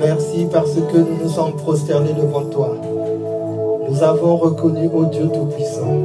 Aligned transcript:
Merci 0.00 0.46
parce 0.52 0.74
que 0.74 0.98
nous 0.98 1.16
nous 1.22 1.28
sommes 1.28 1.52
prosternés 1.52 2.12
devant 2.12 2.42
toi. 2.42 2.76
Nous 3.88 4.02
avons 4.02 4.36
reconnu, 4.36 4.90
ô 4.92 5.04
Dieu 5.06 5.28
Tout-Puissant. 5.32 5.96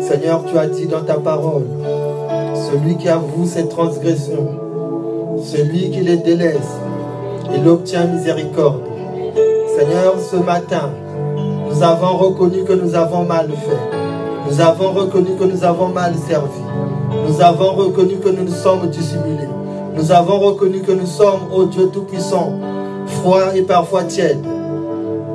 Seigneur, 0.00 0.44
tu 0.46 0.56
as 0.56 0.68
dit 0.68 0.86
dans 0.86 1.02
ta 1.02 1.14
parole, 1.14 1.66
celui 2.54 2.96
qui 2.96 3.08
avoue 3.08 3.44
ses 3.44 3.66
transgressions, 3.68 4.48
celui 5.42 5.90
qui 5.90 6.00
les 6.00 6.18
délaisse, 6.18 6.78
il 7.54 7.66
obtient 7.66 8.06
miséricorde. 8.06 8.82
Seigneur, 9.76 10.14
ce 10.20 10.36
matin, 10.36 10.90
nous 11.68 11.82
avons 11.82 12.16
reconnu 12.16 12.64
que 12.64 12.72
nous 12.72 12.94
avons 12.94 13.24
mal 13.24 13.48
fait. 13.48 14.48
Nous 14.48 14.60
avons 14.60 14.92
reconnu 14.92 15.30
que 15.38 15.44
nous 15.44 15.64
avons 15.64 15.88
mal 15.88 16.14
servi. 16.14 16.60
Nous 17.26 17.40
avons 17.40 17.72
reconnu 17.72 18.16
que 18.16 18.28
nous 18.28 18.44
nous 18.44 18.54
sommes 18.54 18.88
dissimulés. 18.88 19.48
Nous 19.96 20.12
avons 20.12 20.38
reconnu 20.38 20.80
que 20.82 20.92
nous 20.92 21.06
sommes, 21.06 21.40
ô 21.52 21.64
Dieu 21.64 21.90
Tout-Puissant, 21.92 22.52
froids 23.18 23.56
et 23.56 23.62
parfois 23.62 24.04
tièdes. 24.04 24.44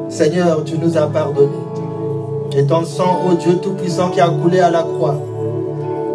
Seigneur, 0.10 0.64
tu 0.64 0.78
nous 0.78 0.98
as 0.98 1.08
pardonné. 1.08 1.50
Et 2.56 2.66
ton 2.66 2.86
sang, 2.86 3.22
ô 3.28 3.34
Dieu 3.34 3.58
Tout-Puissant, 3.62 4.10
qui 4.10 4.22
a 4.22 4.30
coulé 4.30 4.60
à 4.60 4.70
la 4.70 4.84
croix. 4.84 5.16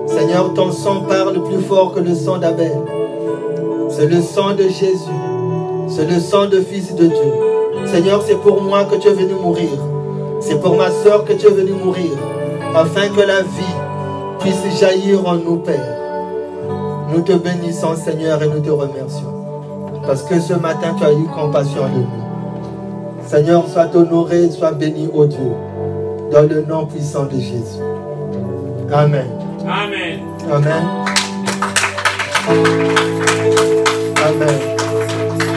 Seigneur, 0.06 0.54
ton 0.54 0.70
sang 0.70 1.02
parle 1.08 1.42
plus 1.42 1.60
fort 1.60 1.92
que 1.94 2.00
le 2.00 2.14
sang 2.14 2.38
d'Abel. 2.38 2.72
C'est 3.90 4.06
le 4.06 4.20
sang 4.20 4.54
de 4.54 4.64
Jésus. 4.64 5.18
C'est 5.88 6.08
le 6.08 6.20
sang 6.20 6.46
de 6.46 6.60
Fils 6.60 6.94
de 6.94 7.06
Dieu. 7.06 7.32
Seigneur, 7.86 8.22
c'est 8.26 8.36
pour 8.36 8.62
moi 8.62 8.84
que 8.84 8.96
tu 8.96 9.08
es 9.08 9.12
venu 9.12 9.34
mourir. 9.34 9.70
C'est 10.40 10.60
pour 10.60 10.76
ma 10.76 10.90
soeur 10.90 11.24
que 11.24 11.32
tu 11.32 11.46
es 11.46 11.50
venu 11.50 11.72
mourir. 11.72 12.12
Afin 12.74 13.08
que 13.08 13.20
la 13.20 13.42
vie 13.42 13.76
puisse 14.40 14.78
jaillir 14.78 15.26
en 15.26 15.36
nous, 15.36 15.56
Père. 15.56 15.96
Nous 17.12 17.22
te 17.22 17.32
bénissons, 17.32 17.96
Seigneur, 17.96 18.42
et 18.42 18.48
nous 18.48 18.60
te 18.60 18.70
remercions. 18.70 19.37
Parce 20.08 20.22
que 20.22 20.40
ce 20.40 20.54
matin, 20.54 20.96
tu 20.96 21.04
as 21.04 21.12
eu 21.12 21.24
compassion 21.24 21.82
de 21.84 21.98
nous. 21.98 23.26
Seigneur, 23.26 23.68
sois 23.68 23.94
honoré, 23.94 24.50
sois 24.50 24.72
béni, 24.72 25.06
ô 25.12 25.26
Dieu, 25.26 25.52
dans 26.32 26.48
le 26.48 26.62
nom 26.62 26.86
puissant 26.86 27.26
de 27.26 27.38
Jésus. 27.38 27.82
Amen. 28.90 29.26
Amen. 29.66 30.20
Amen. 30.50 30.82
Amen. 34.26 34.58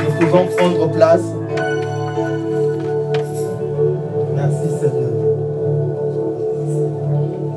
Nous 0.03 0.25
pouvons 0.25 0.45
prendre 0.57 0.91
place. 0.91 1.23
Merci 4.35 4.67
Seigneur. 4.81 5.11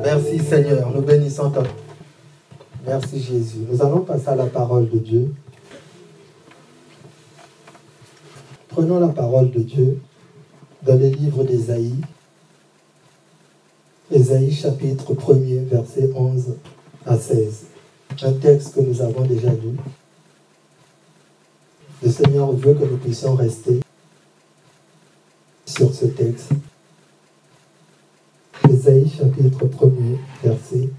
Merci 0.01 0.39
Seigneur. 0.39 0.91
Nous 0.95 1.01
bénissons 1.01 1.49
ton 1.49 1.63
nom. 1.63 1.67
Merci 2.87 3.19
Jésus. 3.19 3.67
Nous 3.69 3.81
allons 3.81 3.99
passer 3.99 4.29
à 4.29 4.35
la 4.35 4.45
parole 4.45 4.89
de 4.89 4.97
Dieu. 4.97 5.33
Prenons 8.75 8.99
la 8.99 9.07
parole 9.07 9.51
de 9.51 9.61
Dieu 9.61 10.01
dans 10.83 10.99
le 10.99 11.07
livre 11.07 11.45
d'Ésaïe. 11.45 11.95
Ésaïe 14.11 14.51
chapitre 14.51 15.13
1er, 15.13 15.63
verset 15.63 16.09
11 16.13 16.57
à 17.05 17.17
16. 17.17 17.67
Un 18.23 18.33
texte 18.33 18.75
que 18.75 18.81
nous 18.81 19.01
avons 19.01 19.23
déjà 19.23 19.49
lu. 19.49 19.77
Le 22.03 22.09
Seigneur 22.09 22.51
veut 22.51 22.73
que 22.73 22.83
nous 22.83 22.97
puissions 22.97 23.35
rester 23.35 23.79
sur 25.65 25.95
ce 25.95 26.07
texte. 26.07 26.49
Ésaïe 28.69 29.09
chapitre 29.09 29.67
1er, 29.67 30.17
verset 30.43 30.89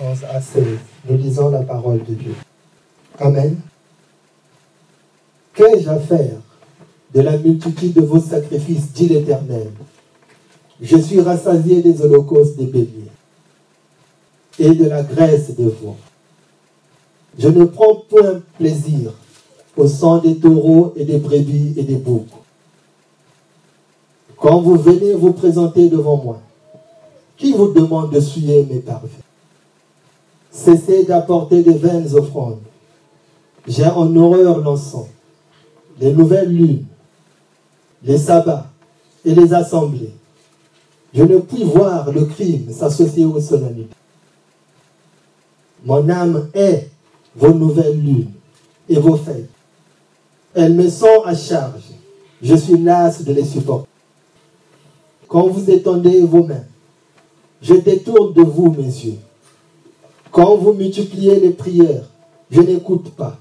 11 0.00 0.24
à 0.24 0.42
16. 0.42 0.64
Nous 1.08 1.16
lisons 1.16 1.48
la 1.48 1.62
parole 1.62 2.04
de 2.04 2.12
Dieu. 2.12 2.34
Amen. 3.18 3.58
Qu'ai-je 5.54 5.88
à 5.88 5.98
faire 5.98 6.36
de 7.14 7.20
la 7.20 7.36
multitude 7.38 7.92
de 7.92 8.00
vos 8.00 8.20
sacrifices, 8.20 8.92
dit 8.92 9.08
l'Éternel? 9.08 9.70
Je 10.80 10.96
suis 10.96 11.20
rassasié 11.20 11.80
des 11.80 12.02
holocaustes 12.02 12.56
des 12.56 12.66
béliers 12.66 13.10
et 14.58 14.74
de 14.74 14.86
la 14.86 15.02
graisse 15.02 15.54
des 15.54 15.64
veaux. 15.64 15.96
Je 17.38 17.48
ne 17.48 17.64
prends 17.64 17.96
point 18.08 18.42
plaisir 18.58 19.12
au 19.76 19.86
sang 19.86 20.18
des 20.18 20.36
taureaux 20.36 20.92
et 20.96 21.04
des 21.04 21.18
brebis 21.18 21.74
et 21.76 21.82
des 21.82 21.96
boucs. 21.96 22.26
Quand 24.36 24.60
vous 24.60 24.76
venez 24.76 25.14
vous 25.14 25.32
présenter 25.32 25.88
devant 25.88 26.16
moi, 26.16 26.40
qui 27.36 27.52
vous 27.52 27.72
demande 27.72 28.12
de 28.12 28.20
souiller 28.20 28.66
mes 28.70 28.80
parvis 28.80 29.08
Cessez 30.50 31.04
d'apporter 31.04 31.62
des 31.62 31.74
vaines 31.74 32.14
offrandes. 32.14 32.60
J'ai 33.66 33.86
en 33.86 34.14
horreur 34.14 34.58
l'encens, 34.58 35.08
les 36.00 36.12
nouvelles 36.12 36.52
lunes, 36.52 36.84
les 38.02 38.18
sabbats 38.18 38.66
et 39.24 39.34
les 39.34 39.52
assemblées. 39.54 40.12
Je 41.14 41.22
ne 41.22 41.38
puis 41.38 41.64
voir 41.64 42.10
le 42.10 42.24
crime 42.24 42.72
s'associer 42.72 43.24
aux 43.24 43.40
solennités. 43.40 43.94
Mon 45.84 46.08
âme 46.08 46.48
est 46.54 46.88
vos 47.36 47.52
nouvelles 47.52 48.00
lunes 48.00 48.32
et 48.88 48.98
vos 48.98 49.16
fêtes. 49.16 49.50
Elles 50.54 50.74
me 50.74 50.88
sont 50.88 51.22
à 51.24 51.34
charge. 51.34 51.82
Je 52.42 52.54
suis 52.54 52.78
las 52.78 53.22
de 53.22 53.32
les 53.32 53.44
supporter. 53.44 53.88
Quand 55.28 55.48
vous 55.48 55.70
étendez 55.70 56.20
vos 56.22 56.44
mains, 56.44 56.64
je 57.62 57.74
détourne 57.74 58.34
de 58.34 58.42
vous 58.42 58.70
mes 58.70 58.82
yeux. 58.84 59.18
Quand 60.30 60.56
vous 60.56 60.72
multipliez 60.72 61.40
les 61.40 61.50
prières, 61.50 62.08
je 62.50 62.60
n'écoute 62.60 63.10
pas. 63.10 63.38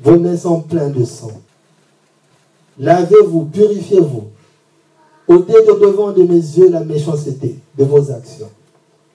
Vos 0.00 0.18
mains 0.18 0.36
sont 0.36 0.60
pleines 0.60 0.92
de 0.92 1.04
sang. 1.04 1.32
Lavez-vous, 2.78 3.44
purifiez-vous. 3.46 4.30
ôtez 5.28 5.52
de 5.52 5.80
devant 5.80 6.12
de 6.12 6.22
mes 6.22 6.34
yeux 6.34 6.70
la 6.70 6.84
méchanceté 6.84 7.58
de 7.78 7.84
vos 7.84 8.10
actions. 8.10 8.50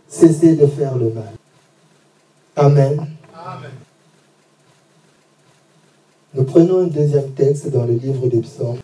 Cessez 0.07 0.55
de 0.55 0.65
faire 0.65 0.97
le 0.97 1.09
mal. 1.11 1.33
Amen. 2.55 3.07
Amen. 3.33 3.71
Nous 6.33 6.43
prenons 6.43 6.83
un 6.83 6.87
deuxième 6.87 7.31
texte 7.31 7.69
dans 7.69 7.85
le 7.85 7.93
livre 7.93 8.27
des 8.27 8.41
psaumes. 8.41 8.79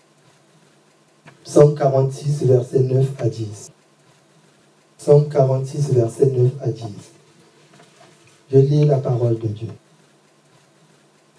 Psaume 1.44 1.75
46, 1.75 2.44
verset 2.45 2.80
9 2.80 3.07
à 3.19 3.30
10. 3.30 3.72
Psaume 4.98 5.30
46, 5.30 5.94
verset 5.94 6.25
9 6.27 6.51
à 6.62 6.68
10. 6.69 6.86
Je 8.51 8.57
lis 8.57 8.86
la 8.86 8.98
parole 8.98 9.38
de 9.38 9.48
Dieu. 9.48 9.68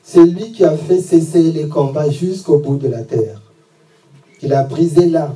C'est 0.09 0.25
lui 0.25 0.53
qui 0.53 0.65
a 0.65 0.77
fait 0.77 1.01
cesser 1.01 1.51
les 1.51 1.67
combats 1.67 2.09
jusqu'au 2.09 2.59
bout 2.59 2.77
de 2.77 2.87
la 2.87 3.03
terre. 3.03 3.43
Il 4.41 4.55
a 4.55 4.63
brisé 4.63 5.09
l'arc. 5.09 5.35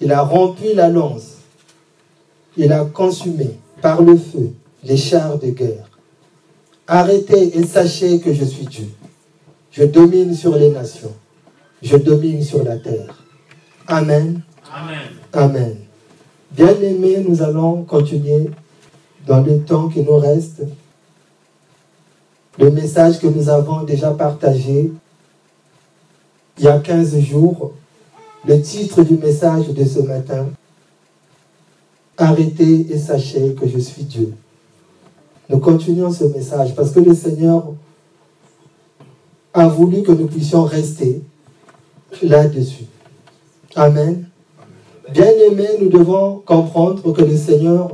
Il 0.00 0.12
a 0.12 0.22
rompu 0.22 0.72
la 0.72 0.88
lance. 0.88 1.40
Il 2.56 2.72
a 2.72 2.86
consumé 2.86 3.58
par 3.82 4.00
le 4.00 4.16
feu 4.16 4.54
les 4.82 4.96
chars 4.96 5.38
de 5.38 5.48
guerre. 5.48 5.90
Arrêtez 6.86 7.58
et 7.58 7.66
sachez 7.66 8.18
que 8.18 8.32
je 8.32 8.46
suis 8.46 8.64
Dieu. 8.64 8.88
Je 9.72 9.84
domine 9.84 10.34
sur 10.34 10.56
les 10.56 10.70
nations. 10.70 11.14
Je 11.82 11.98
domine 11.98 12.42
sur 12.42 12.64
la 12.64 12.78
terre. 12.78 13.22
Amen. 13.86 14.40
Amen. 14.72 15.10
Amen. 15.34 15.76
Bien-aimés, 16.50 17.22
nous 17.28 17.42
allons 17.42 17.82
continuer 17.82 18.48
dans 19.26 19.42
le 19.42 19.60
temps 19.60 19.88
qui 19.88 20.00
nous 20.00 20.16
reste. 20.16 20.62
Le 22.58 22.70
message 22.70 23.18
que 23.18 23.26
nous 23.26 23.48
avons 23.48 23.82
déjà 23.82 24.10
partagé 24.12 24.92
il 26.58 26.64
y 26.64 26.68
a 26.68 26.78
15 26.78 27.18
jours, 27.18 27.72
le 28.46 28.60
titre 28.62 29.02
du 29.02 29.14
message 29.14 29.68
de 29.68 29.84
ce 29.84 30.00
matin, 30.00 30.46
Arrêtez 32.16 32.86
et 32.92 32.98
sachez 32.98 33.54
que 33.54 33.66
je 33.66 33.78
suis 33.78 34.04
Dieu. 34.04 34.32
Nous 35.50 35.58
continuons 35.58 36.12
ce 36.12 36.24
message 36.24 36.74
parce 36.74 36.92
que 36.92 37.00
le 37.00 37.12
Seigneur 37.12 37.64
a 39.52 39.66
voulu 39.66 40.02
que 40.02 40.12
nous 40.12 40.26
puissions 40.26 40.62
rester 40.62 41.22
là-dessus. 42.22 42.84
Amen. 43.74 44.28
Bien-aimés, 45.12 45.70
nous 45.80 45.88
devons 45.88 46.40
comprendre 46.46 47.12
que 47.12 47.22
le 47.22 47.36
Seigneur 47.36 47.92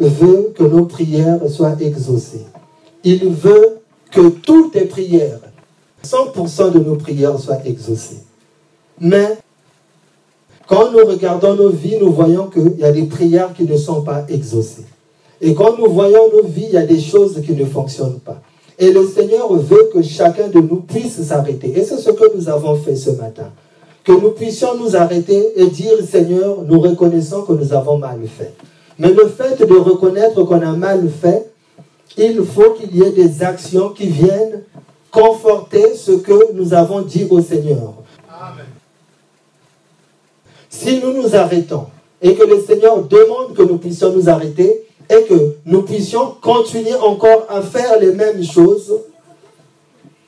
veut 0.00 0.52
que 0.56 0.64
nos 0.64 0.86
prières 0.86 1.46
soient 1.50 1.76
exaucées. 1.80 2.46
Il 3.04 3.28
veut 3.28 3.80
que 4.10 4.28
toutes 4.28 4.72
tes 4.72 4.86
prières, 4.86 5.40
100% 6.04 6.72
de 6.72 6.78
nos 6.78 6.96
prières 6.96 7.38
soient 7.38 7.64
exaucées. 7.64 8.22
Mais 9.00 9.38
quand 10.66 10.90
nous 10.90 11.04
regardons 11.04 11.54
nos 11.54 11.68
vies, 11.68 11.98
nous 12.00 12.12
voyons 12.12 12.46
qu'il 12.46 12.78
y 12.78 12.84
a 12.84 12.92
des 12.92 13.04
prières 13.04 13.52
qui 13.52 13.64
ne 13.64 13.76
sont 13.76 14.02
pas 14.02 14.24
exaucées. 14.28 14.86
Et 15.40 15.54
quand 15.54 15.76
nous 15.78 15.90
voyons 15.90 16.30
nos 16.32 16.44
vies, 16.44 16.66
il 16.68 16.74
y 16.74 16.78
a 16.78 16.86
des 16.86 17.00
choses 17.00 17.40
qui 17.44 17.52
ne 17.52 17.64
fonctionnent 17.66 18.20
pas. 18.20 18.40
Et 18.78 18.90
le 18.90 19.06
Seigneur 19.06 19.52
veut 19.52 19.90
que 19.92 20.02
chacun 20.02 20.48
de 20.48 20.60
nous 20.60 20.80
puisse 20.80 21.20
s'arrêter. 21.22 21.78
Et 21.78 21.84
c'est 21.84 21.98
ce 21.98 22.10
que 22.10 22.36
nous 22.36 22.48
avons 22.48 22.76
fait 22.76 22.96
ce 22.96 23.10
matin. 23.10 23.50
Que 24.02 24.12
nous 24.12 24.30
puissions 24.30 24.76
nous 24.78 24.96
arrêter 24.96 25.52
et 25.56 25.66
dire, 25.66 25.94
Seigneur, 26.08 26.62
nous 26.66 26.80
reconnaissons 26.80 27.42
que 27.42 27.52
nous 27.52 27.72
avons 27.72 27.98
mal 27.98 28.20
fait. 28.26 28.54
Mais 28.98 29.12
le 29.12 29.26
fait 29.28 29.64
de 29.64 29.74
reconnaître 29.74 30.42
qu'on 30.44 30.60
a 30.60 30.72
mal 30.72 31.08
fait, 31.08 31.50
il 32.16 32.44
faut 32.44 32.70
qu'il 32.72 32.94
y 32.96 33.02
ait 33.02 33.12
des 33.12 33.42
actions 33.42 33.90
qui 33.90 34.06
viennent 34.06 34.62
conforter 35.10 35.94
ce 35.94 36.12
que 36.12 36.52
nous 36.54 36.74
avons 36.74 37.02
dit 37.02 37.26
au 37.30 37.40
Seigneur. 37.40 37.94
Si 40.68 41.00
nous 41.00 41.12
nous 41.12 41.34
arrêtons 41.36 41.86
et 42.20 42.34
que 42.34 42.44
le 42.44 42.60
Seigneur 42.62 43.02
demande 43.02 43.54
que 43.54 43.62
nous 43.62 43.78
puissions 43.78 44.12
nous 44.12 44.28
arrêter 44.28 44.86
et 45.08 45.24
que 45.24 45.56
nous 45.66 45.82
puissions 45.82 46.34
continuer 46.40 46.94
encore 46.94 47.46
à 47.48 47.62
faire 47.62 47.98
les 48.00 48.12
mêmes 48.12 48.42
choses, 48.42 48.92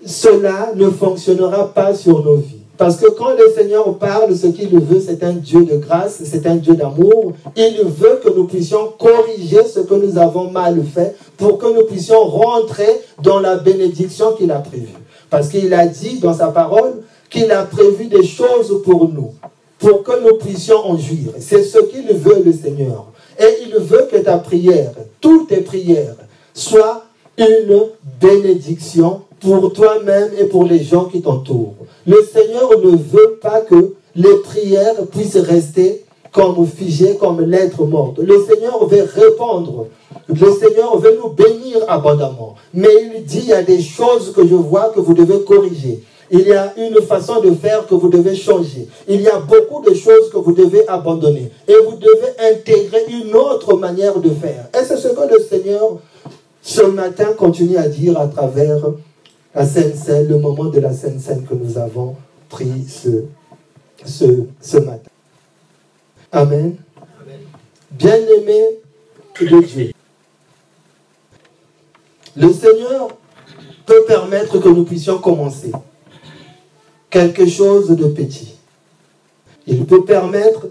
cela 0.05 0.73
ne 0.75 0.91
fonctionnera 0.91 1.73
pas 1.73 1.95
sur 1.95 2.25
nos 2.25 2.37
vies. 2.37 2.66
Parce 2.79 2.97
que 2.97 3.09
quand 3.11 3.31
le 3.31 3.53
Seigneur 3.55 3.97
parle, 3.97 4.37
ce 4.37 4.49
qu'il 4.49 4.69
veut, 4.79 5.01
c'est 5.01 5.23
un 5.25 5.33
Dieu 5.33 5.65
de 5.65 5.77
grâce, 5.77 6.21
c'est 6.25 6.47
un 6.47 6.57
Dieu 6.57 6.75
d'amour. 6.75 7.33
Il 7.57 7.83
veut 7.85 8.21
que 8.23 8.29
nous 8.29 8.47
puissions 8.47 8.93
corriger 8.99 9.65
ce 9.65 9.81
que 9.81 9.95
nous 9.95 10.19
avons 10.19 10.51
mal 10.51 10.83
fait 10.83 11.17
pour 11.37 11.59
que 11.59 11.67
nous 11.67 11.85
puissions 11.85 12.23
rentrer 12.25 13.01
dans 13.23 13.41
la 13.41 13.57
bénédiction 13.57 14.33
qu'il 14.33 14.51
a 14.51 14.59
prévue. 14.59 14.89
Parce 15.31 15.49
qu'il 15.49 15.73
a 15.73 15.87
dit 15.87 16.19
dans 16.19 16.35
sa 16.35 16.49
parole 16.49 17.03
qu'il 17.31 17.51
a 17.51 17.63
prévu 17.65 18.07
des 18.07 18.25
choses 18.25 18.83
pour 18.85 19.09
nous, 19.09 19.33
pour 19.79 20.03
que 20.03 20.23
nous 20.23 20.37
puissions 20.37 20.79
en 20.79 20.99
jouir. 20.99 21.33
C'est 21.39 21.63
ce 21.63 21.79
qu'il 21.79 22.07
veut, 22.15 22.43
le 22.45 22.53
Seigneur. 22.53 23.07
Et 23.39 23.65
il 23.67 23.75
veut 23.75 24.09
que 24.11 24.19
ta 24.19 24.39
prière, 24.39 24.93
toutes 25.21 25.49
tes 25.49 25.61
prières, 25.61 26.17
soient 26.55 27.05
une 27.39 27.83
bénédiction 28.21 29.23
pour 29.41 29.73
toi-même 29.73 30.31
et 30.39 30.45
pour 30.45 30.65
les 30.65 30.83
gens 30.83 31.05
qui 31.05 31.21
t'entourent. 31.21 31.75
Le 32.07 32.23
Seigneur 32.33 32.71
ne 32.79 32.97
veut 32.97 33.39
pas 33.41 33.61
que 33.61 33.95
les 34.15 34.37
prières 34.45 35.07
puissent 35.11 35.37
rester 35.37 36.05
comme 36.33 36.67
figées, 36.67 37.17
comme 37.19 37.41
lettres 37.41 37.85
mortes. 37.85 38.19
Le 38.19 38.45
Seigneur 38.45 38.87
veut 38.87 39.09
répondre. 39.15 39.87
Le 40.29 40.53
Seigneur 40.53 40.99
veut 40.99 41.19
nous 41.23 41.31
bénir 41.31 41.79
abondamment. 41.89 42.57
Mais 42.75 42.89
il 43.15 43.25
dit, 43.25 43.41
il 43.45 43.49
y 43.49 43.53
a 43.53 43.63
des 43.63 43.81
choses 43.81 44.33
que 44.33 44.47
je 44.47 44.55
vois 44.55 44.91
que 44.95 45.01
vous 45.01 45.15
devez 45.15 45.41
corriger. 45.45 46.03
Il 46.31 46.41
y 46.41 46.53
a 46.53 46.75
une 46.77 47.01
façon 47.03 47.41
de 47.41 47.53
faire 47.53 47.87
que 47.87 47.95
vous 47.95 48.09
devez 48.09 48.35
changer. 48.35 48.89
Il 49.09 49.21
y 49.21 49.29
a 49.29 49.39
beaucoup 49.39 49.83
de 49.89 49.95
choses 49.95 50.29
que 50.31 50.39
vous 50.39 50.53
devez 50.53 50.87
abandonner. 50.89 51.51
Et 51.69 51.75
vous 51.85 51.97
devez 51.97 52.53
intégrer 52.53 53.05
une 53.09 53.35
autre 53.35 53.77
manière 53.77 54.19
de 54.19 54.31
faire. 54.31 54.69
Et 54.75 54.85
c'est 54.85 54.97
ce 54.97 55.09
que 55.09 55.33
le 55.33 55.41
Seigneur, 55.41 55.99
ce 56.61 56.83
matin, 56.83 57.29
continue 57.39 57.77
à 57.77 57.89
dire 57.89 58.19
à 58.19 58.27
travers 58.27 58.81
la 59.57 59.65
Sainte 59.67 59.97
Seine, 59.97 60.29
le 60.29 60.39
moment 60.39 60.67
de 60.67 60.79
la 60.81 60.93
Sainte 60.93 61.19
Seine 61.19 61.45
que 61.45 61.55
nous 61.55 61.79
avons 61.79 62.15
pris 62.51 62.85
ce, 62.87 63.25
ce, 64.05 64.77
matin. 64.77 65.11
Amen. 66.31 66.77
Bien-aimé 67.91 68.81
de 69.41 69.63
Dieu. 69.65 69.93
Le 72.37 72.53
Seigneur 72.53 73.09
peut 73.87 74.05
permettre 74.07 74.59
que 74.59 74.69
nous 74.69 74.85
puissions 74.85 75.19
commencer 75.19 75.73
quelque 77.09 77.47
chose 77.47 77.89
de 77.89 78.09
petit. 78.09 78.57
Il 79.67 79.87
peut 79.87 80.05
permettre 80.05 80.67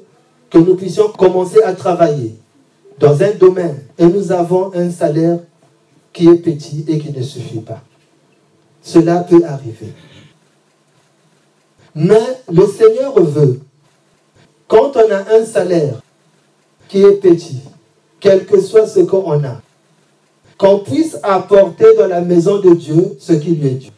que 0.51 0.59
nous 0.59 0.75
puissions 0.75 1.09
commencer 1.09 1.61
à 1.63 1.73
travailler 1.73 2.35
dans 2.99 3.23
un 3.23 3.31
domaine 3.31 3.79
et 3.97 4.05
nous 4.05 4.31
avons 4.31 4.71
un 4.75 4.91
salaire 4.91 5.39
qui 6.13 6.27
est 6.27 6.35
petit 6.35 6.85
et 6.87 6.99
qui 6.99 7.11
ne 7.11 7.23
suffit 7.23 7.61
pas. 7.61 7.81
Cela 8.85 9.23
peut 9.23 9.43
arriver. 9.43 9.93
Mais 11.95 12.21
le 12.53 12.67
Seigneur 12.67 13.19
veut, 13.19 13.59
quand 14.67 14.95
on 14.95 15.11
a 15.11 15.35
un 15.35 15.43
salaire 15.43 15.99
qui 16.87 17.01
est 17.01 17.13
petit, 17.13 17.61
quel 18.19 18.45
que 18.45 18.61
soit 18.61 18.85
ce 18.85 18.99
qu'on 18.99 19.43
a, 19.43 19.59
qu'on 20.59 20.79
puisse 20.79 21.17
apporter 21.23 21.95
dans 21.97 22.07
la 22.07 22.21
maison 22.21 22.59
de 22.59 22.75
Dieu 22.75 23.17
ce 23.19 23.33
qui 23.33 23.55
lui 23.55 23.67
est 23.67 23.71
dû. 23.71 23.89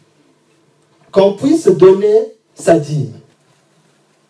Qu'on 1.12 1.34
puisse 1.34 1.68
donner 1.68 2.34
sa 2.56 2.80
dîme. 2.80 3.20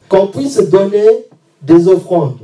Qu'on 0.09 0.27
puisse 0.27 0.57
donner 0.57 1.07
des 1.61 1.87
offrandes. 1.87 2.39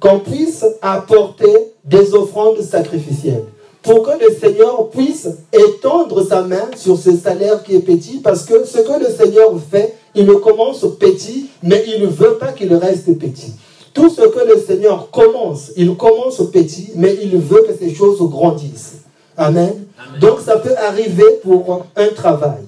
Qu'on 0.00 0.18
puisse 0.18 0.64
apporter 0.82 1.72
des 1.84 2.14
offrandes 2.14 2.60
sacrificielles 2.62 3.44
pour 3.84 4.02
que 4.02 4.12
le 4.18 4.34
Seigneur 4.34 4.88
puisse 4.88 5.28
étendre 5.52 6.26
sa 6.26 6.42
main 6.42 6.70
sur 6.74 6.98
ce 6.98 7.14
salaire 7.14 7.62
qui 7.62 7.76
est 7.76 7.80
petit, 7.80 8.18
parce 8.18 8.44
que 8.44 8.64
ce 8.64 8.78
que 8.78 8.98
le 8.98 9.10
Seigneur 9.14 9.52
fait, 9.70 9.94
il 10.14 10.24
le 10.26 10.36
commence 10.36 10.84
petit, 10.98 11.50
mais 11.62 11.84
il 11.86 12.02
ne 12.02 12.06
veut 12.06 12.38
pas 12.40 12.52
qu'il 12.52 12.74
reste 12.74 13.16
petit. 13.18 13.52
Tout 13.92 14.08
ce 14.08 14.22
que 14.22 14.48
le 14.48 14.58
Seigneur 14.58 15.10
commence, 15.10 15.70
il 15.76 15.94
commence 15.96 16.42
petit, 16.50 16.92
mais 16.96 17.16
il 17.22 17.36
veut 17.36 17.62
que 17.68 17.76
ces 17.78 17.94
choses 17.94 18.18
grandissent. 18.22 19.02
Amen. 19.36 19.84
Donc 20.18 20.40
ça 20.40 20.56
peut 20.56 20.74
arriver 20.78 21.40
pour 21.42 21.84
un 21.94 22.08
travail. 22.08 22.64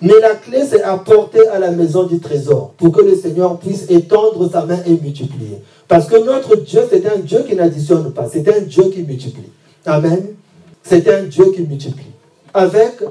Mais 0.00 0.18
la 0.20 0.34
clé, 0.34 0.62
c'est 0.68 0.82
apporter 0.82 1.46
à 1.48 1.60
la 1.60 1.70
maison 1.70 2.02
du 2.02 2.18
trésor 2.18 2.72
pour 2.76 2.90
que 2.90 3.02
le 3.02 3.14
Seigneur 3.14 3.60
puisse 3.60 3.88
étendre 3.88 4.50
sa 4.50 4.66
main 4.66 4.80
et 4.84 4.90
multiplier. 4.90 5.58
Parce 5.86 6.06
que 6.06 6.16
notre 6.16 6.56
Dieu, 6.56 6.80
c'est 6.90 7.06
un 7.06 7.18
Dieu 7.18 7.44
qui 7.48 7.54
n'additionne 7.54 8.12
pas, 8.12 8.28
c'est 8.28 8.48
un 8.48 8.62
Dieu 8.62 8.84
qui 8.92 9.02
multiplie. 9.02 9.52
Amen. 9.86 10.34
C'est 10.82 11.08
un 11.08 11.24
Dieu 11.24 11.46
qui 11.54 11.62
multiplie. 11.62 12.12
Avec 12.54 13.02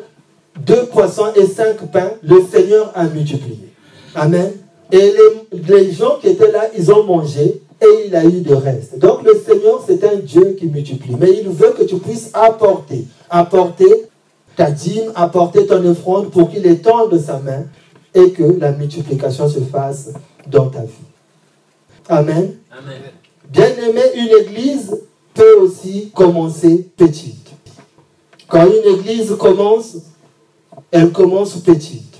deux 0.60 0.86
poissons 0.86 1.32
et 1.36 1.46
cinq 1.46 1.78
pains, 1.92 2.12
le 2.24 2.42
Seigneur 2.51 2.92
a 2.96 3.06
multiplié. 3.06 3.70
Amen. 4.16 4.51
Et 4.92 5.13
les, 5.54 5.92
gens 5.92 6.18
qui 6.20 6.28
étaient 6.28 6.51
là, 6.51 6.68
ils 6.78 6.92
ont 6.92 7.04
mangé 7.04 7.62
et 7.82 8.08
il 8.08 8.16
a 8.16 8.25
eu 8.25 8.42
de 8.42 8.54
reste. 8.54 9.00
Donc 9.00 9.24
le 9.24 9.42
Seigneur, 9.46 9.84
c'est 9.88 10.04
un 10.04 10.18
Dieu 10.18 10.56
qui 10.60 10.68
multiplie. 10.68 11.16
Mais 11.18 11.32
il 11.42 11.50
veut 11.50 11.72
que 11.72 11.84
tu 11.84 11.96
puisses 11.98 12.30
apporter, 12.34 13.06
apporter 13.30 14.08
ta 14.56 14.70
dîme, 14.70 15.12
apporter 15.16 15.66
ton 15.66 15.84
offrande 15.86 16.30
pour 16.30 16.51
qu'il 16.51 16.66
étende 16.68 17.18
sa 17.18 17.40
main 17.40 17.66
et 18.13 18.32
que 18.32 18.44
la 18.44 18.74
multiplication 18.74 19.48
se 19.48 19.60
fasse 19.62 20.10
dans 20.48 20.68
ta 20.68 20.82
vie. 20.82 20.92
Amen. 22.10 22.56
Amen. 22.72 23.01
Bien 23.50 23.70
aimé, 23.88 24.01
une 24.16 24.46
église 24.46 24.98
peut 25.42 25.60
aussi 25.60 26.12
commencer 26.14 26.88
petite. 26.96 27.50
Quand 28.48 28.68
une 28.68 29.00
église 29.00 29.36
commence, 29.40 29.98
elle 30.92 31.12
commence 31.12 31.56
petite, 31.56 32.20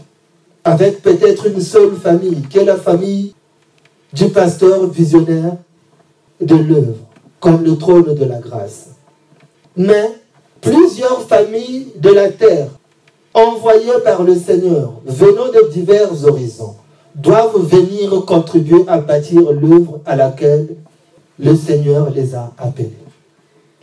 avec 0.64 1.04
peut-être 1.04 1.46
une 1.46 1.62
seule 1.62 1.96
famille, 1.98 2.42
qui 2.50 2.58
est 2.58 2.66
la 2.66 2.78
famille 2.78 3.36
du 4.12 4.30
pasteur 4.30 4.88
visionnaire 4.88 5.56
de 6.40 6.56
l'œuvre, 6.56 6.96
comme 7.40 7.64
le 7.64 7.78
trône 7.78 8.16
de 8.16 8.26
la 8.26 8.40
grâce. 8.40 8.88
Mais 9.78 10.10
plusieurs 10.60 11.22
familles 11.22 11.90
de 11.98 12.10
la 12.10 12.30
terre, 12.30 12.70
envoyées 13.36 14.00
par 14.04 14.24
le 14.24 14.36
Seigneur, 14.36 14.94
venant 15.06 15.50
de 15.50 15.72
divers 15.72 16.26
horizons, 16.26 16.76
doivent 17.14 17.68
venir 17.68 18.26
contribuer 18.26 18.84
à 18.88 19.00
bâtir 19.00 19.52
l'œuvre 19.52 20.00
à 20.08 20.16
laquelle 20.16 20.70
le 21.38 21.56
Seigneur 21.56 22.10
les 22.10 22.34
a 22.34 22.52
appelés. 22.58 22.92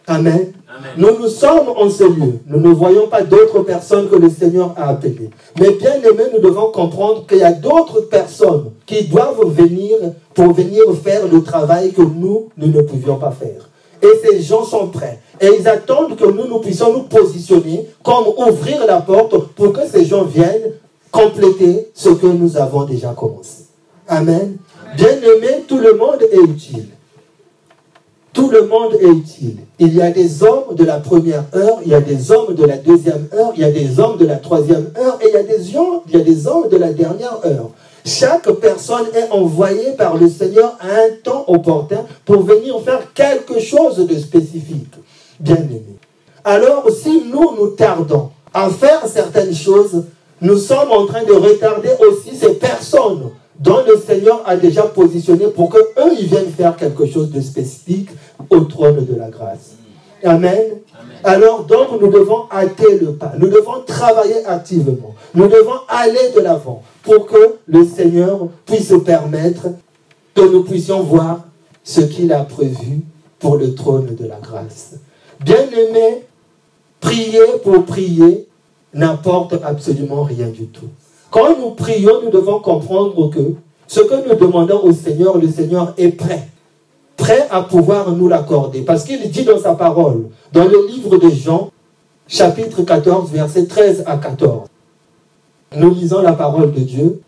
Amen. 0.08 0.52
Nous 0.96 1.18
nous 1.18 1.28
sommes 1.28 1.68
en 1.76 1.90
ce 1.90 2.04
lieu. 2.04 2.40
Nous 2.46 2.60
ne 2.60 2.70
voyons 2.70 3.08
pas 3.08 3.22
d'autres 3.22 3.60
personnes 3.60 4.08
que 4.08 4.16
le 4.16 4.30
Seigneur 4.30 4.74
a 4.76 4.88
appelées. 4.88 5.30
Mais 5.60 5.72
bien 5.72 5.96
aimé, 5.96 6.24
nous 6.32 6.40
devons 6.40 6.70
comprendre 6.70 7.26
qu'il 7.26 7.38
y 7.38 7.42
a 7.42 7.52
d'autres 7.52 8.00
personnes 8.02 8.70
qui 8.86 9.04
doivent 9.04 9.44
venir 9.48 9.96
pour 10.34 10.54
venir 10.54 10.82
faire 11.02 11.28
le 11.30 11.42
travail 11.42 11.92
que 11.92 12.00
nous, 12.00 12.48
nous 12.56 12.68
ne 12.68 12.80
pouvions 12.80 13.16
pas 13.16 13.32
faire. 13.32 13.68
Et 14.00 14.26
ces 14.26 14.40
gens 14.40 14.64
sont 14.64 14.88
prêts. 14.88 15.18
Et 15.40 15.50
ils 15.60 15.68
attendent 15.68 16.16
que 16.16 16.24
nous, 16.24 16.46
nous 16.48 16.60
puissions 16.60 16.92
nous 16.92 17.02
positionner 17.02 17.86
comme 18.02 18.28
ouvrir 18.28 18.86
la 18.86 19.02
porte 19.02 19.36
pour 19.56 19.72
que 19.74 19.86
ces 19.86 20.06
gens 20.06 20.24
viennent 20.24 20.72
compléter 21.10 21.90
ce 21.92 22.08
que 22.10 22.26
nous 22.26 22.56
avons 22.56 22.84
déjà 22.84 23.12
commencé. 23.12 23.64
Amen. 24.06 24.56
Bien 24.96 25.16
aimé, 25.16 25.64
tout 25.66 25.78
le 25.78 25.94
monde 25.94 26.22
est 26.22 26.36
utile. 26.38 26.86
Tout 28.38 28.50
le 28.50 28.68
monde 28.68 28.95
est 29.00 29.09
utile. 29.09 29.57
Il 29.80 29.97
y 29.97 30.00
a 30.00 30.12
des 30.12 30.45
hommes 30.45 30.76
de 30.76 30.85
la 30.85 31.00
première 31.00 31.42
heure, 31.57 31.80
il 31.85 31.90
y 31.90 31.95
a 31.97 32.00
des 32.00 32.30
hommes 32.30 32.54
de 32.54 32.64
la 32.64 32.76
deuxième 32.76 33.26
heure, 33.35 33.50
il 33.57 33.62
y 33.62 33.64
a 33.64 33.73
des 33.73 33.99
hommes 33.99 34.16
de 34.16 34.26
la 34.26 34.37
troisième 34.37 34.92
heure 34.97 35.18
et 35.21 35.26
il 35.26 35.35
y 35.35 35.37
a 35.37 35.42
des, 35.42 35.61
gens, 35.64 36.04
il 36.07 36.16
y 36.16 36.21
a 36.21 36.25
des 36.25 36.47
hommes 36.47 36.68
de 36.68 36.76
la 36.76 36.92
dernière 36.92 37.40
heure. 37.45 37.71
Chaque 38.04 38.49
personne 38.52 39.07
est 39.12 39.28
envoyée 39.33 39.90
par 39.99 40.16
le 40.16 40.28
Seigneur 40.28 40.78
à 40.78 40.87
un 40.87 41.11
temps 41.25 41.47
opportun 41.49 42.07
pour 42.25 42.45
venir 42.45 42.80
faire 42.83 43.12
quelque 43.12 43.59
chose 43.59 43.97
de 43.97 44.16
spécifique. 44.16 44.95
Bien 45.40 45.57
aimé. 45.57 45.97
Alors, 46.45 46.88
si 46.92 47.25
nous 47.25 47.57
nous 47.59 47.71
tardons 47.71 48.30
à 48.54 48.71
faire 48.71 49.04
certaines 49.09 49.52
choses, 49.52 50.04
nous 50.40 50.59
sommes 50.59 50.92
en 50.92 51.07
train 51.07 51.25
de 51.25 51.33
retarder 51.33 51.90
aussi 52.09 52.37
ces 52.37 52.54
personnes 52.54 53.33
dont 53.58 53.78
le 53.86 53.98
Seigneur 53.98 54.42
a 54.46 54.56
déjà 54.56 54.82
positionné 54.82 55.46
pour 55.48 55.70
qu'eux, 55.70 55.84
ils 56.18 56.26
viennent 56.26 56.50
faire 56.50 56.76
quelque 56.76 57.06
chose 57.06 57.30
de 57.30 57.40
spécifique 57.40 58.10
au 58.50 58.60
trône 58.60 59.04
de 59.04 59.14
la 59.16 59.28
grâce. 59.28 59.76
Amen. 60.24 60.78
Alors, 61.24 61.64
donc, 61.64 62.00
nous 62.00 62.10
devons 62.10 62.44
hâter 62.50 62.98
le 62.98 63.14
pas. 63.14 63.32
Nous 63.38 63.48
devons 63.48 63.80
travailler 63.84 64.44
activement. 64.46 65.14
Nous 65.34 65.48
devons 65.48 65.80
aller 65.88 66.32
de 66.34 66.40
l'avant 66.40 66.82
pour 67.02 67.26
que 67.26 67.56
le 67.66 67.84
Seigneur 67.84 68.48
puisse 68.66 68.92
permettre 69.04 69.68
que 70.34 70.42
nous 70.42 70.62
puissions 70.62 71.02
voir 71.02 71.44
ce 71.82 72.00
qu'il 72.02 72.32
a 72.32 72.44
prévu 72.44 73.00
pour 73.38 73.56
le 73.56 73.74
trône 73.74 74.14
de 74.14 74.26
la 74.26 74.36
grâce. 74.36 74.94
Bien 75.40 75.64
aimé, 75.70 76.24
prier 77.00 77.40
pour 77.62 77.84
prier 77.84 78.46
n'apporte 78.94 79.54
absolument 79.64 80.22
rien 80.22 80.48
du 80.48 80.66
tout. 80.66 80.88
Quand 81.30 81.58
nous 81.58 81.70
prions, 81.70 82.23
nous 82.25 82.30
devons 82.30 82.61
comprendre 82.61 83.30
que 83.30 83.54
ce 83.87 84.00
que 84.00 84.28
nous 84.28 84.35
demandons 84.35 84.82
au 84.82 84.92
Seigneur, 84.92 85.38
le 85.38 85.49
Seigneur 85.49 85.94
est 85.97 86.08
prêt. 86.08 86.49
Prêt 87.16 87.47
à 87.50 87.62
pouvoir 87.62 88.12
nous 88.12 88.28
l'accorder. 88.28 88.82
Parce 88.82 89.04
qu'il 89.04 89.30
dit 89.30 89.44
dans 89.44 89.58
sa 89.58 89.75
parole, 89.75 90.28
dans 90.52 90.64
le 90.64 90.87
livre 90.87 91.16
de 91.16 91.28
Jean, 91.30 91.70
chapitre 92.26 92.82
14, 92.82 93.30
versets 93.30 93.66
13 93.66 94.04
à 94.06 94.16
14. 94.16 94.68
Nous 95.76 95.94
lisons 95.94 96.23
la 96.23 96.32
parole 96.32 96.73
de 96.73 96.80
Dieu. 96.80 97.20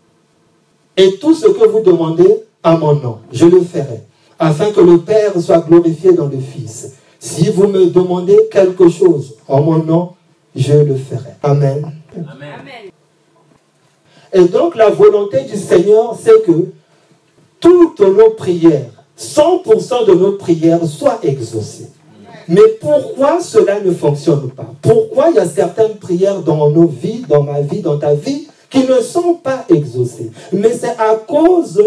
Et 0.97 1.17
tout 1.19 1.33
ce 1.33 1.47
que 1.47 1.67
vous 1.67 1.81
demandez 1.81 2.43
à 2.63 2.77
mon 2.77 2.95
nom, 2.95 3.17
je 3.31 3.45
le 3.45 3.61
ferai, 3.61 4.03
afin 4.37 4.71
que 4.71 4.81
le 4.81 4.99
Père 4.99 5.39
soit 5.39 5.59
glorifié 5.59 6.13
dans 6.13 6.27
le 6.27 6.37
Fils. 6.39 6.93
Si 7.19 7.49
vous 7.49 7.67
me 7.67 7.87
demandez 7.87 8.37
quelque 8.51 8.89
chose 8.89 9.35
en 9.47 9.61
mon 9.61 9.83
nom, 9.83 10.11
je 10.55 10.73
le 10.73 10.95
ferai. 10.95 11.31
Amen. 11.43 11.91
Amen. 12.15 12.91
Et 14.33 14.45
donc 14.45 14.75
la 14.75 14.89
volonté 14.89 15.41
du 15.43 15.57
Seigneur, 15.57 16.17
c'est 16.21 16.43
que 16.45 16.67
toutes 17.59 17.99
nos 17.99 18.31
prières, 18.31 18.91
100% 19.17 20.07
de 20.07 20.13
nos 20.13 20.33
prières 20.33 20.85
soient 20.85 21.19
exaucées. 21.23 21.89
Mais 22.47 22.61
pourquoi 22.79 23.39
cela 23.39 23.79
ne 23.79 23.91
fonctionne 23.91 24.49
pas? 24.49 24.65
Pourquoi 24.81 25.29
il 25.29 25.35
y 25.35 25.39
a 25.39 25.45
certaines 25.45 25.95
prières 25.95 26.41
dans 26.41 26.69
nos 26.69 26.87
vies, 26.87 27.23
dans 27.29 27.43
ma 27.43 27.61
vie, 27.61 27.81
dans 27.81 27.97
ta 27.97 28.13
vie, 28.13 28.47
qui 28.69 28.79
ne 28.85 28.99
sont 29.01 29.35
pas 29.35 29.65
exaucées? 29.69 30.31
Mais 30.51 30.73
c'est 30.73 30.97
à 30.97 31.15
cause 31.15 31.81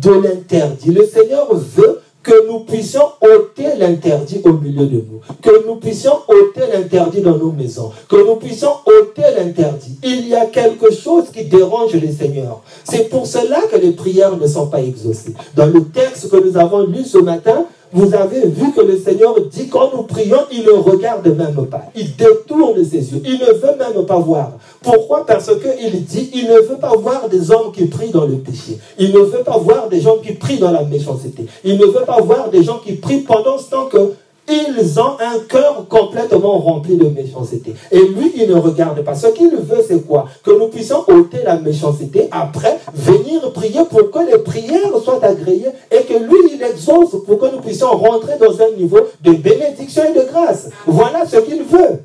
de 0.00 0.10
l'interdit. 0.10 0.90
Le 0.90 1.06
Seigneur 1.06 1.48
veut 1.54 2.00
que 2.28 2.46
nous 2.46 2.60
puissions 2.60 3.06
ôter 3.22 3.74
l'interdit 3.78 4.42
au 4.44 4.52
milieu 4.52 4.84
de 4.84 4.96
nous, 4.96 5.20
que 5.40 5.66
nous 5.66 5.76
puissions 5.76 6.12
ôter 6.28 6.60
l'interdit 6.70 7.22
dans 7.22 7.38
nos 7.38 7.52
maisons, 7.52 7.90
que 8.06 8.16
nous 8.16 8.36
puissions 8.36 8.72
ôter 8.84 9.22
l'interdit. 9.34 9.96
Il 10.04 10.28
y 10.28 10.34
a 10.34 10.44
quelque 10.44 10.92
chose 10.92 11.30
qui 11.32 11.44
dérange 11.44 11.94
le 11.94 12.12
Seigneur. 12.12 12.60
C'est 12.84 13.08
pour 13.08 13.26
cela 13.26 13.62
que 13.72 13.78
les 13.78 13.92
prières 13.92 14.36
ne 14.36 14.46
sont 14.46 14.66
pas 14.66 14.82
exaucées. 14.82 15.32
Dans 15.56 15.66
le 15.66 15.84
texte 15.84 16.28
que 16.28 16.36
nous 16.36 16.58
avons 16.58 16.84
lu 16.86 17.02
ce 17.02 17.16
matin, 17.16 17.64
vous 17.92 18.14
avez 18.14 18.46
vu 18.46 18.72
que 18.72 18.80
le 18.80 18.98
Seigneur 18.98 19.34
dit 19.50 19.68
quand 19.68 19.90
nous 19.94 20.02
prions, 20.02 20.40
il 20.52 20.64
ne 20.64 20.72
regarde 20.72 21.26
même 21.26 21.66
pas. 21.66 21.84
Il 21.94 22.14
détourne 22.16 22.84
ses 22.84 23.12
yeux. 23.12 23.22
Il 23.24 23.38
ne 23.38 23.52
veut 23.52 23.76
même 23.78 24.04
pas 24.04 24.18
voir. 24.18 24.52
Pourquoi? 24.82 25.24
Parce 25.24 25.46
qu'il 25.46 26.04
dit, 26.04 26.30
il 26.34 26.48
ne 26.48 26.60
veut 26.60 26.78
pas 26.78 26.94
voir 26.96 27.28
des 27.28 27.50
hommes 27.50 27.72
qui 27.72 27.86
prient 27.86 28.10
dans 28.10 28.26
le 28.26 28.36
péché. 28.36 28.78
Il 28.98 29.12
ne 29.12 29.20
veut 29.20 29.42
pas 29.42 29.58
voir 29.58 29.88
des 29.88 30.00
gens 30.00 30.18
qui 30.18 30.32
prient 30.32 30.58
dans 30.58 30.70
la 30.70 30.84
méchanceté. 30.84 31.46
Il 31.64 31.78
ne 31.78 31.86
veut 31.86 32.04
pas 32.06 32.20
voir 32.20 32.50
des 32.50 32.62
gens 32.62 32.78
qui 32.84 32.92
prient 32.92 33.20
pendant 33.20 33.58
ce 33.58 33.70
temps 33.70 33.86
que 33.86 34.12
ils 34.48 35.00
ont 35.00 35.16
un 35.20 35.40
cœur 35.48 35.86
complètement 35.88 36.58
rempli 36.58 36.96
de 36.96 37.08
méchanceté. 37.08 37.74
Et 37.90 38.00
lui, 38.00 38.32
il 38.36 38.48
ne 38.48 38.54
regarde 38.54 39.02
pas. 39.02 39.14
Ce 39.14 39.28
qu'il 39.28 39.50
veut, 39.50 39.84
c'est 39.86 40.06
quoi? 40.06 40.26
Que 40.42 40.58
nous 40.58 40.68
puissions 40.68 41.04
ôter 41.06 41.38
la 41.44 41.56
méchanceté, 41.56 42.28
après 42.30 42.78
venir 42.94 43.52
prier 43.52 43.80
pour 43.88 44.10
que 44.10 44.30
les 44.30 44.38
prières 44.38 44.96
soient 45.02 45.24
agréées 45.24 45.70
et 45.90 46.02
que 46.02 46.14
lui, 46.14 46.54
il 46.54 46.62
exauce 46.62 47.16
pour 47.26 47.38
que 47.38 47.54
nous 47.54 47.60
puissions 47.60 47.90
rentrer 47.90 48.38
dans 48.38 48.60
un 48.60 48.70
niveau 48.76 49.00
de 49.22 49.32
bénédiction 49.32 50.02
et 50.04 50.18
de 50.18 50.24
grâce. 50.30 50.68
Voilà 50.86 51.26
ce 51.26 51.38
qu'il 51.38 51.62
veut. 51.62 52.02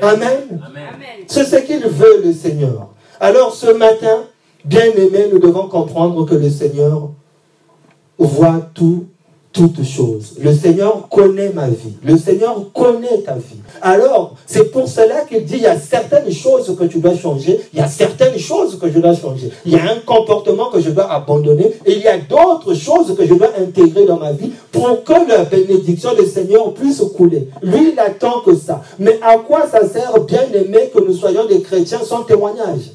Amen. 0.00 0.60
C'est 1.26 1.44
ce 1.44 1.56
qu'il 1.56 1.86
veut, 1.86 2.22
le 2.24 2.32
Seigneur. 2.32 2.88
Alors 3.20 3.54
ce 3.54 3.72
matin, 3.72 4.24
bien 4.64 4.86
aimé, 4.96 5.28
nous 5.32 5.38
devons 5.38 5.68
comprendre 5.68 6.26
que 6.26 6.34
le 6.34 6.50
Seigneur 6.50 7.10
voit 8.18 8.60
tout 8.74 9.06
toutes 9.54 9.84
choses. 9.84 10.34
Le 10.40 10.52
Seigneur 10.52 11.08
connaît 11.08 11.50
ma 11.50 11.68
vie. 11.68 11.94
Le 12.02 12.18
Seigneur 12.18 12.56
connaît 12.74 13.22
ta 13.24 13.34
vie. 13.34 13.60
Alors, 13.80 14.34
c'est 14.46 14.70
pour 14.72 14.88
cela 14.88 15.20
qu'il 15.20 15.44
dit, 15.44 15.54
il 15.54 15.62
y 15.62 15.66
a 15.66 15.78
certaines 15.78 16.30
choses 16.30 16.76
que 16.76 16.84
tu 16.84 16.98
dois 16.98 17.14
changer, 17.14 17.60
il 17.72 17.78
y 17.78 17.82
a 17.82 17.86
certaines 17.86 18.36
choses 18.36 18.78
que 18.78 18.90
je 18.90 18.98
dois 18.98 19.14
changer. 19.14 19.50
Il 19.64 19.72
y 19.72 19.76
a 19.76 19.84
un 19.84 20.00
comportement 20.04 20.70
que 20.70 20.80
je 20.80 20.90
dois 20.90 21.10
abandonner 21.10 21.72
et 21.86 21.92
il 21.92 22.00
y 22.00 22.08
a 22.08 22.18
d'autres 22.18 22.74
choses 22.74 23.14
que 23.16 23.24
je 23.24 23.34
dois 23.34 23.52
intégrer 23.58 24.04
dans 24.04 24.18
ma 24.18 24.32
vie 24.32 24.50
pour 24.72 25.04
que 25.04 25.28
la 25.28 25.44
bénédiction 25.44 26.10
du 26.14 26.26
Seigneur 26.26 26.74
puisse 26.74 27.00
couler. 27.16 27.48
Lui, 27.62 27.92
il 27.92 27.98
attend 28.00 28.40
que 28.40 28.56
ça. 28.56 28.82
Mais 28.98 29.20
à 29.22 29.38
quoi 29.38 29.68
ça 29.70 29.86
sert, 29.88 30.18
bien 30.24 30.46
aimé, 30.52 30.90
que 30.92 31.00
nous 31.00 31.14
soyons 31.14 31.46
des 31.46 31.60
chrétiens 31.60 32.00
sans 32.04 32.24
témoignage? 32.24 32.90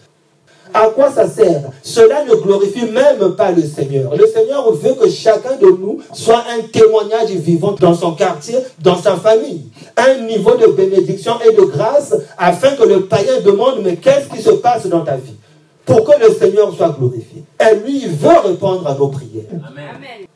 À 0.74 0.88
quoi 0.88 1.12
ça 1.12 1.28
sert? 1.28 1.72
Cela 1.82 2.24
ne 2.26 2.36
glorifie 2.36 2.86
même 2.86 3.36
pas 3.36 3.52
le 3.52 3.64
Seigneur. 3.64 4.16
Le 4.16 4.28
Seigneur 4.28 4.72
veut 4.72 4.94
que 4.94 5.10
chacun 5.10 5.56
de 5.58 5.68
nous 5.68 6.00
soit 6.14 6.44
un 6.58 6.62
témoignage 6.72 7.30
vivant 7.30 7.74
dans 7.74 7.94
son 7.94 8.14
quartier, 8.14 8.58
dans 8.80 8.98
sa 8.98 9.16
famille. 9.16 9.64
Un 9.98 10.22
niveau 10.26 10.56
de 10.56 10.68
bénédiction 10.68 11.34
et 11.48 11.54
de 11.56 11.62
grâce 11.62 12.16
afin 12.38 12.76
que 12.76 12.84
le 12.84 13.06
païen 13.06 13.42
demande, 13.44 13.80
mais 13.84 13.96
qu'est-ce 13.96 14.30
qui 14.30 14.42
se 14.42 14.52
passe 14.52 14.88
dans 14.88 15.02
ta 15.02 15.18
vie? 15.18 15.36
Pour 15.86 16.04
que 16.04 16.20
le 16.20 16.34
Seigneur 16.34 16.74
soit 16.76 16.96
glorifié. 16.98 17.44
Et 17.60 17.76
lui, 17.76 18.04
il 18.04 18.10
veut 18.10 18.40
répondre 18.46 18.88
à 18.88 18.94
nos 18.94 19.08
prières. 19.08 19.46
Amen. 19.52 20.28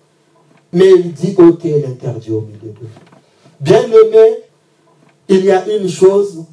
Mais 0.71 0.89
il 0.89 1.13
dit 1.13 1.35
ôtez 1.37 1.79
l'interdit 1.81 2.31
au 2.31 2.41
milieu 2.41 2.73
de 2.73 2.79
vous. 2.79 2.87
Bien 3.59 3.83
aimé, 3.83 4.39
il 5.29 5.45
y 5.45 5.51
a 5.51 5.63
une 5.67 5.87
chose, 5.87 6.43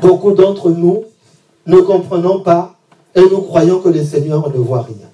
beaucoup 0.00 0.32
d'entre 0.32 0.70
nous 0.70 1.04
ne 1.66 1.80
comprenons 1.82 2.40
pas 2.40 2.77
et 3.14 3.22
nous 3.22 3.42
croyons 3.42 3.80
que 3.80 3.88
le 3.88 4.04
Seigneur 4.04 4.48
ne 4.50 4.58
voit 4.58 4.82
rien. 4.82 5.08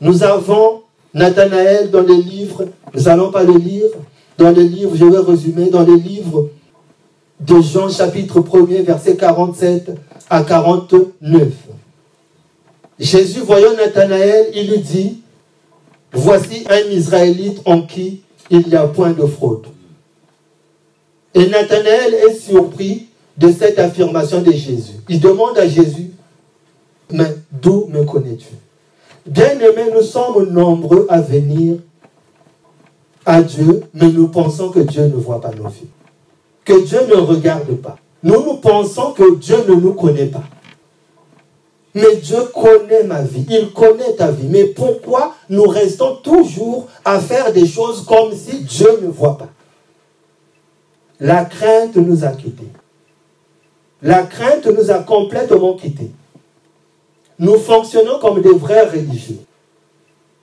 Nous 0.00 0.22
avons 0.22 0.82
Nathanaël 1.14 1.90
dans 1.90 2.02
les 2.02 2.16
livres, 2.22 2.66
nous 2.94 3.02
n'allons 3.02 3.30
pas 3.30 3.44
le 3.44 3.56
lire, 3.56 3.86
dans 4.38 4.50
les 4.50 4.64
livres, 4.64 4.96
je 4.96 5.04
vais 5.04 5.18
résumer, 5.18 5.68
dans 5.70 5.84
les 5.84 5.96
livres 5.96 6.48
de 7.40 7.60
Jean 7.60 7.88
chapitre 7.88 8.40
1er, 8.40 8.82
verset 8.82 9.16
47 9.16 9.92
à 10.28 10.42
49. 10.42 11.48
Jésus, 12.98 13.40
voyant 13.40 13.74
Nathanaël, 13.76 14.48
il 14.54 14.70
lui 14.70 14.78
dit, 14.78 15.20
voici 16.12 16.64
un 16.68 16.90
Israélite 16.90 17.60
en 17.64 17.82
qui 17.82 18.22
il 18.50 18.66
n'y 18.68 18.74
a 18.74 18.86
point 18.86 19.12
de 19.12 19.24
fraude. 19.26 19.66
Et 21.34 21.46
Nathanaël 21.46 22.14
est 22.14 22.34
surpris 22.34 23.06
de 23.36 23.52
cette 23.52 23.78
affirmation 23.78 24.42
de 24.42 24.52
Jésus. 24.52 24.94
Il 25.08 25.20
demande 25.20 25.56
à 25.56 25.68
Jésus, 25.68 26.10
mais 27.12 27.36
d'où 27.50 27.86
me 27.86 28.04
connais-tu? 28.04 28.54
Bien-aimés, 29.26 29.90
nous 29.94 30.02
sommes 30.02 30.48
nombreux 30.50 31.06
à 31.08 31.20
venir 31.20 31.78
à 33.26 33.42
Dieu, 33.42 33.82
mais 33.94 34.10
nous 34.10 34.28
pensons 34.28 34.70
que 34.70 34.80
Dieu 34.80 35.04
ne 35.04 35.16
voit 35.16 35.40
pas 35.40 35.50
nos 35.50 35.68
vies. 35.68 35.88
Que 36.64 36.84
Dieu 36.84 37.00
ne 37.08 37.16
regarde 37.20 37.74
pas. 37.76 37.96
Nous, 38.22 38.42
nous 38.44 38.56
pensons 38.56 39.12
que 39.12 39.36
Dieu 39.36 39.56
ne 39.68 39.74
nous 39.74 39.94
connaît 39.94 40.26
pas. 40.26 40.44
Mais 41.94 42.16
Dieu 42.16 42.38
connaît 42.54 43.04
ma 43.04 43.22
vie, 43.22 43.44
il 43.48 43.72
connaît 43.72 44.14
ta 44.16 44.30
vie. 44.30 44.46
Mais 44.48 44.64
pourquoi 44.64 45.34
nous 45.48 45.64
restons 45.64 46.16
toujours 46.16 46.86
à 47.04 47.18
faire 47.18 47.52
des 47.52 47.66
choses 47.66 48.04
comme 48.04 48.32
si 48.32 48.60
Dieu 48.60 49.00
ne 49.02 49.08
voit 49.08 49.36
pas? 49.38 49.48
La 51.18 51.44
crainte 51.44 51.96
nous 51.96 52.24
a 52.24 52.28
quittés. 52.28 52.68
La 54.02 54.22
crainte 54.22 54.66
nous 54.66 54.90
a 54.90 55.00
complètement 55.00 55.74
quittés 55.74 56.12
nous 57.40 57.56
fonctionnons 57.56 58.18
comme 58.20 58.42
des 58.42 58.52
vrais 58.52 58.84
religieux 58.84 59.40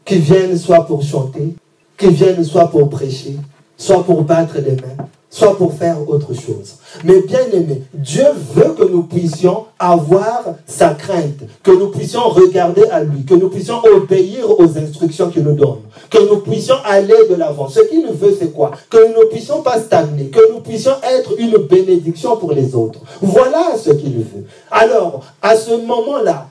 qui 0.04 0.18
viennent 0.18 0.58
soit 0.58 0.86
pour 0.88 1.04
chanter, 1.04 1.54
qui 1.96 2.08
viennent 2.08 2.44
soit 2.44 2.70
pour 2.70 2.90
prêcher, 2.90 3.38
soit 3.78 4.04
pour 4.04 4.24
battre 4.24 4.56
les 4.58 4.72
mains, 4.72 5.06
soit 5.30 5.56
pour 5.56 5.74
faire 5.74 5.98
autre 6.10 6.34
chose. 6.34 6.78
Mais 7.04 7.22
bien 7.22 7.46
aimé, 7.54 7.84
Dieu 7.94 8.26
veut 8.56 8.74
que 8.74 8.86
nous 8.86 9.04
puissions 9.04 9.66
avoir 9.78 10.46
sa 10.66 10.96
crainte, 10.96 11.44
que 11.62 11.70
nous 11.70 11.90
puissions 11.90 12.30
regarder 12.30 12.86
à 12.90 13.04
lui, 13.04 13.26
que 13.26 13.36
nous 13.36 13.50
puissions 13.50 13.80
obéir 13.84 14.60
aux 14.60 14.78
instructions 14.78 15.30
qu'il 15.30 15.44
nous 15.44 15.56
donne, 15.56 15.82
que 16.10 16.28
nous 16.28 16.38
puissions 16.38 16.78
aller 16.84 17.28
de 17.30 17.36
l'avant. 17.36 17.70
Ce 17.70 17.82
qu'il 17.82 18.08
veut, 18.08 18.36
c'est 18.40 18.54
quoi? 18.54 18.72
Que 18.90 19.14
nous 19.14 19.26
ne 19.26 19.30
puissions 19.30 19.62
pas 19.62 19.80
stagner, 19.80 20.30
que 20.30 20.52
nous 20.52 20.62
puissions 20.62 20.96
être 21.04 21.34
une 21.38 21.58
bénédiction 21.58 22.38
pour 22.38 22.54
les 22.54 22.74
autres. 22.74 23.02
Voilà 23.22 23.74
ce 23.78 23.92
qu'il 23.92 24.18
veut. 24.18 24.46
Alors, 24.72 25.24
à 25.44 25.56
ce 25.56 25.76
moment-là, 25.86 26.47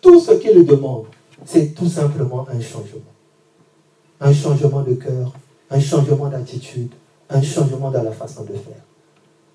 tout 0.00 0.20
ce 0.20 0.32
qu'il 0.32 0.64
demande, 0.64 1.04
c'est 1.44 1.74
tout 1.74 1.88
simplement 1.88 2.46
un 2.50 2.60
changement. 2.60 3.12
Un 4.20 4.32
changement 4.32 4.82
de 4.82 4.94
cœur, 4.94 5.32
un 5.70 5.80
changement 5.80 6.26
d'attitude, 6.26 6.90
un 7.30 7.42
changement 7.42 7.90
dans 7.90 8.02
la 8.02 8.12
façon 8.12 8.42
de 8.42 8.54
faire. 8.54 8.82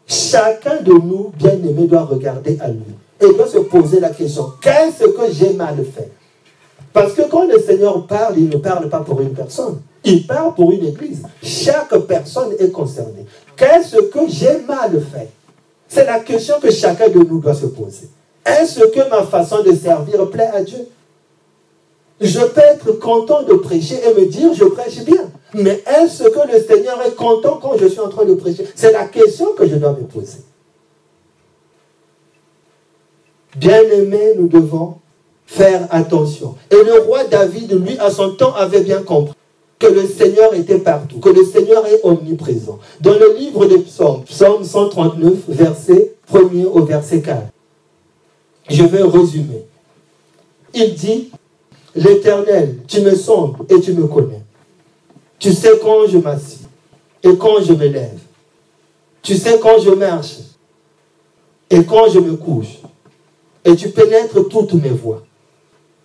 Chacun 0.05 0.81
de 0.81 0.93
nous, 0.93 1.31
bien 1.37 1.53
aimé, 1.53 1.87
doit 1.87 2.03
regarder 2.03 2.57
à 2.59 2.69
lui 2.69 2.83
et 3.19 3.33
doit 3.33 3.47
se 3.47 3.59
poser 3.59 3.99
la 3.99 4.09
question, 4.09 4.53
qu'est-ce 4.61 5.05
que 5.05 5.31
j'ai 5.31 5.53
mal 5.53 5.83
fait? 5.85 6.11
Parce 6.91 7.13
que 7.13 7.23
quand 7.23 7.45
le 7.47 7.59
Seigneur 7.59 8.05
parle, 8.05 8.37
il 8.37 8.49
ne 8.49 8.57
parle 8.57 8.89
pas 8.89 8.99
pour 8.99 9.19
une 9.21 9.33
personne, 9.33 9.81
il 10.03 10.27
parle 10.27 10.53
pour 10.53 10.71
une 10.71 10.85
église. 10.85 11.23
Chaque 11.41 11.95
personne 11.99 12.53
est 12.59 12.71
concernée. 12.71 13.25
Qu'est-ce 13.55 13.97
que 13.97 14.19
j'ai 14.27 14.59
mal 14.67 15.01
fait? 15.11 15.29
C'est 15.87 16.05
la 16.05 16.19
question 16.19 16.55
que 16.61 16.71
chacun 16.71 17.09
de 17.09 17.19
nous 17.19 17.39
doit 17.39 17.53
se 17.53 17.67
poser. 17.67 18.09
Est-ce 18.45 18.85
que 18.85 19.09
ma 19.09 19.23
façon 19.23 19.63
de 19.63 19.73
servir 19.73 20.29
plaît 20.29 20.49
à 20.53 20.61
Dieu? 20.61 20.87
Je 22.21 22.39
peux 22.39 22.61
être 22.61 22.91
content 22.93 23.43
de 23.43 23.53
prêcher 23.53 23.99
et 24.05 24.13
me 24.13 24.25
dire, 24.27 24.53
je 24.53 24.65
prêche 24.65 25.03
bien. 25.03 25.29
Mais 25.53 25.83
est-ce 25.85 26.23
que 26.23 26.51
le 26.51 26.61
Seigneur 26.61 27.01
est 27.05 27.15
content 27.15 27.59
quand 27.61 27.77
je 27.77 27.87
suis 27.87 27.99
en 27.99 28.09
train 28.09 28.25
de 28.25 28.33
prêcher? 28.33 28.65
C'est 28.75 28.91
la 28.91 29.05
question 29.05 29.53
que 29.53 29.67
je 29.67 29.75
dois 29.75 29.91
me 29.91 30.05
poser. 30.05 30.39
Bien-aimés, 33.55 34.33
nous 34.37 34.47
devons 34.47 34.95
faire 35.45 35.87
attention. 35.91 36.55
Et 36.71 36.83
le 36.83 37.01
roi 37.01 37.25
David, 37.25 37.73
lui, 37.85 37.97
à 37.99 38.09
son 38.09 38.31
temps, 38.31 38.53
avait 38.53 38.81
bien 38.81 39.03
compris 39.03 39.35
que 39.77 39.87
le 39.87 40.07
Seigneur 40.07 40.53
était 40.53 40.79
partout, 40.79 41.19
que 41.19 41.29
le 41.29 41.43
Seigneur 41.43 41.85
est 41.85 41.99
omniprésent. 42.03 42.79
Dans 43.01 43.13
le 43.13 43.35
livre 43.37 43.65
des 43.65 43.79
psaumes, 43.79 44.23
psaume 44.23 44.63
139, 44.63 45.33
verset 45.49 46.13
1er 46.31 46.65
au 46.65 46.83
verset 46.85 47.21
4, 47.21 47.41
je 48.69 48.83
vais 48.83 49.03
résumer. 49.03 49.65
Il 50.73 50.93
dit, 50.95 51.31
L'Éternel, 51.95 52.79
tu 52.87 53.01
me 53.01 53.15
sondes 53.15 53.55
et 53.69 53.79
tu 53.79 53.93
me 53.93 54.07
connais. 54.07 54.41
Tu 55.37 55.51
sais 55.53 55.79
quand 55.81 56.07
je 56.07 56.17
m'assis 56.17 56.61
et 57.21 57.35
quand 57.37 57.61
je 57.61 57.73
me 57.73 57.87
lève. 57.87 58.19
Tu 59.21 59.35
sais 59.35 59.59
quand 59.61 59.79
je 59.79 59.91
marche 59.91 60.37
et 61.69 61.83
quand 61.83 62.09
je 62.09 62.19
me 62.19 62.35
couche. 62.35 62.79
Et 63.63 63.75
tu 63.75 63.89
pénètres 63.89 64.41
toutes 64.49 64.73
mes 64.73 64.89
voies. 64.89 65.23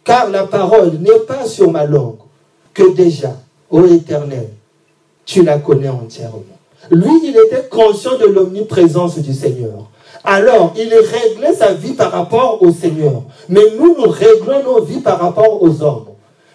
Car 0.04 0.30
la 0.30 0.46
parole 0.46 0.98
n'est 0.98 1.20
pas 1.26 1.46
sur 1.46 1.70
ma 1.70 1.84
langue 1.84 2.18
que 2.74 2.94
déjà, 2.94 3.36
ô 3.70 3.84
Éternel, 3.84 4.48
tu 5.24 5.42
la 5.42 5.58
connais 5.58 5.88
entièrement. 5.88 6.44
Lui, 6.90 7.20
il 7.24 7.36
était 7.36 7.68
conscient 7.68 8.16
de 8.18 8.26
l'omniprésence 8.26 9.18
du 9.18 9.34
Seigneur. 9.34 9.90
Alors, 10.24 10.72
il 10.76 10.92
réglait 10.92 11.54
sa 11.54 11.72
vie 11.72 11.94
par 11.94 12.10
rapport 12.10 12.62
au 12.62 12.72
Seigneur. 12.72 13.22
Mais 13.48 13.62
nous, 13.78 13.96
nous 13.96 14.10
réglons 14.10 14.62
nos 14.62 14.82
vies 14.82 15.00
par 15.00 15.20
rapport 15.20 15.62
aux 15.62 15.82
hommes. 15.82 16.06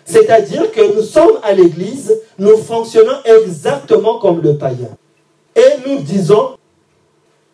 C'est-à-dire 0.06 0.72
que 0.72 0.96
nous 0.96 1.02
sommes 1.02 1.40
à 1.44 1.54
l'église, 1.54 2.14
nous 2.38 2.58
fonctionnons 2.58 3.18
exactement 3.24 4.20
comme 4.20 4.42
le 4.42 4.58
païen. 4.58 4.90
Et 5.56 5.88
nous 5.88 6.00
disons, 6.02 6.58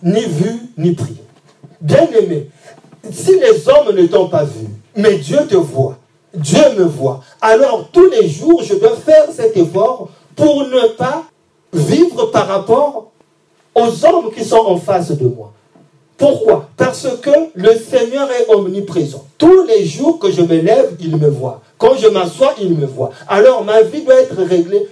ni 0.02 0.22
vu, 0.22 0.52
ni 0.78 0.94
pris. 0.94 1.18
Bien 1.82 2.08
aimé, 2.20 2.50
si 3.12 3.40
les 3.40 3.70
hommes 3.70 3.96
ne 3.96 4.08
t'ont 4.08 4.28
pas 4.28 4.44
vu, 4.44 4.68
mais 4.96 5.16
Dieu 5.18 5.40
te 5.48 5.56
voit, 5.56 5.98
Dieu 6.34 6.62
me 6.78 6.84
voit, 6.84 7.22
alors 7.42 7.90
tous 7.92 8.10
les 8.10 8.28
jours, 8.28 8.62
je 8.64 8.76
dois 8.76 8.96
faire 8.96 9.26
cet 9.32 9.56
effort 9.56 10.10
pour 10.36 10.64
ne 10.66 10.88
pas 10.90 11.24
vivre 11.72 12.26
par 12.28 12.48
rapport 12.48 13.12
aux 13.76 14.06
hommes 14.06 14.32
qui 14.34 14.44
sont 14.44 14.58
en 14.58 14.78
face 14.78 15.12
de 15.12 15.28
moi. 15.28 15.54
Pourquoi? 16.20 16.68
Parce 16.76 17.08
que 17.22 17.30
le 17.56 17.76
Seigneur 17.76 18.30
est 18.30 18.54
omniprésent. 18.54 19.26
Tous 19.38 19.64
les 19.66 19.86
jours 19.86 20.20
que 20.20 20.30
je 20.30 20.42
me 20.42 20.60
lève, 20.60 20.96
il 21.00 21.16
me 21.16 21.30
voit. 21.30 21.62
Quand 21.78 21.96
je 21.96 22.10
m'assois, 22.10 22.54
il 22.62 22.76
me 22.76 22.86
voit. 22.86 23.12
Alors 23.30 23.64
ma 23.64 23.82
vie 23.82 24.04
doit 24.04 24.20
être 24.20 24.36
réglée, 24.44 24.86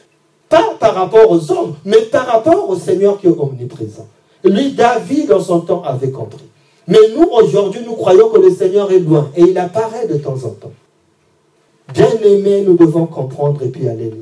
pas 0.47 0.73
par 0.79 0.95
rapport 0.95 1.29
aux 1.29 1.51
hommes, 1.51 1.75
mais 1.83 2.03
par 2.03 2.25
rapport 2.27 2.69
au 2.69 2.77
Seigneur 2.77 3.19
qui 3.19 3.27
est 3.27 3.37
omniprésent. 3.37 4.07
Lui, 4.45 4.71
David, 4.71 5.33
en 5.33 5.41
son 5.41 5.59
temps, 5.59 5.83
avait 5.83 6.11
compris. 6.11 6.45
Mais 6.87 6.99
nous, 7.13 7.27
aujourd'hui, 7.29 7.81
nous 7.85 7.95
croyons 7.95 8.29
que 8.29 8.39
le 8.39 8.49
Seigneur 8.49 8.89
est 8.93 8.99
loin 8.99 9.29
et 9.35 9.41
il 9.41 9.57
apparaît 9.57 10.07
de 10.07 10.17
temps 10.17 10.37
en 10.45 10.51
temps. 10.51 10.71
Bien 11.93 12.09
aimé, 12.23 12.63
nous 12.65 12.77
devons 12.77 13.05
comprendre 13.05 13.61
et 13.63 13.67
puis 13.67 13.89
aller. 13.89 14.13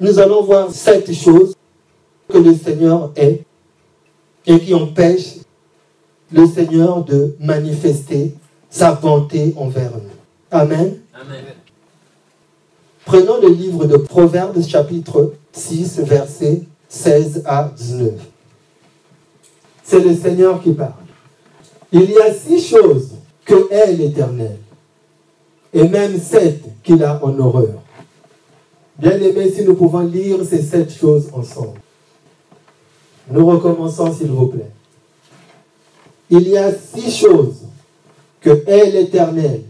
Nous 0.00 0.18
allons 0.18 0.42
voir 0.42 0.72
cette 0.72 1.12
chose 1.12 1.54
que 2.28 2.38
le 2.38 2.54
Seigneur 2.54 3.12
est 3.14 3.42
et 4.48 4.58
qui 4.58 4.74
empêche 4.74 5.36
le 6.32 6.46
Seigneur 6.46 7.04
de 7.04 7.36
manifester 7.38 8.34
sa 8.70 8.92
bonté 8.94 9.54
envers 9.56 9.92
nous. 9.92 10.10
Amen. 10.50 10.98
Amen. 11.14 11.44
Prenons 13.04 13.40
le 13.40 13.48
livre 13.50 13.84
de 13.86 13.98
Proverbes 13.98 14.62
chapitre 14.66 15.34
6, 15.52 16.00
versets 16.00 16.62
16 16.88 17.42
à 17.46 17.70
19. 17.76 18.12
C'est 19.84 20.00
le 20.00 20.14
Seigneur 20.14 20.62
qui 20.62 20.72
parle. 20.72 20.92
Il 21.92 22.10
y 22.10 22.18
a 22.18 22.32
six 22.32 22.66
choses 22.66 23.12
que 23.44 23.70
est 23.72 23.92
l'Éternel, 23.92 24.58
et 25.72 25.88
même 25.88 26.18
sept 26.18 26.62
qu'il 26.82 27.02
a 27.04 27.22
en 27.24 27.38
horreur. 27.38 27.82
Bien 28.98 29.18
aimé, 29.20 29.50
si 29.50 29.64
nous 29.64 29.74
pouvons 29.74 30.00
lire 30.00 30.38
ces 30.44 30.62
sept 30.62 30.92
choses 30.92 31.28
ensemble. 31.32 31.80
Nous 33.30 33.46
recommençons, 33.46 34.12
s'il 34.12 34.30
vous 34.30 34.46
plaît. 34.46 34.70
Il 36.30 36.48
y 36.48 36.56
a 36.56 36.72
six 36.72 37.10
choses 37.10 37.62
que 38.40 38.50
est 38.66 38.90
l'Éternel, 38.90 39.62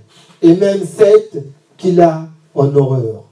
et 0.42 0.54
même 0.54 0.84
sept 0.84 1.38
qu'il 1.76 2.00
a 2.00 2.28
en 2.54 2.74
horreur. 2.74 3.24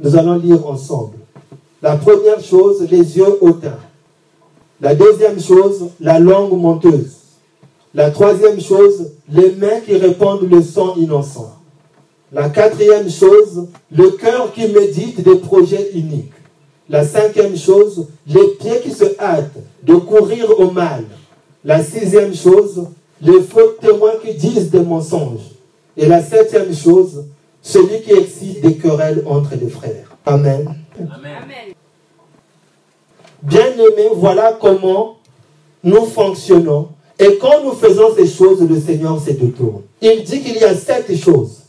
Nous 0.00 0.16
allons 0.16 0.36
lire 0.36 0.66
ensemble. 0.66 1.18
La 1.82 1.96
première 1.96 2.42
chose, 2.42 2.86
les 2.90 3.16
yeux 3.16 3.38
hautains. 3.40 3.78
La 4.80 4.94
deuxième 4.94 5.40
chose, 5.40 5.90
la 6.00 6.18
langue 6.18 6.58
menteuse. 6.60 7.16
La 7.94 8.10
troisième 8.10 8.60
chose, 8.60 9.12
les 9.28 9.52
mains 9.52 9.80
qui 9.84 9.96
répandent 9.96 10.48
le 10.48 10.62
sang 10.62 10.94
innocent. 10.96 11.54
La 12.32 12.50
quatrième 12.50 13.10
chose, 13.10 13.68
le 13.90 14.10
cœur 14.10 14.52
qui 14.52 14.68
médite 14.68 15.22
des 15.22 15.36
projets 15.36 15.90
uniques. 15.94 16.32
La 16.88 17.04
cinquième 17.04 17.56
chose, 17.56 18.06
les 18.26 18.48
pieds 18.58 18.80
qui 18.82 18.90
se 18.90 19.04
hâtent 19.20 19.58
de 19.82 19.94
courir 19.94 20.58
au 20.58 20.70
mal. 20.70 21.04
La 21.64 21.82
sixième 21.82 22.34
chose, 22.34 22.86
les 23.20 23.40
faux 23.42 23.76
témoins 23.80 24.14
qui 24.24 24.34
disent 24.34 24.70
des 24.70 24.80
mensonges. 24.80 25.50
Et 25.96 26.06
la 26.06 26.22
septième 26.22 26.74
chose, 26.74 27.24
celui 27.60 28.00
qui 28.02 28.12
excite 28.12 28.60
des 28.62 28.76
querelles 28.76 29.22
entre 29.26 29.54
les 29.60 29.68
frères. 29.68 30.16
Amen. 30.24 30.74
Amen. 30.98 31.74
Bien-aimés, 33.42 34.10
voilà 34.14 34.56
comment 34.60 35.18
nous 35.82 36.06
fonctionnons. 36.06 36.88
Et 37.18 37.38
quand 37.40 37.64
nous 37.64 37.72
faisons 37.72 38.14
ces 38.16 38.26
choses, 38.26 38.60
le 38.62 38.80
Seigneur 38.80 39.20
se 39.20 39.32
détourne. 39.32 39.82
Il 40.00 40.22
dit 40.22 40.40
qu'il 40.40 40.56
y 40.56 40.64
a 40.64 40.74
sept 40.74 41.14
choses 41.16 41.62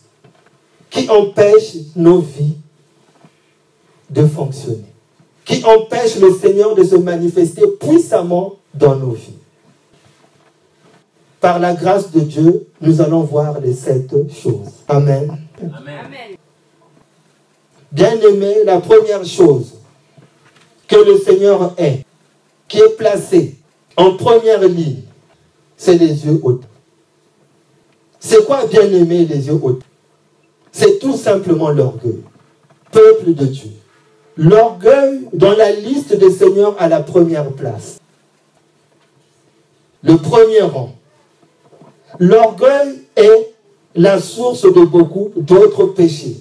qui 0.89 1.09
empêchent 1.09 1.77
nos 1.95 2.19
vies 2.19 2.55
de 4.09 4.25
fonctionner, 4.25 4.88
qui 5.49 5.65
empêchent 5.65 6.17
le 6.17 6.31
Seigneur 6.31 6.75
de 6.75 6.83
se 6.83 6.95
manifester 6.95 7.65
puissamment 7.79 8.57
dans 8.75 8.95
nos 8.95 9.13
vies. 9.13 9.33
Par 11.41 11.57
la 11.57 11.73
grâce 11.73 12.11
de 12.11 12.19
Dieu, 12.19 12.67
nous 12.81 13.01
allons 13.01 13.21
voir 13.21 13.59
les 13.59 13.73
sept 13.73 14.11
choses. 14.31 14.83
Amen. 14.87 15.39
Amen. 15.59 16.35
Bien-aimé, 17.91 18.57
la 18.63 18.79
première 18.79 19.25
chose, 19.25 19.73
que 20.87 20.97
le 20.97 21.17
Seigneur 21.17 21.73
est, 21.77 22.05
qui 22.67 22.77
est 22.77 22.95
placé 22.95 23.55
en 23.97 24.17
première 24.17 24.61
ligne, 24.61 25.01
c'est 25.75 25.97
les 25.97 26.27
yeux 26.27 26.39
hauts. 26.43 26.61
C'est 28.19 28.45
quoi 28.45 28.67
bien 28.67 28.83
aimer 28.83 29.25
les 29.25 29.47
yeux 29.47 29.59
hauts 29.59 29.79
C'est 30.71 30.99
tout 30.99 31.17
simplement 31.17 31.71
l'orgueil. 31.71 32.21
Peuple 32.91 33.33
de 33.33 33.45
Dieu. 33.45 33.78
L'orgueil 34.41 35.27
dans 35.33 35.51
la 35.51 35.69
liste 35.69 36.15
des 36.15 36.31
seigneurs 36.31 36.73
à 36.79 36.87
la 36.87 37.01
première 37.01 37.51
place. 37.51 37.99
Le 40.01 40.15
premier 40.15 40.61
rang. 40.61 40.95
L'orgueil 42.19 43.01
est 43.17 43.53
la 43.95 44.17
source 44.21 44.61
de 44.61 44.85
beaucoup 44.85 45.33
d'autres 45.35 45.87
péchés 45.87 46.37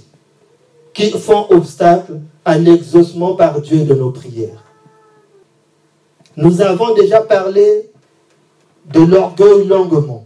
qui 0.95 1.11
font 1.11 1.47
obstacle 1.51 2.21
à 2.45 2.57
l'exaucement 2.57 3.35
par 3.35 3.61
Dieu 3.61 3.85
de 3.85 3.95
nos 3.95 4.13
prières. 4.13 4.63
Nous 6.37 6.61
avons 6.61 6.95
déjà 6.95 7.21
parlé 7.21 7.91
de 8.95 9.01
l'orgueil 9.01 9.67
longuement. 9.67 10.25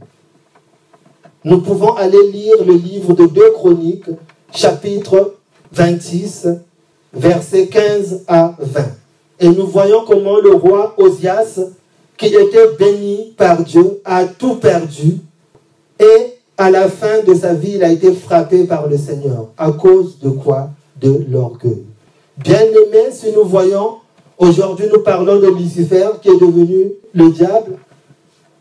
Nous 1.43 1.63
pouvons 1.63 1.95
aller 1.95 2.31
lire 2.33 2.67
le 2.67 2.75
livre 2.75 3.15
de 3.15 3.25
2 3.25 3.53
Chroniques, 3.53 4.11
chapitre 4.53 5.37
26, 5.73 6.49
versets 7.13 7.69
15 7.69 8.25
à 8.27 8.55
20. 8.59 8.83
Et 9.41 9.49
nous 9.49 9.67
voyons 9.67 10.05
comment 10.07 10.39
le 10.39 10.55
roi 10.55 10.95
Osias, 10.97 11.61
qui 12.17 12.27
était 12.27 12.69
béni 12.79 13.35
par 13.37 13.63
Dieu, 13.63 14.01
a 14.05 14.25
tout 14.25 14.55
perdu. 14.55 15.19
Et 15.99 16.35
à 16.57 16.71
la 16.71 16.89
fin 16.89 17.23
de 17.27 17.35
sa 17.35 17.55
vie, 17.55 17.73
il 17.75 17.85
a 17.85 17.91
été 17.91 18.13
frappé 18.13 18.65
par 18.65 18.89
le 18.89 18.97
Seigneur. 18.97 19.49
À 19.59 19.73
cause 19.73 20.19
de 20.21 20.31
quoi? 20.31 20.71
De 21.01 21.25
l'orgueil. 21.29 21.85
Bien-aimés, 22.39 23.11
si 23.11 23.33
nous 23.33 23.45
voyons, 23.45 23.97
aujourd'hui 24.39 24.87
nous 24.93 25.01
parlons 25.01 25.41
de 25.41 25.49
Lucifer 25.49 26.09
qui 26.23 26.29
est 26.29 26.41
devenu 26.41 26.93
le 27.13 27.31
diable. 27.31 27.79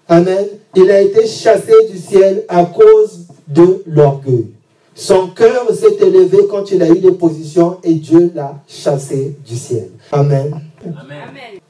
Amen. 0.08 0.48
Il 0.76 0.90
a 0.90 1.02
été 1.02 1.28
chassé 1.28 1.74
du 1.92 1.98
ciel 1.98 2.44
à 2.48 2.66
cause 2.66 3.28
de 3.48 3.84
l'orgueil. 3.86 4.48
Son 4.94 5.28
cœur 5.28 5.68
s'est 5.74 5.96
élevé 6.06 6.48
quand 6.50 6.72
il 6.72 6.82
a 6.84 6.90
eu 6.90 7.00
des 7.00 7.12
positions 7.12 7.78
et 7.84 7.94
Dieu 7.94 8.32
l'a 8.36 8.56
chassé 8.68 9.38
du 9.48 9.56
ciel. 9.56 9.90
Amen. 10.12 10.60
Amen. 10.84 11.62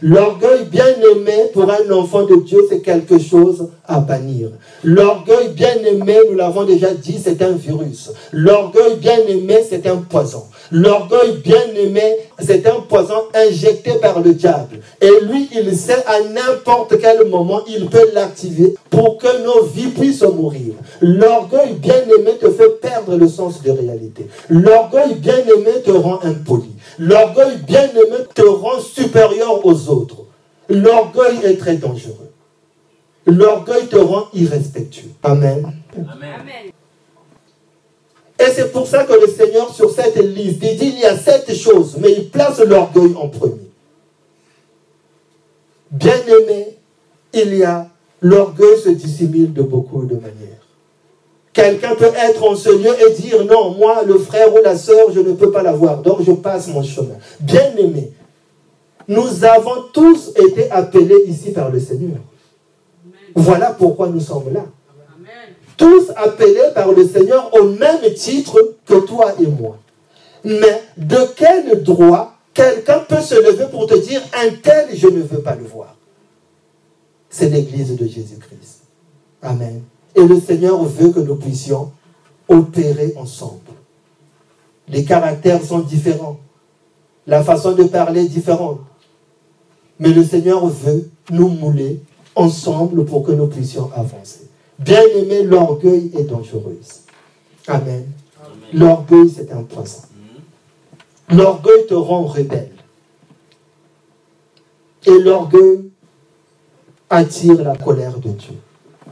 L'orgueil 0.00 0.64
bien-aimé 0.70 1.50
pour 1.52 1.68
un 1.70 1.90
enfant 1.90 2.24
de 2.24 2.36
Dieu, 2.36 2.60
c'est 2.68 2.80
quelque 2.80 3.18
chose 3.18 3.68
à 3.84 3.98
bannir. 3.98 4.50
L'orgueil 4.84 5.48
bien-aimé, 5.48 6.18
nous 6.30 6.36
l'avons 6.36 6.64
déjà 6.64 6.94
dit, 6.94 7.18
c'est 7.22 7.42
un 7.42 7.52
virus. 7.52 8.12
L'orgueil 8.32 8.96
bien-aimé, 8.96 9.58
c'est 9.68 9.86
un 9.88 9.96
poison. 9.96 10.44
L'orgueil 10.70 11.38
bien-aimé 11.42 12.16
c'est 12.40 12.66
un 12.66 12.80
poison 12.80 13.24
injecté 13.34 13.92
par 14.00 14.20
le 14.20 14.34
diable. 14.34 14.80
Et 15.00 15.10
lui, 15.22 15.48
il 15.52 15.76
sait 15.76 16.04
à 16.06 16.20
n'importe 16.20 16.98
quel 17.00 17.28
moment, 17.28 17.62
il 17.66 17.86
peut 17.86 18.10
l'activer 18.14 18.74
pour 18.90 19.18
que 19.18 19.44
nos 19.44 19.64
vies 19.64 19.88
puissent 19.88 20.22
mourir. 20.22 20.74
L'orgueil 21.00 21.74
bien-aimé 21.74 22.32
te 22.40 22.50
fait 22.50 22.80
perdre 22.80 23.16
le 23.16 23.28
sens 23.28 23.62
de 23.62 23.70
réalité. 23.70 24.28
L'orgueil 24.48 25.14
bien-aimé 25.16 25.82
te 25.84 25.90
rend 25.90 26.20
impoli. 26.22 26.70
L'orgueil 26.98 27.58
bien-aimé 27.66 28.24
te 28.34 28.42
rend 28.42 28.80
supérieur 28.80 29.64
aux 29.64 29.88
autres. 29.88 30.24
L'orgueil 30.68 31.38
est 31.44 31.56
très 31.56 31.76
dangereux. 31.76 32.30
L'orgueil 33.26 33.86
te 33.88 33.96
rend 33.96 34.24
irrespectueux. 34.32 35.10
Amen. 35.22 35.72
Amen. 35.96 36.72
Et 38.38 38.50
c'est 38.54 38.70
pour 38.72 38.86
ça 38.86 39.04
que 39.04 39.14
le 39.14 39.26
Seigneur, 39.26 39.74
sur 39.74 39.90
cette 39.90 40.16
liste, 40.16 40.60
il 40.62 40.76
dit 40.78 40.92
il 40.94 41.00
y 41.00 41.04
a 41.04 41.16
sept 41.16 41.52
choses, 41.54 41.96
mais 42.00 42.12
il 42.12 42.28
place 42.28 42.60
l'orgueil 42.60 43.14
en 43.16 43.28
premier. 43.28 43.68
Bien 45.90 46.20
aimé, 46.26 46.76
il 47.32 47.54
y 47.56 47.64
a 47.64 47.88
l'orgueil 48.20 48.78
se 48.82 48.90
dissimule 48.90 49.52
de 49.52 49.62
beaucoup 49.62 50.04
de 50.04 50.14
manières. 50.14 50.58
Quelqu'un 51.52 51.96
peut 51.96 52.12
être 52.16 52.44
en 52.44 52.54
ce 52.54 52.68
lieu 52.70 52.94
et 53.04 53.12
dire 53.14 53.44
non, 53.44 53.70
moi, 53.70 54.04
le 54.06 54.18
frère 54.18 54.54
ou 54.54 54.58
la 54.62 54.76
sœur, 54.76 55.10
je 55.12 55.20
ne 55.20 55.32
peux 55.32 55.50
pas 55.50 55.62
l'avoir, 55.62 56.02
donc 56.02 56.22
je 56.22 56.32
passe 56.32 56.68
mon 56.68 56.84
chemin. 56.84 57.16
Bien 57.40 57.74
aimé, 57.76 58.12
nous 59.08 59.44
avons 59.44 59.82
tous 59.92 60.30
été 60.36 60.70
appelés 60.70 61.24
ici 61.26 61.50
par 61.50 61.70
le 61.70 61.80
Seigneur. 61.80 62.18
Voilà 63.34 63.70
pourquoi 63.70 64.08
nous 64.08 64.20
sommes 64.20 64.52
là 64.52 64.66
tous 65.78 66.10
appelés 66.16 66.72
par 66.74 66.92
le 66.92 67.08
Seigneur 67.08 67.54
au 67.54 67.68
même 67.68 68.12
titre 68.14 68.76
que 68.84 69.00
toi 69.06 69.32
et 69.40 69.46
moi. 69.46 69.78
Mais 70.44 70.82
de 70.98 71.18
quel 71.34 71.82
droit 71.82 72.36
quelqu'un 72.52 72.98
peut 73.08 73.22
se 73.22 73.36
lever 73.36 73.66
pour 73.70 73.86
te 73.86 73.94
dire 73.94 74.20
un 74.34 74.50
tel, 74.62 74.88
je 74.92 75.06
ne 75.08 75.22
veux 75.22 75.40
pas 75.40 75.54
le 75.54 75.64
voir 75.64 75.96
C'est 77.30 77.48
l'église 77.48 77.96
de 77.96 78.06
Jésus-Christ. 78.06 78.82
Amen. 79.40 79.82
Et 80.14 80.24
le 80.24 80.38
Seigneur 80.40 80.82
veut 80.82 81.10
que 81.10 81.20
nous 81.20 81.36
puissions 81.36 81.92
opérer 82.48 83.14
ensemble. 83.16 83.60
Les 84.88 85.04
caractères 85.04 85.62
sont 85.62 85.80
différents. 85.80 86.38
La 87.26 87.44
façon 87.44 87.72
de 87.72 87.84
parler 87.84 88.22
est 88.22 88.28
différente. 88.28 88.80
Mais 90.00 90.10
le 90.10 90.24
Seigneur 90.24 90.66
veut 90.66 91.08
nous 91.30 91.48
mouler 91.48 92.00
ensemble 92.34 93.04
pour 93.04 93.24
que 93.24 93.32
nous 93.32 93.46
puissions 93.46 93.90
avancer. 93.94 94.48
Bien 94.78 95.02
aimé, 95.16 95.42
l'orgueil 95.42 96.10
est 96.16 96.24
dangereux. 96.24 96.78
Amen. 97.66 98.06
L'orgueil, 98.72 99.28
c'est 99.28 99.50
un 99.52 99.62
poison. 99.62 100.02
L'orgueil 101.30 101.86
te 101.88 101.94
rend 101.94 102.24
rebelle. 102.24 102.70
Et 105.06 105.18
l'orgueil 105.18 105.90
attire 107.10 107.62
la 107.62 107.76
colère 107.76 108.18
de 108.18 108.30
Dieu. 108.30 108.54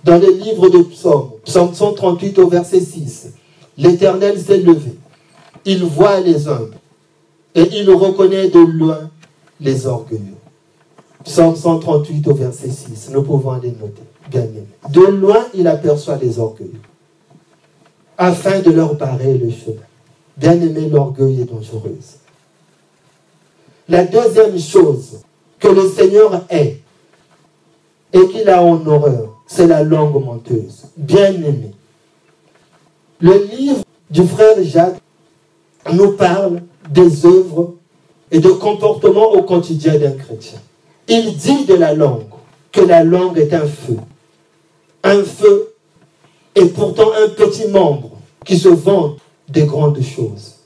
Dans 0.04 0.18
le 0.18 0.30
livre 0.30 0.68
de 0.68 0.82
Psaume, 0.82 1.32
Psaume 1.44 1.74
138 1.74 2.38
au 2.38 2.48
verset 2.48 2.80
6, 2.80 3.32
l'Éternel 3.76 4.38
s'est 4.38 4.58
levé. 4.58 4.92
Il 5.64 5.84
voit 5.84 6.20
les 6.20 6.46
hommes 6.46 6.74
et 7.54 7.66
il 7.72 7.90
reconnaît 7.90 8.48
de 8.48 8.60
loin 8.60 9.10
les 9.60 9.86
orgueilleux. 9.86 10.36
Psaume 11.24 11.56
138 11.56 12.28
au 12.28 12.34
verset 12.34 12.70
6, 12.70 13.10
nous 13.12 13.22
pouvons 13.22 13.54
les 13.54 13.70
noter. 13.70 14.02
De 14.30 15.06
loin, 15.06 15.46
il 15.54 15.66
aperçoit 15.66 16.16
les 16.16 16.38
orgueils, 16.38 16.80
afin 18.18 18.60
de 18.60 18.70
leur 18.70 18.94
barrer 18.94 19.38
le 19.38 19.50
chemin. 19.50 19.82
Bien-aimé, 20.36 20.88
l'orgueil 20.90 21.42
est 21.42 21.44
dangereuse. 21.44 22.16
La 23.88 24.04
deuxième 24.04 24.58
chose 24.58 25.20
que 25.58 25.68
le 25.68 25.88
Seigneur 25.88 26.44
est 26.50 26.80
et 28.12 28.28
qu'il 28.28 28.48
a 28.48 28.62
en 28.62 28.84
horreur, 28.86 29.40
c'est 29.46 29.66
la 29.66 29.82
langue 29.82 30.22
menteuse. 30.22 30.86
Bien-aimé. 30.96 31.72
Le 33.20 33.44
livre 33.44 33.82
du 34.10 34.26
frère 34.26 34.56
Jacques 34.62 35.00
nous 35.92 36.12
parle 36.12 36.62
des 36.90 37.24
œuvres 37.24 37.74
et 38.30 38.40
de 38.40 38.50
comportements 38.50 39.32
au 39.32 39.42
quotidien 39.42 39.98
d'un 39.98 40.12
chrétien. 40.12 40.58
Il 41.08 41.36
dit 41.36 41.64
de 41.64 41.74
la 41.74 41.94
langue 41.94 42.24
que 42.72 42.80
la 42.80 43.04
langue 43.04 43.38
est 43.38 43.54
un 43.54 43.66
feu 43.66 43.96
un 45.02 45.22
feu 45.22 45.74
et 46.54 46.66
pourtant 46.66 47.12
un 47.12 47.28
petit 47.28 47.68
membre 47.68 48.12
qui 48.44 48.58
se 48.58 48.68
vante 48.68 49.18
des 49.48 49.64
grandes 49.64 50.00
choses. 50.02 50.56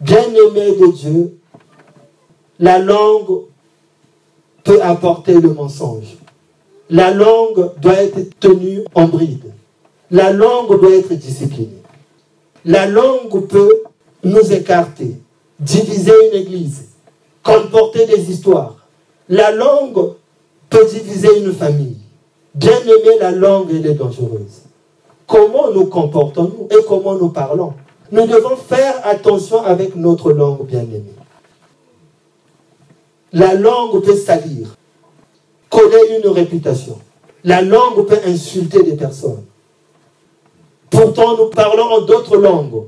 Bien-aimé 0.00 0.76
de 0.76 0.92
Dieu, 0.92 1.38
la 2.58 2.78
langue 2.78 3.42
peut 4.64 4.82
apporter 4.82 5.34
le 5.34 5.52
mensonge. 5.52 6.16
La 6.88 7.10
langue 7.12 7.72
doit 7.80 7.94
être 7.94 8.38
tenue 8.38 8.82
en 8.94 9.06
bride. 9.06 9.52
La 10.10 10.32
langue 10.32 10.80
doit 10.80 10.94
être 10.94 11.12
disciplinée. 11.14 11.82
La 12.64 12.86
langue 12.86 13.46
peut 13.46 13.82
nous 14.22 14.52
écarter, 14.52 15.16
diviser 15.58 16.12
une 16.28 16.40
église, 16.40 16.88
comporter 17.42 18.06
des 18.06 18.30
histoires. 18.30 18.76
La 19.28 19.50
langue 19.50 20.14
peut 20.68 20.86
diviser 20.86 21.38
une 21.38 21.52
famille. 21.52 21.95
Bien 22.56 22.80
aimé, 22.80 23.18
la 23.20 23.32
langue, 23.32 23.68
elle 23.70 23.86
est 23.86 23.94
dangereuse. 23.94 24.62
Comment 25.26 25.70
nous 25.72 25.86
comportons-nous 25.86 26.68
et 26.70 26.82
comment 26.88 27.14
nous 27.14 27.28
parlons? 27.28 27.74
Nous 28.10 28.26
devons 28.26 28.56
faire 28.56 29.06
attention 29.06 29.62
avec 29.62 29.94
notre 29.94 30.32
langue, 30.32 30.64
bien 30.64 30.80
aimée. 30.80 31.12
La 33.32 33.52
langue 33.52 34.02
peut 34.02 34.16
salir, 34.16 34.74
coller 35.68 36.18
une 36.22 36.30
réputation. 36.30 36.98
La 37.44 37.60
langue 37.60 38.06
peut 38.06 38.20
insulter 38.24 38.82
des 38.82 38.96
personnes. 38.96 39.44
Pourtant, 40.88 41.36
nous 41.36 41.50
parlons 41.50 41.84
en 41.84 42.00
d'autres 42.06 42.38
langues. 42.38 42.84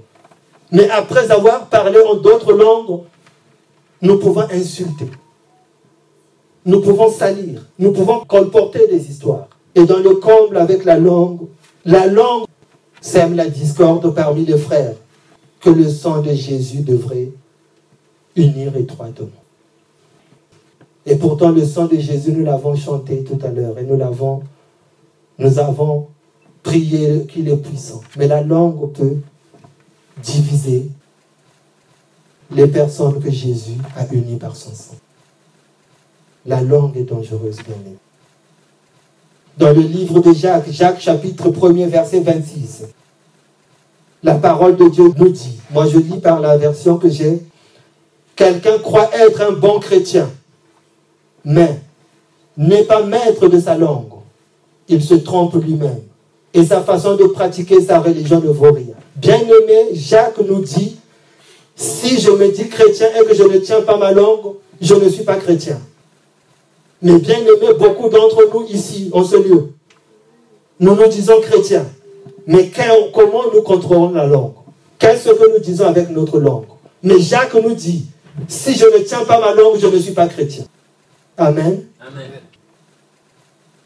Mais 0.72 0.88
après 0.88 1.30
avoir 1.30 1.66
parlé 1.66 2.00
en 2.00 2.14
d'autres 2.14 2.54
langues, 2.54 3.00
nous 4.00 4.18
pouvons 4.18 4.46
insulter. 4.50 5.10
Nous 6.64 6.80
pouvons 6.80 7.10
salir. 7.10 7.66
Nous 7.78 7.92
pouvons 7.92 8.20
comporter 8.20 8.86
des 8.86 9.10
histoires 9.10 9.48
et 9.74 9.84
dans 9.84 9.98
le 9.98 10.14
comble 10.16 10.56
avec 10.56 10.84
la 10.84 10.98
langue. 10.98 11.46
La 11.84 12.06
langue 12.06 12.46
sème 13.00 13.36
la 13.36 13.48
discorde 13.48 14.14
parmi 14.14 14.44
les 14.44 14.58
frères 14.58 14.94
que 15.60 15.70
le 15.70 15.88
sang 15.88 16.20
de 16.20 16.32
Jésus 16.32 16.80
devrait 16.80 17.30
unir 18.36 18.76
étroitement. 18.76 19.28
Et 21.06 21.16
pourtant, 21.16 21.50
le 21.50 21.64
sang 21.64 21.86
de 21.86 21.96
Jésus, 21.96 22.32
nous 22.32 22.44
l'avons 22.44 22.76
chanté 22.76 23.24
tout 23.24 23.38
à 23.42 23.48
l'heure 23.48 23.78
et 23.78 23.84
nous 23.84 23.96
l'avons, 23.96 24.42
nous 25.38 25.58
avons 25.58 26.08
prié 26.62 27.24
qu'il 27.26 27.48
est 27.48 27.56
puissant. 27.56 28.02
Mais 28.16 28.26
la 28.26 28.42
langue 28.42 28.92
peut 28.92 29.16
diviser 30.22 30.90
les 32.50 32.66
personnes 32.66 33.20
que 33.20 33.30
Jésus 33.30 33.78
a 33.96 34.06
unies 34.12 34.36
par 34.36 34.54
son 34.54 34.74
sang. 34.74 34.96
La 36.46 36.60
langue 36.60 36.96
est 36.96 37.04
dangereuse, 37.04 37.56
bien 37.56 37.76
dans 39.58 39.72
le 39.72 39.80
livre 39.80 40.20
de 40.20 40.32
Jacques, 40.32 40.70
Jacques 40.70 41.00
chapitre 41.00 41.50
1er, 41.50 41.86
verset 41.88 42.20
26. 42.20 42.84
La 44.22 44.34
parole 44.34 44.76
de 44.76 44.88
Dieu 44.88 45.12
nous 45.16 45.28
dit, 45.28 45.58
moi 45.70 45.86
je 45.86 45.98
lis 45.98 46.18
par 46.18 46.40
la 46.40 46.56
version 46.56 46.96
que 46.96 47.08
j'ai, 47.08 47.42
quelqu'un 48.36 48.78
croit 48.78 49.10
être 49.14 49.42
un 49.42 49.52
bon 49.52 49.80
chrétien, 49.80 50.30
mais 51.44 51.80
n'est 52.56 52.84
pas 52.84 53.02
maître 53.02 53.48
de 53.48 53.60
sa 53.60 53.76
langue. 53.76 54.12
Il 54.88 55.02
se 55.02 55.14
trompe 55.14 55.54
lui-même. 55.54 56.00
Et 56.54 56.64
sa 56.64 56.80
façon 56.80 57.14
de 57.16 57.24
pratiquer 57.24 57.80
sa 57.80 58.00
religion 58.00 58.40
ne 58.40 58.48
vaut 58.48 58.72
rien. 58.72 58.94
Bien 59.16 59.38
aimé, 59.38 59.90
Jacques 59.92 60.38
nous 60.38 60.62
dit, 60.62 60.96
si 61.76 62.18
je 62.18 62.30
me 62.30 62.50
dis 62.50 62.68
chrétien 62.68 63.08
et 63.20 63.24
que 63.24 63.34
je 63.34 63.42
ne 63.42 63.58
tiens 63.58 63.82
pas 63.82 63.96
ma 63.96 64.12
langue, 64.12 64.54
je 64.80 64.94
ne 64.94 65.08
suis 65.08 65.24
pas 65.24 65.36
chrétien. 65.36 65.78
Mais 67.00 67.18
bien 67.18 67.38
aimé, 67.38 67.74
beaucoup 67.78 68.08
d'entre 68.08 68.48
nous 68.52 68.66
ici, 68.66 69.10
en 69.12 69.24
ce 69.24 69.36
lieu, 69.36 69.72
nous 70.80 70.94
nous 70.94 71.08
disons 71.08 71.40
chrétiens. 71.40 71.86
Mais 72.46 72.70
comment 73.12 73.44
nous 73.52 73.62
contrôlons 73.62 74.10
la 74.10 74.26
langue? 74.26 74.54
Qu'est-ce 74.98 75.28
que 75.30 75.52
nous 75.52 75.60
disons 75.60 75.86
avec 75.86 76.10
notre 76.10 76.40
langue? 76.40 76.64
Mais 77.02 77.20
Jacques 77.20 77.54
nous 77.54 77.74
dit, 77.74 78.06
si 78.48 78.74
je 78.74 78.84
ne 78.86 78.98
tiens 79.04 79.24
pas 79.24 79.38
ma 79.40 79.54
langue, 79.54 79.78
je 79.78 79.86
ne 79.86 79.98
suis 79.98 80.12
pas 80.12 80.26
chrétien. 80.26 80.64
Amen. 81.36 81.84
Amen. 82.00 82.30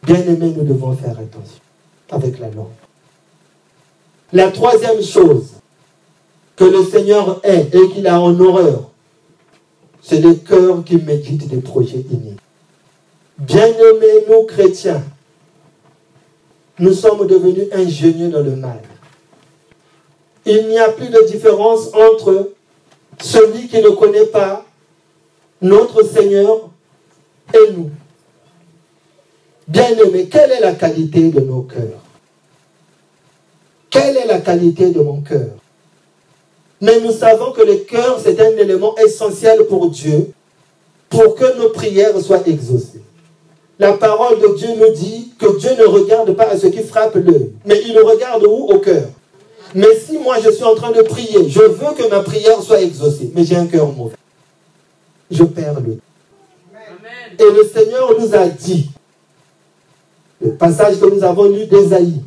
Bien 0.05 0.21
aimé, 0.21 0.55
nous 0.57 0.65
devons 0.65 0.97
faire 0.97 1.19
attention 1.19 1.61
avec 2.11 2.39
la 2.39 2.49
langue. 2.51 2.67
La 4.33 4.51
troisième 4.51 5.03
chose 5.03 5.51
que 6.57 6.65
le 6.65 6.85
Seigneur 6.85 7.41
est 7.43 7.75
et 7.75 7.89
qu'il 7.91 8.07
a 8.07 8.21
en 8.21 8.39
horreur, 8.41 8.91
c'est 10.01 10.21
le 10.21 10.35
cœur 10.35 10.83
qui 10.85 10.97
médite 10.97 11.49
des 11.49 11.61
projets 11.61 12.05
iniques. 12.11 12.41
Bien-aimés, 13.43 14.25
nous 14.29 14.45
chrétiens, 14.45 15.03
nous 16.79 16.93
sommes 16.93 17.27
devenus 17.27 17.67
ingénieux 17.73 18.29
dans 18.29 18.41
le 18.41 18.55
mal. 18.55 18.81
Il 20.47 20.69
n'y 20.69 20.79
a 20.79 20.91
plus 20.91 21.09
de 21.09 21.27
différence 21.27 21.89
entre 21.93 22.53
celui 23.21 23.67
qui 23.67 23.83
ne 23.83 23.89
connaît 23.91 24.27
pas 24.27 24.65
notre 25.61 26.05
Seigneur 26.05 26.71
et 27.53 27.73
nous. 27.73 27.91
Bien-aimé, 29.67 30.29
quelle 30.31 30.53
est 30.53 30.61
la 30.61 30.75
qualité 30.75 31.31
de 31.31 31.41
nos 31.41 31.63
cœurs? 31.63 32.01
Quelle 33.91 34.19
est 34.19 34.27
la 34.27 34.39
qualité 34.39 34.93
de 34.93 35.01
mon 35.01 35.21
cœur? 35.21 35.51
Mais 36.81 37.01
nous 37.01 37.13
savons 37.13 37.51
que 37.51 37.63
le 37.63 37.79
cœur, 37.79 38.21
c'est 38.23 38.39
un 38.41 38.57
élément 38.57 38.97
essentiel 38.99 39.67
pour 39.67 39.91
Dieu, 39.91 40.33
pour 41.09 41.35
que 41.35 41.59
nos 41.59 41.71
prières 41.71 42.21
soient 42.21 42.47
exaucées. 42.47 43.03
La 43.83 43.95
parole 43.95 44.39
de 44.39 44.55
Dieu 44.57 44.69
nous 44.79 44.93
dit 44.95 45.33
que 45.41 45.59
Dieu 45.59 45.71
ne 45.77 45.85
regarde 45.85 46.33
pas 46.37 46.45
à 46.45 46.57
ce 46.57 46.69
qui 46.69 46.85
frappe 46.85 47.17
l'œil, 47.17 47.51
mais 47.67 47.83
il 47.85 47.99
regarde 47.99 48.45
où? 48.45 48.69
Au 48.69 48.79
cœur. 48.79 49.09
Mais 49.75 49.89
si 50.07 50.19
moi 50.19 50.37
je 50.41 50.53
suis 50.53 50.63
en 50.63 50.77
train 50.77 50.93
de 50.93 51.03
prier, 51.03 51.49
je 51.49 51.63
veux 51.63 51.93
que 51.97 52.09
ma 52.09 52.21
prière 52.21 52.63
soit 52.63 52.81
exaucée, 52.81 53.33
mais 53.35 53.45
j'ai 53.45 53.57
un 53.57 53.67
cœur 53.67 53.91
mauvais, 53.91 54.15
je 55.33 55.43
perds 55.43 55.81
le. 55.81 55.99
Et 57.41 57.51
le 57.51 57.65
Seigneur 57.75 58.17
nous 58.21 58.33
a 58.37 58.47
dit, 58.47 58.89
le 60.41 60.53
passage 60.53 61.01
que 61.01 61.07
nous 61.07 61.25
avons 61.25 61.49
lu 61.49 61.67
d'Ésaïe, 61.67 62.23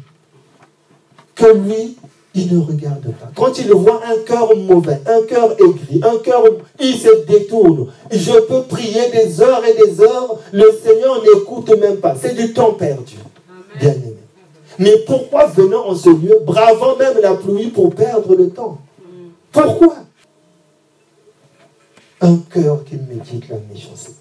que 1.36 1.54
lui, 1.54 1.96
il 2.36 2.54
ne 2.54 2.60
regarde 2.62 3.14
pas. 3.14 3.32
Quand 3.34 3.58
il 3.58 3.72
voit 3.72 4.02
un 4.06 4.18
cœur 4.26 4.56
mauvais, 4.58 5.00
un 5.06 5.22
cœur 5.24 5.54
aigri, 5.54 6.02
un 6.04 6.18
cœur, 6.18 6.44
il 6.80 6.96
se 6.98 7.26
détourne. 7.26 7.88
Je 8.12 8.40
peux 8.42 8.64
prier 8.64 9.10
des 9.12 9.42
heures 9.42 9.64
et 9.66 9.74
des 9.74 10.02
heures, 10.02 10.40
le 10.52 10.70
Seigneur 10.84 11.24
n'écoute 11.24 11.70
même 11.80 11.98
pas. 11.98 12.16
C'est 12.22 12.36
du 12.36 12.54
temps 12.54 12.74
perdu, 12.74 13.16
bien 13.80 13.94
aimé. 13.94 14.18
Mais 14.78 14.98
pourquoi 15.08 15.46
venant 15.46 15.88
en 15.88 15.96
ce 15.96 16.10
lieu, 16.10 16.40
bravant 16.46 16.98
même 16.98 17.20
la 17.22 17.36
pluie 17.36 17.68
pour 17.68 17.96
perdre 17.96 18.36
le 18.36 18.50
temps? 18.50 18.80
Pourquoi? 19.54 19.96
Un 22.20 22.38
cœur 22.52 22.84
qui 22.84 22.96
médite 22.96 23.48
la 23.48 23.58
méchanceté. 23.72 24.14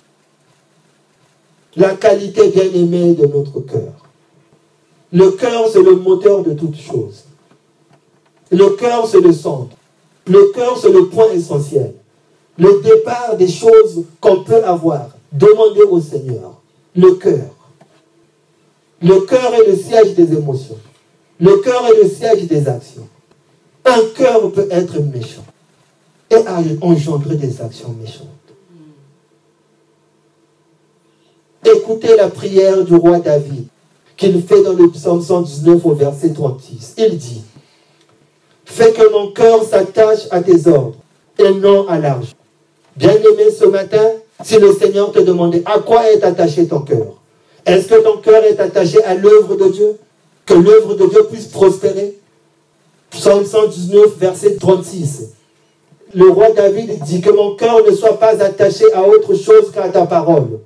La 1.76 1.94
qualité 1.96 2.48
bien-aimée 2.48 3.14
de 3.14 3.26
notre 3.26 3.58
cœur. 3.60 3.92
Le 5.12 5.32
cœur, 5.32 5.68
c'est 5.72 5.82
le 5.82 5.96
moteur 5.96 6.44
de 6.44 6.52
toute 6.52 6.76
chose. 6.76 7.23
Le 8.54 8.70
cœur, 8.70 9.08
c'est 9.08 9.20
le 9.20 9.32
centre. 9.32 9.76
Le 10.28 10.52
cœur, 10.54 10.78
c'est 10.80 10.92
le 10.92 11.08
point 11.08 11.30
essentiel. 11.32 11.92
Le 12.56 12.80
départ 12.82 13.36
des 13.36 13.48
choses 13.48 14.04
qu'on 14.20 14.44
peut 14.44 14.64
avoir. 14.64 15.08
Demander 15.32 15.82
au 15.82 16.00
Seigneur. 16.00 16.60
Le 16.94 17.14
cœur. 17.14 17.50
Le 19.02 19.20
cœur 19.22 19.52
est 19.54 19.66
le 19.68 19.76
siège 19.76 20.14
des 20.14 20.32
émotions. 20.32 20.78
Le 21.40 21.56
cœur 21.56 21.84
est 21.86 22.02
le 22.04 22.08
siège 22.08 22.46
des 22.46 22.68
actions. 22.68 23.08
Un 23.84 24.00
cœur 24.14 24.52
peut 24.52 24.68
être 24.70 25.00
méchant 25.00 25.44
et 26.30 26.36
engendrer 26.80 27.34
des 27.34 27.60
actions 27.60 27.94
méchantes. 28.00 28.28
Écoutez 31.64 32.14
la 32.16 32.28
prière 32.28 32.84
du 32.84 32.94
roi 32.94 33.18
David 33.18 33.66
qu'il 34.16 34.40
fait 34.44 34.62
dans 34.62 34.74
le 34.74 34.90
psaume 34.90 35.20
119 35.20 35.84
au 35.84 35.94
verset 35.94 36.32
36. 36.32 36.94
Il 36.98 37.18
dit, 37.18 37.42
Fais 38.74 38.90
que 38.90 39.08
mon 39.08 39.30
cœur 39.30 39.62
s'attache 39.62 40.26
à 40.32 40.40
tes 40.40 40.66
ordres 40.66 40.96
et 41.38 41.52
non 41.52 41.86
à 41.86 41.96
l'argent. 41.96 42.34
Bien-aimé, 42.96 43.52
ce 43.56 43.66
matin, 43.66 44.04
si 44.42 44.58
le 44.58 44.72
Seigneur 44.72 45.12
te 45.12 45.20
demandait 45.20 45.62
à 45.64 45.78
quoi 45.78 46.10
est 46.10 46.24
attaché 46.24 46.66
ton 46.66 46.80
cœur, 46.80 47.14
est-ce 47.64 47.86
que 47.86 48.02
ton 48.02 48.16
cœur 48.16 48.42
est 48.42 48.58
attaché 48.58 49.00
à 49.04 49.14
l'œuvre 49.14 49.54
de 49.54 49.68
Dieu? 49.68 49.96
Que 50.44 50.54
l'œuvre 50.54 50.94
de 50.94 51.06
Dieu 51.06 51.22
puisse 51.30 51.46
prospérer? 51.46 52.18
Psaume 53.10 53.44
119, 53.44 54.16
verset 54.18 54.56
36. 54.56 55.28
Le 56.12 56.28
roi 56.30 56.50
David 56.50 57.00
dit 57.04 57.20
que 57.20 57.30
mon 57.30 57.54
cœur 57.54 57.80
ne 57.86 57.92
soit 57.94 58.18
pas 58.18 58.42
attaché 58.42 58.92
à 58.92 59.06
autre 59.06 59.34
chose 59.34 59.70
qu'à 59.72 59.88
ta 59.88 60.04
parole, 60.04 60.58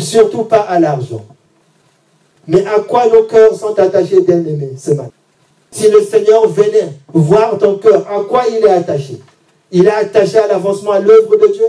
surtout 0.00 0.44
pas 0.44 0.60
à 0.60 0.80
l'argent. 0.80 1.26
Mais 2.48 2.64
à 2.64 2.80
quoi 2.80 3.08
nos 3.08 3.24
cœurs 3.24 3.54
sont 3.54 3.78
attachés, 3.78 4.22
bien-aimés, 4.22 4.72
ce 4.78 4.92
matin? 4.92 5.10
Si 5.72 5.90
le 5.90 6.02
Seigneur 6.02 6.46
venait 6.48 6.90
voir 7.12 7.58
ton 7.58 7.76
cœur, 7.76 8.06
à 8.08 8.22
quoi 8.28 8.44
il 8.48 8.64
est 8.64 8.70
attaché? 8.70 9.20
Il 9.70 9.86
est 9.86 9.90
attaché 9.90 10.38
à 10.38 10.46
l'avancement 10.46 10.92
à 10.92 11.00
l'œuvre 11.00 11.34
de 11.36 11.46
Dieu? 11.46 11.66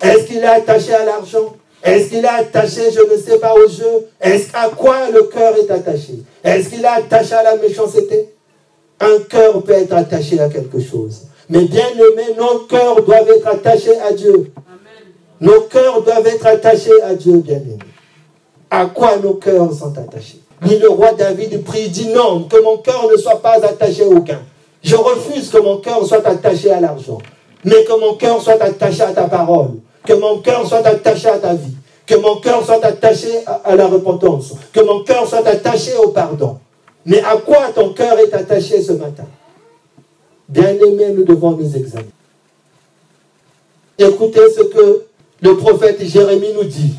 Est-ce 0.00 0.26
qu'il 0.26 0.38
est 0.38 0.44
attaché 0.44 0.92
à 0.92 1.04
l'argent? 1.04 1.56
Est-ce 1.82 2.10
qu'il 2.10 2.24
est 2.24 2.28
attaché, 2.28 2.90
je 2.92 3.00
ne 3.00 3.18
sais 3.18 3.38
pas, 3.38 3.54
au 3.54 3.66
jeu? 3.68 4.08
Est-ce 4.20 4.48
à 4.52 4.68
quoi 4.68 5.10
le 5.10 5.22
cœur 5.22 5.56
est 5.56 5.70
attaché? 5.70 6.22
Est-ce 6.44 6.68
qu'il 6.68 6.82
est 6.82 6.86
attaché 6.86 7.34
à 7.34 7.42
la 7.42 7.56
méchanceté? 7.56 8.34
Un 9.00 9.18
cœur 9.28 9.62
peut 9.62 9.72
être 9.72 9.94
attaché 9.94 10.38
à 10.40 10.48
quelque 10.48 10.80
chose. 10.80 11.22
Mais 11.48 11.64
bien 11.64 11.88
aimé, 11.94 12.34
nos 12.36 12.60
cœurs 12.66 13.02
doivent 13.02 13.30
être 13.30 13.46
attachés 13.46 13.98
à 14.00 14.12
Dieu. 14.12 14.52
Nos 15.40 15.62
cœurs 15.62 16.02
doivent 16.02 16.26
être 16.26 16.46
attachés 16.46 17.02
à 17.02 17.14
Dieu, 17.14 17.38
bien 17.38 17.56
aimé. 17.56 17.78
À 18.70 18.86
quoi 18.86 19.16
nos 19.16 19.34
cœurs 19.34 19.72
sont 19.72 19.96
attachés? 19.96 20.40
Ni 20.62 20.78
le 20.78 20.88
roi 20.88 21.12
David 21.12 21.62
prie, 21.64 21.88
dit 21.88 22.08
non, 22.08 22.44
que 22.44 22.60
mon 22.62 22.78
cœur 22.78 23.08
ne 23.10 23.16
soit 23.16 23.40
pas 23.40 23.64
attaché 23.64 24.02
à 24.02 24.08
aucun. 24.08 24.40
Je 24.82 24.96
refuse 24.96 25.50
que 25.50 25.58
mon 25.58 25.78
cœur 25.78 26.04
soit 26.04 26.26
attaché 26.26 26.70
à 26.70 26.80
l'argent, 26.80 27.18
mais 27.64 27.84
que 27.84 27.98
mon 27.98 28.14
cœur 28.14 28.40
soit 28.42 28.62
attaché 28.62 29.02
à 29.02 29.12
ta 29.12 29.24
parole 29.24 29.76
que 30.08 30.14
mon 30.14 30.38
cœur 30.38 30.66
soit 30.66 30.86
attaché 30.86 31.28
à 31.28 31.38
ta 31.38 31.52
vie, 31.52 31.74
que 32.06 32.14
mon 32.14 32.36
cœur 32.36 32.64
soit 32.64 32.82
attaché 32.82 33.28
à, 33.46 33.76
la 33.76 33.86
repentance, 33.86 34.54
que 34.72 34.80
mon 34.80 35.04
cœur 35.04 35.28
soit 35.28 35.46
attaché 35.46 35.94
au 36.02 36.08
pardon. 36.08 36.58
Mais 37.04 37.20
à 37.20 37.36
quoi 37.36 37.70
ton 37.74 37.92
cœur 37.92 38.18
est 38.18 38.32
attaché 38.32 38.80
ce 38.80 38.92
matin? 38.92 39.26
Bien-aimés, 40.48 41.10
nous 41.10 41.24
devons 41.24 41.50
nous 41.50 41.76
examiner. 41.76 42.08
Écoutez 43.98 44.40
ce 44.56 44.62
que 44.62 45.04
le 45.42 45.56
prophète 45.56 46.02
Jérémie 46.02 46.54
nous 46.54 46.64
dit. 46.64 46.94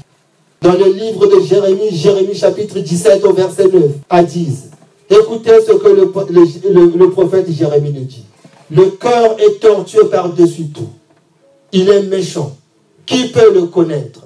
Dans 0.62 0.74
le 0.74 0.92
livre 0.92 1.26
de 1.26 1.40
Jérémie, 1.40 1.90
Jérémie 1.92 2.36
chapitre 2.36 2.80
17 2.80 3.24
au 3.24 3.34
verset 3.34 3.68
9 3.72 3.84
à 4.10 4.24
10. 4.24 4.70
Écoutez 5.10 5.54
ce 5.66 5.72
que 5.72 5.88
le, 5.88 7.10
prophète 7.10 7.50
Jérémie 7.50 7.94
nous 7.94 8.04
dit. 8.04 8.26
Le 8.70 8.88
cœur 8.88 9.38
est 9.40 9.60
tortueux 9.62 10.10
par-dessus 10.10 10.68
tout. 10.68 10.90
Il 11.72 11.90
est 11.90 12.04
méchant. 12.04 12.56
Qui 13.06 13.30
peut 13.30 13.54
le 13.54 13.68
connaître? 13.68 14.22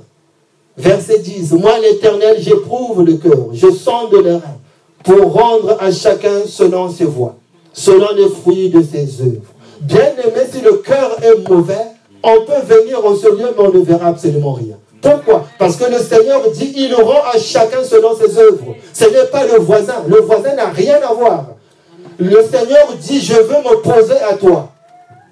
Verset 0.75 1.19
10. 1.19 1.53
Moi, 1.53 1.77
l'Éternel, 1.79 2.37
j'éprouve 2.39 3.05
le 3.05 3.13
cœur, 3.17 3.49
je 3.53 3.69
sonde 3.69 4.13
les 4.23 4.31
reins, 4.31 4.59
pour 5.03 5.33
rendre 5.33 5.77
à 5.79 5.91
chacun 5.91 6.47
selon 6.47 6.89
ses 6.89 7.05
voies, 7.05 7.35
selon 7.73 8.07
les 8.15 8.27
fruits 8.27 8.69
de 8.69 8.81
ses 8.81 9.21
œuvres. 9.21 9.53
Bien 9.81 10.13
aimé, 10.23 10.47
si 10.51 10.61
le 10.61 10.77
cœur 10.77 11.15
est 11.23 11.47
mauvais, 11.47 11.91
on 12.23 12.43
peut 12.45 12.75
venir 12.75 13.05
en 13.05 13.15
ce 13.15 13.27
lieu, 13.27 13.53
mais 13.55 13.63
on 13.63 13.71
ne 13.71 13.83
verra 13.83 14.07
absolument 14.07 14.53
rien. 14.53 14.77
Pourquoi? 15.03 15.45
Parce 15.59 15.75
que 15.75 15.85
le 15.85 15.99
Seigneur 15.99 16.49
dit, 16.49 16.73
il 16.75 16.95
rend 16.95 17.21
à 17.31 17.37
chacun 17.37 17.83
selon 17.83 18.17
ses 18.17 18.39
œuvres. 18.39 18.75
Ce 18.91 19.03
n'est 19.03 19.27
pas 19.27 19.45
le 19.45 19.59
voisin. 19.59 20.03
Le 20.07 20.21
voisin 20.21 20.55
n'a 20.55 20.69
rien 20.69 20.99
à 21.07 21.13
voir. 21.13 21.45
Le 22.17 22.41
Seigneur 22.41 22.95
dit, 22.99 23.21
je 23.21 23.35
veux 23.35 23.61
m'opposer 23.61 24.17
à 24.17 24.33
toi. 24.33 24.71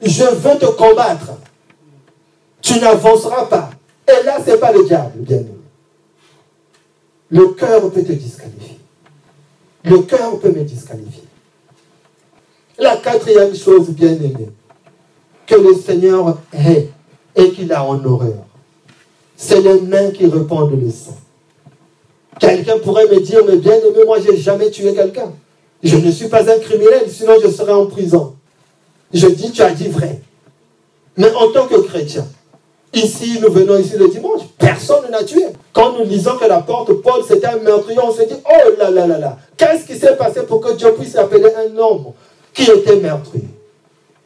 Je 0.04 0.26
veux 0.26 0.60
te 0.60 0.66
combattre 0.66 1.32
tu 2.62 2.80
n'avanceras 2.80 3.46
pas. 3.46 3.70
Et 4.08 4.24
là, 4.26 4.38
ce 4.44 4.52
n'est 4.52 4.58
pas 4.58 4.72
le 4.72 4.84
diable, 4.84 5.12
bien 5.20 5.38
aimé. 5.38 5.58
Le 7.30 7.48
cœur 7.50 7.90
peut 7.92 8.04
te 8.04 8.12
disqualifier. 8.12 8.78
Le 9.84 10.00
cœur 10.00 10.40
peut 10.40 10.52
me 10.52 10.64
disqualifier. 10.64 11.24
La 12.78 12.98
quatrième 12.98 13.56
chose, 13.56 13.90
bien 13.90 14.12
aimée, 14.12 14.50
que 15.46 15.56
le 15.56 15.76
Seigneur 15.76 16.38
hait 16.54 16.90
et 17.36 17.52
qu'il 17.52 17.72
a 17.74 17.84
en 17.84 18.04
horreur, 18.04 18.46
c'est 19.41 19.60
les 19.60 19.82
mains 19.82 20.12
qui 20.12 20.27
répandent 20.27 20.80
le 20.80 20.91
sang. 20.91 21.17
Quelqu'un 22.39 22.77
pourrait 22.77 23.08
me 23.08 23.19
dire, 23.19 23.39
mais 23.47 23.58
bien 23.58 23.73
aimé, 23.73 24.04
moi, 24.06 24.19
je 24.23 24.30
n'ai 24.32 24.38
jamais 24.38 24.69
tué 24.69 24.93
quelqu'un. 24.93 25.34
Je 25.82 25.97
ne 25.97 26.12
suis 26.12 26.27
pas 26.27 26.47
un 26.51 26.60
criminel, 26.60 27.10
sinon 27.10 27.34
je 27.43 27.49
serais 27.49 27.73
en 27.73 27.88
prison. 27.88 28.36
Je 29.12 29.25
dis, 29.27 29.51
tu 29.51 29.63
as 29.63 29.71
dit 29.71 29.88
vrai. 29.88 30.21
Mais 31.17 31.34
en 31.34 31.51
tant 31.51 31.65
que 31.65 31.82
chrétien, 31.82 32.27
Ici, 32.93 33.39
nous 33.41 33.49
venons 33.49 33.77
ici 33.77 33.93
le 33.97 34.10
dimanche, 34.10 34.41
personne 34.58 35.10
n'a 35.10 35.23
tué. 35.23 35.45
Quand 35.71 35.97
nous 35.97 36.04
lisons 36.04 36.36
que 36.36 36.43
la 36.43 36.60
porte 36.60 36.91
Paul, 37.01 37.23
c'était 37.25 37.47
un 37.47 37.60
meurtrier, 37.60 37.99
on 38.04 38.12
se 38.12 38.23
dit, 38.23 38.36
oh 38.45 38.71
là 38.77 38.91
là 38.91 39.08
là 39.08 39.17
là, 39.17 39.38
qu'est-ce 39.56 39.86
qui 39.86 39.97
s'est 39.97 40.17
passé 40.17 40.41
pour 40.43 40.60
que 40.60 40.73
Dieu 40.73 40.91
puisse 40.99 41.15
appeler 41.15 41.54
un 41.56 41.77
homme 41.77 42.08
qui 42.54 42.63
était 42.63 42.97
meurtrier? 42.97 43.47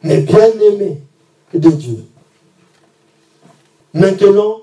Mais 0.02 0.16
bien 0.18 0.50
aimé 0.60 1.00
de 1.54 1.70
Dieu. 1.70 2.04
Maintenant, 3.94 4.62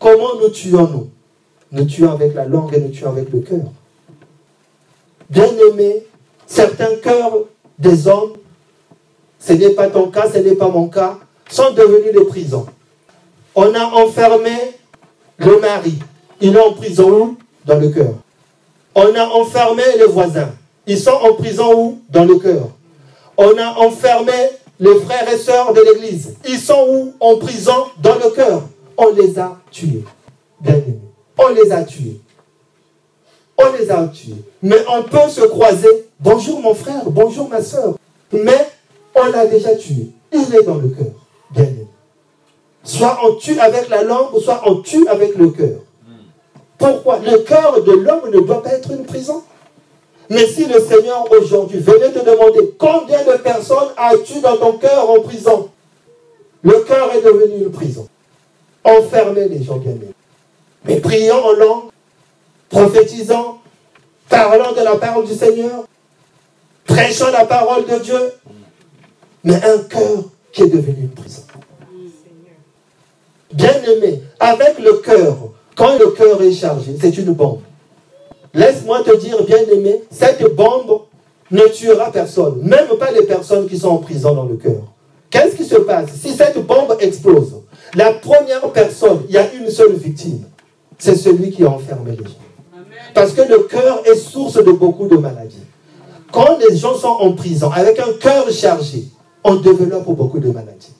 comment 0.00 0.34
nous 0.40 0.48
tuons-nous? 0.48 1.10
Nous 1.70 1.84
tuons 1.84 2.10
avec 2.10 2.34
la 2.34 2.46
langue 2.46 2.74
et 2.74 2.80
nous 2.80 2.88
tuons 2.88 3.10
avec 3.10 3.30
le 3.30 3.40
cœur. 3.40 3.60
Bien 5.28 5.46
aimé, 5.70 6.04
certains 6.46 6.96
cœurs 6.96 7.32
des 7.78 8.08
hommes, 8.08 8.32
ce 9.38 9.52
n'est 9.52 9.70
pas 9.70 9.88
ton 9.88 10.10
cas, 10.10 10.28
ce 10.28 10.38
n'est 10.38 10.56
pas 10.56 10.68
mon 10.68 10.88
cas, 10.88 11.18
sont 11.48 11.72
devenus 11.72 12.12
des 12.12 12.24
prisons. 12.24 12.66
On 13.54 13.72
a 13.74 13.84
enfermé 13.84 14.56
le 15.38 15.60
mari. 15.60 15.94
Il 16.40 16.56
est 16.56 16.60
en 16.60 16.72
prison 16.72 17.10
où? 17.10 17.36
Dans 17.64 17.78
le 17.78 17.90
cœur. 17.90 18.14
On 18.94 19.14
a 19.14 19.26
enfermé 19.26 19.82
les 19.98 20.06
voisins. 20.06 20.50
Ils 20.86 20.98
sont 20.98 21.10
en 21.10 21.34
prison 21.34 21.72
où? 21.74 22.00
Dans 22.08 22.24
le 22.24 22.38
cœur. 22.38 22.68
On 23.36 23.56
a 23.56 23.78
enfermé 23.78 24.32
les 24.78 24.94
frères 25.00 25.32
et 25.32 25.38
sœurs 25.38 25.72
de 25.72 25.80
l'église. 25.80 26.34
Ils 26.48 26.58
sont 26.58 26.86
où? 26.88 27.14
En 27.20 27.36
prison 27.36 27.86
Dans 28.02 28.16
le 28.16 28.30
cœur. 28.30 28.62
On 29.00 29.14
les 29.14 29.38
a 29.38 29.58
tués. 29.70 30.04
Bien. 30.60 30.74
On 31.38 31.48
les 31.48 31.72
a 31.72 31.82
tués. 31.82 32.20
On 33.56 33.72
les 33.72 33.90
a 33.90 34.06
tués. 34.08 34.44
Mais 34.62 34.76
on 34.88 35.02
peut 35.02 35.28
se 35.28 35.40
croiser. 35.40 36.06
Bonjour 36.20 36.60
mon 36.60 36.74
frère, 36.74 37.02
bonjour 37.06 37.48
ma 37.48 37.62
soeur. 37.62 37.94
Mais 38.30 38.68
on 39.14 39.24
l'a 39.24 39.46
déjà 39.46 39.74
tué. 39.74 40.10
Il 40.32 40.54
est 40.54 40.62
dans 40.64 40.76
le 40.76 40.88
cœur. 40.88 41.14
Bien 41.50 41.64
aimé. 41.64 41.86
Soit 42.84 43.18
on 43.24 43.36
tue 43.36 43.58
avec 43.58 43.88
la 43.88 44.02
langue, 44.02 44.38
soit 44.38 44.60
on 44.66 44.76
tue 44.76 45.08
avec 45.08 45.34
le 45.36 45.48
cœur. 45.48 45.80
Pourquoi? 46.78 47.18
Le 47.20 47.38
cœur 47.38 47.82
de 47.82 47.92
l'homme 47.92 48.30
ne 48.30 48.40
doit 48.40 48.62
pas 48.62 48.72
être 48.72 48.90
une 48.90 49.04
prison. 49.04 49.42
Mais 50.28 50.46
si 50.46 50.66
le 50.66 50.78
Seigneur 50.78 51.26
aujourd'hui 51.32 51.80
venait 51.80 52.12
te 52.12 52.18
demander 52.18 52.74
combien 52.78 53.24
de 53.24 53.38
personnes 53.38 53.88
as-tu 53.96 54.40
dans 54.40 54.58
ton 54.58 54.72
cœur 54.74 55.08
en 55.08 55.20
prison? 55.20 55.70
Le 56.62 56.80
cœur 56.80 57.14
est 57.14 57.22
devenu 57.22 57.64
une 57.64 57.72
prison. 57.72 58.06
Enfermez 58.84 59.48
les 59.48 59.62
gens 59.62 59.76
bien 59.76 59.92
aimés. 59.92 60.14
Mais 60.84 60.96
prions 60.96 61.44
en 61.44 61.52
langue, 61.52 61.90
prophétisant, 62.68 63.58
parlant 64.28 64.72
de 64.72 64.80
la 64.80 64.96
parole 64.96 65.26
du 65.26 65.34
Seigneur, 65.34 65.84
prêchant 66.86 67.30
la 67.30 67.44
parole 67.44 67.84
de 67.86 67.98
Dieu, 67.98 68.32
mais 69.44 69.56
un 69.56 69.78
cœur 69.78 70.24
qui 70.52 70.62
est 70.62 70.68
devenu 70.68 71.02
une 71.02 71.10
prison. 71.10 71.42
Bien 73.52 73.82
aimé, 73.82 74.22
avec 74.38 74.78
le 74.78 74.94
cœur, 74.94 75.36
quand 75.74 75.98
le 75.98 76.10
cœur 76.12 76.40
est 76.42 76.52
chargé, 76.52 76.96
c'est 77.00 77.16
une 77.18 77.32
bombe. 77.32 77.60
Laisse-moi 78.54 79.02
te 79.02 79.16
dire, 79.16 79.42
bien 79.44 79.62
aimé, 79.72 80.02
cette 80.10 80.54
bombe 80.54 81.02
ne 81.50 81.66
tuera 81.68 82.10
personne, 82.12 82.60
même 82.62 82.88
pas 82.98 83.10
les 83.10 83.22
personnes 83.22 83.68
qui 83.68 83.78
sont 83.78 83.88
en 83.88 83.98
prison 83.98 84.34
dans 84.34 84.44
le 84.44 84.56
cœur. 84.56 84.82
Qu'est-ce 85.30 85.56
qui 85.56 85.64
se 85.64 85.76
passe? 85.76 86.10
Si 86.14 86.32
cette 86.32 86.58
bombe 86.64 86.96
explose 87.00 87.62
La 87.94 88.12
première 88.12 88.70
personne, 88.72 89.22
il 89.28 89.34
y 89.34 89.38
a 89.38 89.52
une 89.54 89.68
seule 89.68 89.94
victime, 89.94 90.44
c'est 90.98 91.16
celui 91.16 91.50
qui 91.50 91.64
a 91.64 91.70
enfermé 91.70 92.12
les 92.12 92.24
gens. 92.24 92.30
Parce 93.14 93.32
que 93.32 93.42
le 93.42 93.60
cœur 93.60 94.02
est 94.06 94.14
source 94.14 94.62
de 94.62 94.70
beaucoup 94.70 95.08
de 95.08 95.16
maladies. 95.16 95.64
Quand 96.30 96.58
les 96.58 96.76
gens 96.76 96.94
sont 96.94 97.08
en 97.08 97.32
prison 97.32 97.70
avec 97.74 97.98
un 97.98 98.12
cœur 98.20 98.48
chargé, 98.50 99.04
on 99.42 99.56
développe 99.56 100.06
beaucoup 100.06 100.38
de 100.38 100.50
maladies. 100.50 100.94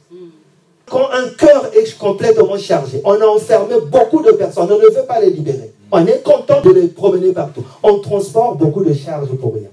Quand 0.86 1.08
un 1.12 1.28
cœur 1.38 1.70
est 1.72 1.96
complètement 1.96 2.58
chargé, 2.58 3.00
on 3.04 3.12
a 3.20 3.26
enfermé 3.26 3.74
beaucoup 3.86 4.22
de 4.22 4.32
personnes, 4.32 4.68
on 4.72 4.78
ne 4.78 4.92
veut 4.92 5.06
pas 5.06 5.20
les 5.20 5.30
libérer. 5.30 5.72
On 5.92 6.04
est 6.04 6.22
content 6.24 6.60
de 6.62 6.70
les 6.70 6.88
promener 6.88 7.32
partout. 7.32 7.62
On 7.84 8.00
transporte 8.00 8.58
beaucoup 8.58 8.82
de 8.82 8.92
charges 8.92 9.28
pour 9.40 9.54
rien. 9.54 9.68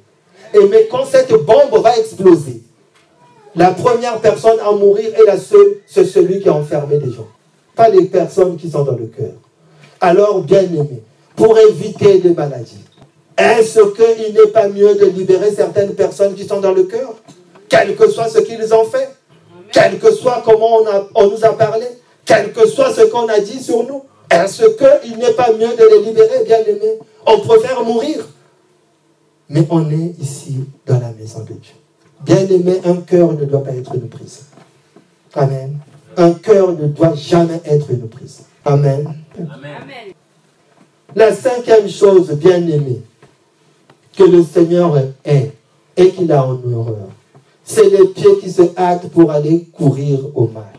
Et 0.53 0.67
mais 0.67 0.87
quand 0.89 1.05
cette 1.05 1.33
bombe 1.33 1.81
va 1.81 1.97
exploser, 1.97 2.61
la 3.57 3.71
première 3.71 4.19
personne 4.21 4.59
à 4.59 4.71
mourir 4.71 5.11
est 5.15 5.25
la 5.25 5.37
seule, 5.37 5.77
c'est 5.85 6.05
celui 6.05 6.39
qui 6.39 6.47
a 6.47 6.53
enfermé 6.53 6.97
des 6.97 7.11
gens. 7.11 7.27
Pas 7.75 7.89
les 7.89 8.05
personnes 8.05 8.55
qui 8.55 8.69
sont 8.69 8.83
dans 8.83 8.95
le 8.95 9.07
cœur. 9.07 9.33
Alors, 9.99 10.41
bien 10.41 10.61
aimé, 10.61 11.03
pour 11.35 11.57
éviter 11.57 12.19
des 12.19 12.31
maladies, 12.31 12.83
est-ce 13.37 13.79
qu'il 13.79 14.33
n'est 14.33 14.51
pas 14.51 14.67
mieux 14.67 14.95
de 14.95 15.05
libérer 15.05 15.51
certaines 15.51 15.93
personnes 15.93 16.33
qui 16.35 16.45
sont 16.45 16.61
dans 16.61 16.73
le 16.73 16.83
cœur? 16.83 17.15
Quel 17.67 17.95
que 17.95 18.09
soit 18.09 18.29
ce 18.29 18.39
qu'ils 18.39 18.73
ont 18.73 18.85
fait, 18.85 19.09
quel 19.71 19.99
que 19.99 20.11
soit 20.11 20.41
comment 20.45 20.79
on, 20.81 21.07
on 21.15 21.29
nous 21.29 21.43
a 21.43 21.49
parlé, 21.49 21.85
quel 22.25 22.53
que 22.53 22.65
soit 22.67 22.93
ce 22.93 23.01
qu'on 23.01 23.27
a 23.27 23.39
dit 23.39 23.61
sur 23.61 23.83
nous 23.83 24.03
est-ce 24.29 24.63
qu'il 25.01 25.17
n'est 25.17 25.33
pas 25.33 25.51
mieux 25.53 25.75
de 25.75 25.89
les 25.89 26.05
libérer, 26.05 26.43
bien 26.43 26.59
aimés 26.59 26.99
On 27.25 27.39
préfère 27.39 27.83
mourir. 27.83 28.27
Mais 29.49 29.65
on 29.69 29.89
est 29.89 30.13
ici 30.19 30.65
dans 30.85 30.99
la 30.99 31.11
maison 31.11 31.39
de 31.41 31.53
Dieu. 31.53 31.73
Bien 32.21 32.47
aimé, 32.47 32.81
un 32.85 32.97
cœur 32.97 33.33
ne 33.33 33.45
doit 33.45 33.63
pas 33.63 33.73
être 33.73 33.95
une 33.95 34.09
prise. 34.09 34.45
Amen. 35.33 35.79
Un 36.17 36.33
cœur 36.33 36.71
ne 36.73 36.87
doit 36.87 37.15
jamais 37.15 37.61
être 37.65 37.91
une 37.91 38.07
prise. 38.09 38.43
Amen. 38.65 39.13
Amen. 39.37 40.13
La 41.15 41.33
cinquième 41.33 41.89
chose, 41.89 42.31
bien 42.31 42.57
aimée, 42.67 43.01
que 44.15 44.23
le 44.23 44.43
Seigneur 44.43 44.97
est 45.23 45.51
et 45.95 46.11
qu'il 46.11 46.31
a 46.31 46.45
en 46.45 46.59
horreur, 46.73 47.09
c'est 47.63 47.89
les 47.89 48.07
pieds 48.07 48.39
qui 48.41 48.51
se 48.51 48.63
hâtent 48.77 49.09
pour 49.09 49.31
aller 49.31 49.67
courir 49.73 50.19
au 50.35 50.47
mal 50.47 50.77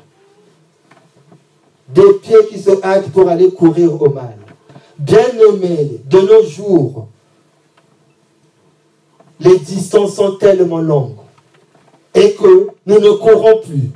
des 1.89 2.13
pieds 2.23 2.47
qui 2.51 2.59
se 2.59 2.71
hâtent 2.85 3.11
pour 3.11 3.29
aller 3.29 3.51
courir 3.51 4.01
au 4.01 4.11
mal. 4.11 4.37
Bien-aimés, 4.99 6.01
de 6.05 6.21
nos 6.21 6.43
jours, 6.45 7.09
les 9.41 9.59
distances 9.59 10.15
sont 10.15 10.37
tellement 10.37 10.81
longues 10.81 11.18
et 12.19 12.33
que 12.35 12.69
nous 12.85 12.99
ne 12.99 13.11
courons 13.13 13.61
plus. 13.61 13.91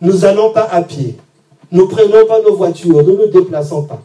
Nous 0.00 0.18
n'allons 0.18 0.52
pas 0.52 0.64
à 0.70 0.82
pied. 0.82 1.16
Nous 1.70 1.86
ne 1.86 1.90
prenons 1.90 2.26
pas 2.26 2.40
nos 2.40 2.56
voitures. 2.56 3.02
Nous 3.04 3.16
ne 3.16 3.26
nous 3.26 3.26
déplaçons 3.28 3.84
pas. 3.84 4.02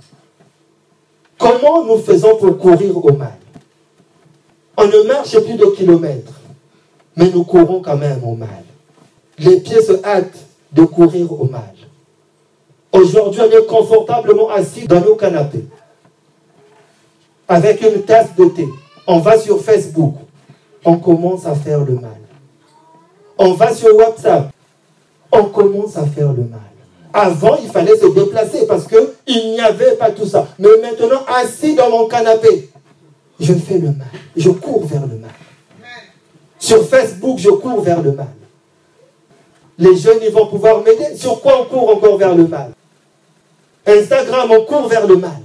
Comment 1.38 1.84
nous 1.84 1.98
faisons 1.98 2.38
pour 2.38 2.58
courir 2.60 3.04
au 3.04 3.12
mal? 3.12 3.38
On 4.78 4.86
ne 4.86 5.08
marche 5.08 5.40
plus 5.40 5.56
de 5.56 5.66
kilomètres, 5.68 6.34
mais 7.16 7.30
nous 7.30 7.44
courons 7.44 7.82
quand 7.82 7.98
même 7.98 8.24
au 8.24 8.36
mal. 8.36 8.64
Les 9.40 9.60
pieds 9.62 9.82
se 9.82 10.04
hâtent 10.06 10.46
de 10.72 10.84
courir 10.84 11.32
au 11.32 11.46
mal. 11.46 11.74
Aujourd'hui, 12.92 13.42
on 13.42 13.52
est 13.52 13.66
confortablement 13.66 14.50
assis 14.50 14.88
dans 14.88 15.02
nos 15.02 15.16
canapés, 15.16 15.66
avec 17.48 17.82
une 17.82 18.04
tasse 18.04 18.36
de 18.38 18.46
thé. 18.46 18.68
On 19.08 19.20
va 19.20 19.38
sur 19.38 19.62
Facebook, 19.62 20.16
on 20.84 20.98
commence 20.98 21.46
à 21.46 21.56
faire 21.56 21.84
le 21.84 21.96
mal. 21.96 22.25
On 23.38 23.54
va 23.54 23.74
sur 23.74 23.96
WhatsApp, 23.96 24.52
on 25.32 25.44
commence 25.46 25.98
à 25.98 26.06
faire 26.06 26.32
le 26.32 26.44
mal. 26.44 26.62
Avant, 27.14 27.58
il 27.62 27.70
fallait 27.70 27.98
se 27.98 28.08
déplacer 28.08 28.68
parce 28.68 28.86
qu'il 28.88 29.52
n'y 29.52 29.60
avait 29.60 29.96
pas 29.96 30.12
tout 30.12 30.26
ça. 30.26 30.48
Mais 30.60 30.70
maintenant, 30.82 31.22
assis 31.28 31.76
dans 31.76 31.90
mon 31.90 32.08
canapé, 32.08 32.70
je 33.40 33.54
fais 33.54 33.78
le 33.78 33.88
mal. 33.88 34.08
Je 34.36 34.50
cours 34.50 34.86
vers 34.86 35.02
le 35.02 35.16
mal. 35.18 35.32
Sur 36.60 36.86
Facebook, 36.88 37.38
je 37.38 37.50
cours 37.50 37.82
vers 37.82 38.02
le 38.02 38.12
mal. 38.12 38.28
Les 39.78 39.96
jeunes, 39.96 40.20
ils 40.22 40.32
vont 40.32 40.48
pouvoir 40.48 40.82
m'aider. 40.84 41.16
Sur 41.16 41.42
quoi 41.42 41.62
on 41.62 41.66
court 41.66 41.90
encore 41.90 42.18
vers 42.18 42.36
le 42.36 42.48
mal? 42.48 42.72
Instagram, 43.86 44.50
on 44.52 44.66
court 44.66 44.88
vers 44.88 45.06
le 45.06 45.18
mal. 45.18 45.42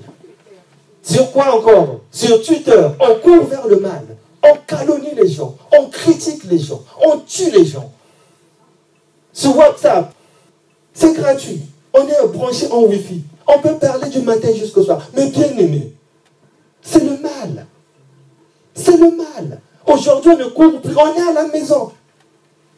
Sur 1.03 1.31
quoi 1.33 1.55
encore? 1.55 2.01
Sur 2.11 2.43
Twitter, 2.43 2.87
on 3.01 3.15
court 3.17 3.47
vers 3.47 3.67
le 3.67 3.81
mal. 3.81 4.05
On 4.43 4.55
calomnie 4.67 5.15
les 5.15 5.29
gens, 5.29 5.55
on 5.73 5.89
critique 5.89 6.45
les 6.45 6.59
gens, 6.59 6.83
on 7.05 7.19
tue 7.19 7.51
les 7.51 7.65
gens. 7.65 7.91
Sur 9.33 9.57
WhatsApp, 9.57 10.13
c'est 10.93 11.15
gratuit. 11.15 11.63
On 11.93 12.07
est 12.07 12.27
branché 12.33 12.71
en 12.71 12.83
Wi-Fi. 12.85 13.23
On 13.47 13.59
peut 13.59 13.77
parler 13.79 14.09
du 14.09 14.21
matin 14.21 14.53
jusqu'au 14.55 14.83
soir. 14.83 15.01
Mais 15.15 15.31
bien 15.31 15.57
aimé, 15.57 15.93
c'est 16.83 17.05
le 17.05 17.19
mal. 17.19 17.67
C'est 18.75 18.97
le 18.97 19.11
mal. 19.11 19.61
Aujourd'hui, 19.87 20.33
on 20.35 20.39
ne 20.39 20.45
court 20.47 20.81
plus. 20.81 20.97
On 20.97 21.15
est 21.15 21.29
à 21.29 21.33
la 21.33 21.49
maison. 21.49 21.93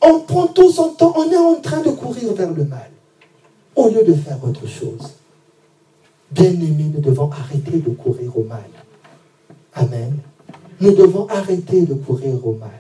On 0.01 0.21
prend 0.21 0.47
tout 0.49 0.71
son 0.71 0.91
temps. 0.91 1.13
On 1.17 1.31
est 1.31 1.37
en 1.37 1.57
train 1.57 1.81
de 1.81 1.91
courir 1.91 2.33
vers 2.33 2.51
le 2.51 2.65
mal. 2.65 2.91
Au 3.77 3.89
lieu 3.89 4.03
de 4.03 4.15
faire 4.15 4.39
autre 4.43 4.67
chose. 4.67 5.11
Bien-aimés, 6.31 6.91
nous 6.95 7.01
devons 7.01 7.31
arrêter 7.31 7.79
de 7.79 7.91
courir 7.91 8.37
au 8.37 8.45
mal. 8.45 8.65
Amen. 9.75 10.19
Nous 10.83 10.91
devons 10.91 11.29
arrêter 11.29 11.83
de 11.83 11.95
courir 11.95 12.45
au 12.45 12.55
mal. 12.55 12.71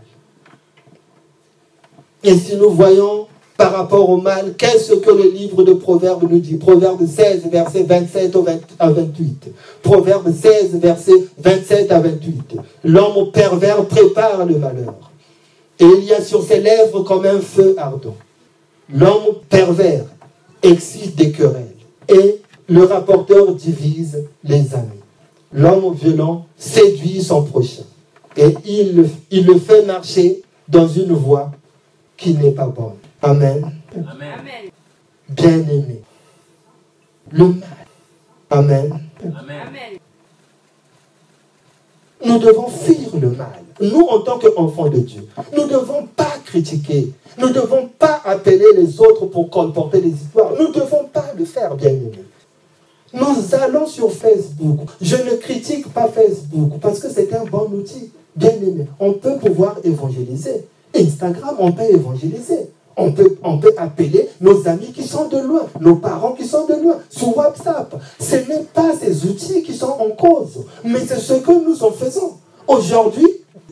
Et 2.24 2.36
si 2.36 2.56
nous 2.56 2.70
voyons 2.70 3.28
par 3.56 3.72
rapport 3.72 4.10
au 4.10 4.16
mal, 4.16 4.54
qu'est-ce 4.58 4.94
que 4.94 5.10
le 5.10 5.30
livre 5.30 5.62
de 5.62 5.72
Proverbes 5.72 6.28
nous 6.28 6.40
dit? 6.40 6.56
Proverbe 6.56 7.06
16, 7.06 7.46
verset 7.46 7.84
27 7.84 8.36
à 8.80 8.90
28. 8.90 9.52
Proverbe 9.82 10.32
16, 10.34 10.80
verset 10.80 11.12
27 11.38 11.92
à 11.92 12.00
28. 12.00 12.56
L'homme 12.82 13.30
pervers 13.30 13.84
prépare 13.84 14.46
le 14.46 14.58
malheur. 14.58 14.94
Et 15.78 15.84
il 15.84 16.02
y 16.02 16.12
a 16.12 16.20
sur 16.20 16.42
ses 16.42 16.58
lèvres 16.58 17.04
comme 17.04 17.24
un 17.24 17.38
feu 17.38 17.76
ardent. 17.78 18.16
L'homme 18.92 19.36
pervers 19.48 20.06
excite 20.60 21.14
des 21.14 21.30
querelles. 21.30 21.76
Et 22.08 22.40
le 22.68 22.82
rapporteur 22.82 23.54
divise 23.54 24.24
les 24.42 24.74
amis. 24.74 25.02
L'homme 25.52 25.94
violent 25.94 26.46
séduit 26.56 27.22
son 27.22 27.44
prochain. 27.44 27.84
Et 28.36 28.54
il, 28.64 29.08
il 29.30 29.46
le 29.46 29.58
fait 29.58 29.84
marcher 29.84 30.42
dans 30.68 30.88
une 30.88 31.12
voie 31.12 31.50
qui 32.16 32.34
n'est 32.34 32.52
pas 32.52 32.66
bonne. 32.66 32.96
Amen. 33.20 33.72
Amen. 33.94 34.70
Bien-aimé. 35.28 36.02
Le 37.30 37.46
mal. 37.46 37.86
Amen. 38.50 39.00
Amen. 39.22 39.98
Nous 42.24 42.38
devons 42.38 42.68
fuir 42.68 43.08
le 43.20 43.30
mal. 43.30 43.62
Nous, 43.80 44.06
en 44.06 44.20
tant 44.20 44.38
qu'enfants 44.38 44.88
de 44.88 44.98
Dieu, 44.98 45.26
nous 45.56 45.64
ne 45.64 45.68
devons 45.68 46.06
pas 46.14 46.32
critiquer. 46.44 47.12
Nous 47.38 47.48
ne 47.48 47.54
devons 47.54 47.88
pas 47.98 48.20
appeler 48.24 48.66
les 48.76 49.00
autres 49.00 49.26
pour 49.26 49.50
comporter 49.50 50.00
des 50.00 50.10
histoires. 50.10 50.52
Nous 50.58 50.68
ne 50.68 50.72
devons 50.74 51.04
pas 51.12 51.32
le 51.36 51.44
faire, 51.44 51.74
bien-aimé. 51.74 52.24
Nous 53.12 53.54
allons 53.54 53.86
sur 53.86 54.12
Facebook. 54.12 54.88
Je 55.00 55.16
ne 55.16 55.36
critique 55.36 55.92
pas 55.92 56.08
Facebook 56.08 56.74
parce 56.80 57.00
que 57.00 57.10
c'est 57.10 57.32
un 57.34 57.44
bon 57.44 57.68
outil. 57.72 58.10
Bien 58.36 58.50
aimé. 58.50 58.86
On 58.98 59.12
peut 59.12 59.36
pouvoir 59.36 59.76
évangéliser. 59.84 60.66
Instagram, 60.94 61.56
on 61.58 61.72
peut 61.72 61.90
évangéliser. 61.90 62.68
On 62.96 63.10
peut, 63.12 63.36
on 63.42 63.58
peut 63.58 63.72
appeler 63.78 64.28
nos 64.40 64.68
amis 64.68 64.92
qui 64.92 65.02
sont 65.02 65.28
de 65.28 65.38
loin, 65.38 65.66
nos 65.80 65.96
parents 65.96 66.32
qui 66.32 66.44
sont 66.44 66.66
de 66.66 66.74
loin, 66.74 66.98
sur 67.08 67.34
WhatsApp. 67.36 67.94
Ce 68.20 68.36
n'est 68.36 68.66
pas 68.74 68.92
ces 69.00 69.24
outils 69.24 69.62
qui 69.62 69.74
sont 69.74 69.86
en 69.98 70.10
cause, 70.10 70.64
mais 70.84 71.00
c'est 71.00 71.16
ce 71.16 71.34
que 71.34 71.52
nous 71.52 71.82
en 71.82 71.90
faisons. 71.90 72.34
Aujourd'hui, 72.68 73.26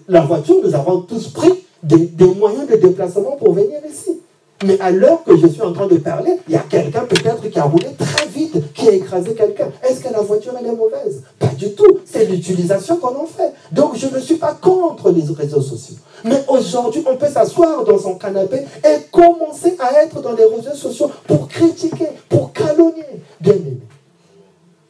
la 0.08 0.22
voiture, 0.22 0.56
nous 0.64 0.74
avons 0.74 1.02
tous 1.02 1.28
pris 1.28 1.52
des, 1.82 2.08
moyens 2.34 2.66
de 2.68 2.76
déplacement 2.76 3.36
pour 3.36 3.52
venir 3.52 3.78
ici. 3.90 4.19
Mais 4.64 4.78
à 4.80 4.90
l'heure 4.90 5.24
que 5.24 5.36
je 5.36 5.46
suis 5.46 5.62
en 5.62 5.72
train 5.72 5.86
de 5.86 5.96
parler, 5.96 6.36
il 6.46 6.52
y 6.52 6.56
a 6.56 6.60
quelqu'un 6.60 7.04
peut-être 7.06 7.48
qui 7.48 7.58
a 7.58 7.64
roulé 7.64 7.88
très 7.98 8.26
vite, 8.26 8.72
qui 8.74 8.88
a 8.88 8.92
écrasé 8.92 9.34
quelqu'un. 9.34 9.70
Est-ce 9.82 10.00
que 10.00 10.12
la 10.12 10.20
voiture, 10.20 10.52
elle 10.60 10.66
est 10.66 10.76
mauvaise? 10.76 11.22
Pas 11.38 11.48
du 11.48 11.72
tout. 11.72 12.00
C'est 12.04 12.26
l'utilisation 12.26 12.96
qu'on 12.96 13.16
en 13.22 13.26
fait. 13.26 13.54
Donc, 13.72 13.96
je 13.96 14.06
ne 14.06 14.20
suis 14.20 14.36
pas 14.36 14.52
contre 14.52 15.10
les 15.12 15.22
réseaux 15.32 15.62
sociaux. 15.62 15.96
Mais 16.24 16.44
aujourd'hui, 16.46 17.02
on 17.06 17.16
peut 17.16 17.28
s'asseoir 17.28 17.84
dans 17.84 17.98
son 17.98 18.16
canapé 18.16 18.66
et 18.84 19.00
commencer 19.10 19.76
à 19.78 20.02
être 20.02 20.20
dans 20.20 20.32
les 20.32 20.44
réseaux 20.44 20.74
sociaux 20.74 21.10
pour 21.26 21.48
critiquer, 21.48 22.08
pour 22.28 22.52
calomnier. 22.52 23.22
Bien 23.40 23.54
aimé. 23.54 23.80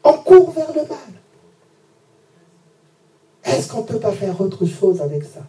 On 0.03 0.15
court 0.15 0.51
vers 0.51 0.73
le 0.75 0.81
mal. 0.83 0.99
Est-ce 3.45 3.69
qu'on 3.69 3.83
ne 3.83 3.87
peut 3.87 4.01
pas 4.01 4.13
faire 4.13 4.41
autre 4.41 4.67
chose 4.67 5.01
avec 5.01 5.23
ça? 5.23 5.41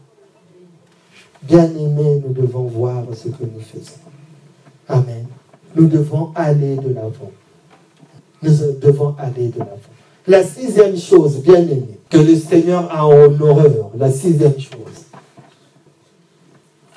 Bien 1.44 1.66
aimé, 1.66 2.22
nous 2.26 2.34
devons 2.34 2.64
voir 2.64 3.04
ce 3.14 3.30
que 3.30 3.44
nous 3.44 3.62
faisons. 3.62 4.00
Amen. 4.88 5.26
Nous 5.76 5.88
devons 5.88 6.32
aller 6.36 6.76
de 6.76 6.94
l'avant. 6.94 7.32
Nous 8.42 8.52
devons 8.80 9.16
aller 9.18 9.48
de 9.50 9.60
l'avant. 9.60 9.78
La 10.28 10.44
sixième 10.44 10.98
chose, 10.98 11.38
bien 11.38 11.62
aimé, 11.62 12.00
que 12.10 12.18
le 12.18 12.36
Seigneur 12.36 12.94
a 12.96 13.08
en 13.08 13.40
horreur, 13.42 13.92
la 13.98 14.12
sixième 14.12 14.60
chose, 14.60 15.06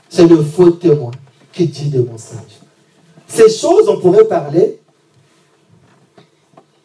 c'est 0.08 0.26
le 0.26 0.42
faux 0.42 0.70
témoin 0.72 1.12
qui 1.52 1.66
dit 1.66 1.88
des 1.88 2.00
mensonges. 2.00 2.60
Ces 3.26 3.48
choses, 3.48 3.88
on 3.88 3.98
pourrait 3.98 4.26
parler 4.26 4.78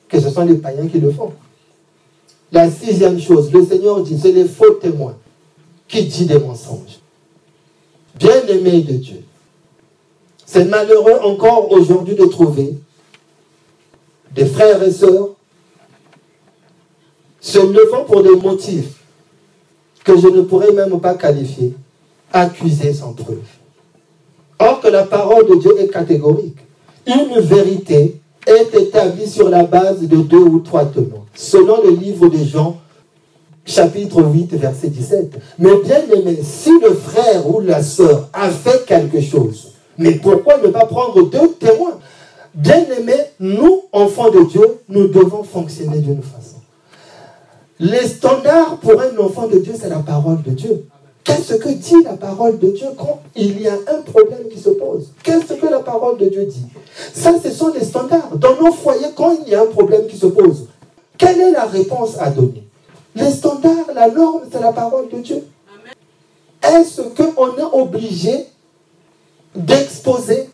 que 0.08 0.20
ce 0.20 0.30
sont 0.30 0.46
les 0.46 0.56
païens 0.56 0.88
qui 0.88 1.00
le 1.00 1.12
font. 1.12 1.34
La 2.52 2.72
sixième 2.72 3.20
chose, 3.20 3.52
le 3.52 3.66
Seigneur 3.66 4.02
dit, 4.02 4.18
c'est 4.18 4.32
les 4.32 4.46
faux 4.46 4.72
témoins 4.82 5.16
qui 5.88 6.06
disent 6.06 6.28
des 6.28 6.40
mensonges. 6.40 6.99
Bien-aimés 8.20 8.82
de 8.82 8.94
Dieu, 8.94 9.24
c'est 10.46 10.66
malheureux 10.66 11.20
encore 11.24 11.72
aujourd'hui 11.72 12.16
de 12.16 12.26
trouver 12.26 12.74
des 14.36 14.46
frères 14.46 14.84
et 14.84 14.92
sœurs 14.92 15.30
se 17.40 17.60
levant 17.60 18.04
pour 18.04 18.22
des 18.22 18.36
motifs 18.36 19.00
que 20.04 20.18
je 20.18 20.28
ne 20.28 20.42
pourrais 20.42 20.74
même 20.74 21.00
pas 21.00 21.14
qualifier, 21.14 21.74
accusés 22.34 22.94
sans 22.94 23.14
preuve. 23.14 23.38
Or 24.60 24.82
que 24.82 24.90
la 24.90 25.04
parole 25.04 25.48
de 25.48 25.56
Dieu 25.56 25.80
est 25.80 25.88
catégorique. 25.88 26.58
Une 27.08 27.40
vérité 27.40 28.20
est 28.46 28.74
établie 28.76 29.30
sur 29.30 29.50
la 29.50 29.64
base 29.64 30.02
de 30.02 30.18
deux 30.18 30.38
ou 30.38 30.60
trois 30.60 30.86
tenants, 30.86 31.26
selon 31.36 31.82
le 31.84 31.92
livre 31.92 32.28
de 32.28 32.44
Jean, 32.44 32.82
chapitre 33.70 34.24
8, 34.24 34.56
verset 34.56 34.90
17. 34.90 35.34
Mais 35.60 35.76
bien 35.84 36.02
aimé, 36.14 36.40
si 36.44 36.72
le 36.80 36.94
frère 36.94 37.48
ou 37.48 37.62
la 37.62 37.84
sœur 37.84 38.30
a 38.34 38.50
fait 38.50 38.86
quelque 38.86 39.22
chose, 39.22 39.74
mais 39.98 40.14
pourquoi 40.14 40.58
ne 40.58 40.68
pas 40.68 40.86
prendre 40.86 41.30
deux 41.30 41.50
témoins? 41.60 42.00
Bien 42.56 42.84
aimé, 42.98 43.14
nous, 43.40 43.84
enfants 43.92 44.32
de 44.32 44.44
Dieu, 44.50 44.80
nous 44.90 45.08
devons 45.08 45.44
fonctionner 45.44 46.00
d'une 46.00 46.22
façon. 46.22 46.58
Les 47.80 48.08
standards 48.08 48.78
pour 48.78 49.00
un 49.00 49.18
enfant 49.24 49.48
de 49.48 49.60
Dieu, 49.60 49.74
c'est 49.80 49.90
la 49.90 50.00
parole 50.00 50.42
de 50.42 50.52
Dieu. 50.52 50.86
Qu'est-ce 51.24 51.56
que 51.56 51.70
dit 51.70 52.04
la 52.04 52.14
parole 52.14 52.58
de 52.58 52.72
Dieu 52.72 52.88
quand 52.98 53.22
il 53.36 53.62
y 53.62 53.68
a 53.68 53.74
un 53.74 54.02
problème 54.02 54.50
qui 54.52 54.60
se 54.60 54.70
pose? 54.70 55.12
Qu'est-ce 55.22 55.54
que 55.54 55.68
la 55.68 55.80
parole 55.80 56.18
de 56.18 56.28
Dieu 56.28 56.46
dit? 56.46 56.66
Ça, 57.14 57.34
ce 57.42 57.52
sont 57.52 57.72
les 57.74 57.86
standards. 57.86 58.36
Dans 58.36 58.56
nos 58.56 58.72
foyers, 58.72 59.12
quand 59.16 59.38
il 59.46 59.52
y 59.52 59.56
a 59.56 59.62
un 59.62 59.68
problème 59.68 60.08
qui 60.08 60.18
se 60.18 60.26
pose, 60.26 60.68
quelle 61.18 61.40
est 61.40 61.52
la 61.52 61.66
réponse 61.66 62.18
à 62.20 62.32
donner? 62.32 62.69
Les 63.20 63.32
standards, 63.32 63.94
la 63.94 64.10
norme, 64.10 64.44
c'est 64.52 64.62
la 64.62 64.72
parole 64.72 65.10
de 65.10 65.18
Dieu. 65.20 65.44
Est-ce 66.64 67.02
qu'on 67.02 67.58
est 67.58 67.74
obligé 67.74 68.46
d'exposer, 69.56 70.50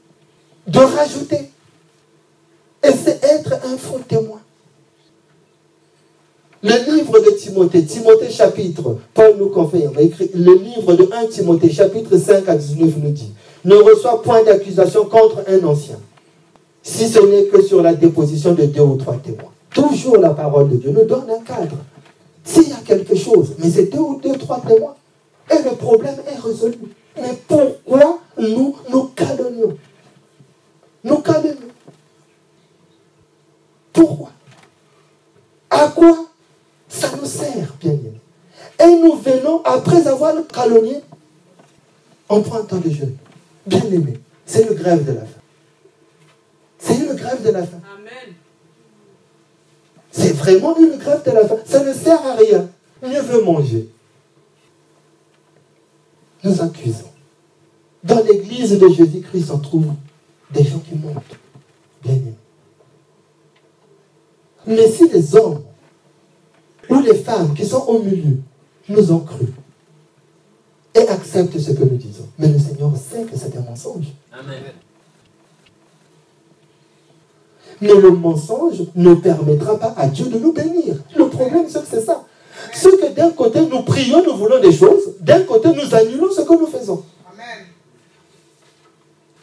de 0.68 0.80
rajouter? 0.80 1.52
Et 2.84 2.92
c'est 2.92 3.24
être 3.24 3.54
un 3.66 3.78
faux 3.78 4.00
témoin. 4.08 4.40
Le 6.64 6.96
livre 6.96 7.20
de 7.20 7.32
Timothée, 7.32 7.86
Timothée 7.86 8.32
chapitre, 8.32 8.98
Paul 9.14 9.36
nous 9.38 9.50
confirme, 9.50 10.00
écrit, 10.00 10.32
le 10.34 10.56
livre 10.56 10.96
de 10.96 11.08
1 11.12 11.28
Timothée 11.28 11.72
chapitre 11.72 12.18
5 12.18 12.50
à 12.50 12.56
19 12.56 12.98
nous 12.98 13.12
dit, 13.12 13.32
ne 13.66 13.76
reçoit 13.76 14.22
point 14.24 14.44
d'accusation 14.44 15.06
contre 15.06 15.44
un 15.48 15.64
ancien, 15.64 16.00
si 16.82 17.08
ce 17.08 17.20
n'est 17.20 17.46
que 17.46 17.62
sur 17.62 17.84
la 17.84 17.94
déposition 17.94 18.54
de 18.54 18.66
deux 18.66 18.82
ou 18.82 18.96
trois 18.96 19.18
témoins. 19.18 19.52
Toujours 19.72 20.18
la 20.18 20.32
parole 20.32 20.70
de 20.70 20.78
Dieu 20.78 20.90
nous 20.90 21.06
donne 21.06 21.30
un 21.30 21.44
cadre. 21.44 21.78
S'il 22.46 22.70
y 22.70 22.74
a 22.74 22.78
quelque 22.78 23.16
chose, 23.16 23.56
mais 23.58 23.70
c'est 23.70 23.88
deux 23.88 24.00
ou 24.00 24.22
deux, 24.22 24.38
trois 24.38 24.62
témoins, 24.62 24.96
et 25.52 25.62
le 25.64 25.76
problème 25.76 26.16
est 26.28 26.40
résolu. 26.40 26.78
Mais 27.18 27.34
pourquoi 27.48 28.20
nous 28.38 28.76
nous 28.90 29.04
calomnions? 29.16 29.78
Nous 31.04 31.18
calomnions. 31.18 31.74
Pourquoi? 33.92 34.30
À 35.70 35.88
quoi 35.88 36.28
ça 36.88 37.12
nous 37.20 37.26
sert, 37.26 37.74
bien 37.80 37.92
aimé? 37.94 38.22
Et 38.80 38.96
nous 39.02 39.16
venons, 39.16 39.64
après 39.64 40.06
avoir 40.08 40.34
calomnié, 40.48 41.02
on 42.30 42.42
prend 42.42 42.60
un 42.60 42.64
temps 42.64 42.78
de 42.78 42.90
jeûne. 42.90 43.18
Bien 43.66 43.84
aimé, 43.92 44.20
c'est 44.46 44.64
une 44.64 44.76
grève 44.76 45.04
de 45.04 45.14
la 45.14 45.22
faim. 45.22 45.42
C'est 46.78 46.98
une 46.98 47.14
grève 47.14 47.42
de 47.42 47.50
la 47.50 47.64
faim. 47.64 47.82
Amen. 47.98 48.36
C'est 50.18 50.32
vraiment 50.32 50.78
une 50.78 50.98
grève 50.98 51.24
de 51.26 51.32
la 51.32 51.46
faim. 51.46 51.58
Ça 51.66 51.84
ne 51.84 51.94
sert 51.94 52.26
à 52.26 52.36
rien. 52.36 52.70
Mieux 53.04 53.22
veut 53.22 53.44
manger. 53.44 53.90
Nous 56.42 56.62
accusons. 56.62 57.12
Dans 58.02 58.24
l'église 58.24 58.80
de 58.80 58.88
Jésus-Christ, 58.88 59.52
on 59.52 59.58
trouve 59.58 59.88
des 60.52 60.64
gens 60.64 60.80
qui 60.80 60.96
montent. 60.96 61.38
Bien. 62.02 62.16
Mais 64.66 64.90
si 64.90 65.10
les 65.10 65.36
hommes 65.36 65.64
ou 66.90 67.02
les 67.02 67.16
femmes 67.16 67.54
qui 67.54 67.66
sont 67.66 67.84
au 67.86 68.02
milieu 68.02 68.38
nous 68.88 69.12
ont 69.12 69.20
cru 69.20 69.48
et 70.94 71.08
acceptent 71.10 71.60
ce 71.60 71.72
que 71.72 71.84
nous 71.84 71.98
disons. 71.98 72.30
Mais 72.40 72.48
le 72.48 72.60
Seigneur 72.60 72.96
sait 72.96 73.24
que 73.24 73.38
c'est 73.38 73.58
un 73.58 73.62
mensonge. 73.62 74.14
Amen. 74.32 74.64
Mais 77.82 77.94
le 77.94 78.12
mensonge 78.12 78.84
ne 78.96 79.14
permettra 79.16 79.78
pas 79.78 79.94
à 79.98 80.08
Dieu 80.08 80.26
de 80.26 80.40
nous 80.40 80.54
bénir. 80.54 80.96
Le 81.16 81.28
problème, 81.28 81.66
c'est 81.68 81.82
que 81.82 81.88
c'est 81.90 82.06
ça. 82.06 82.24
Ce 82.74 82.90
que 82.90 83.14
d'un 83.14 83.32
côté 83.32 83.60
nous 83.62 83.82
prions, 83.84 84.24
nous 84.24 84.36
voulons 84.36 84.60
des 84.60 84.72
choses, 84.72 85.14
d'un 85.20 85.42
côté 85.42 85.70
nous 85.70 85.94
annulons 85.96 86.32
ce 86.32 86.42
que 86.42 86.54
nous 86.54 86.68
faisons. 86.68 87.04
Amen. 87.32 87.66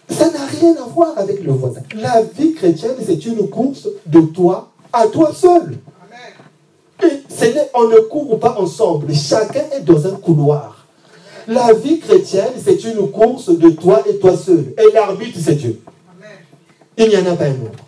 Ça 0.08 0.30
n'a 0.30 0.46
rien 0.46 0.74
à 0.82 0.88
voir 0.88 1.12
avec 1.16 1.42
le 1.44 1.52
voisin. 1.52 1.82
La 1.94 2.22
vie 2.22 2.54
chrétienne, 2.54 2.96
c'est 3.04 3.24
une 3.26 3.48
course 3.48 3.88
de 4.06 4.20
toi 4.20 4.70
à 4.92 5.06
toi 5.06 5.32
seul 5.34 5.78
on 7.74 7.88
ne 7.88 7.98
court 8.00 8.38
pas 8.38 8.56
ensemble. 8.58 9.14
Chacun 9.14 9.64
est 9.74 9.80
dans 9.80 10.06
un 10.06 10.16
couloir. 10.16 10.86
La 11.48 11.72
vie 11.72 11.98
chrétienne, 11.98 12.52
c'est 12.62 12.84
une 12.84 13.10
course 13.10 13.50
de 13.50 13.70
toi 13.70 14.02
et 14.08 14.18
toi 14.18 14.36
seul. 14.36 14.74
Et 14.78 14.92
l'arbitre, 14.92 15.38
c'est 15.42 15.54
Dieu. 15.54 15.80
Il 16.96 17.08
n'y 17.08 17.16
en 17.16 17.32
a 17.32 17.36
pas 17.36 17.46
un 17.46 17.52
autre. 17.52 17.84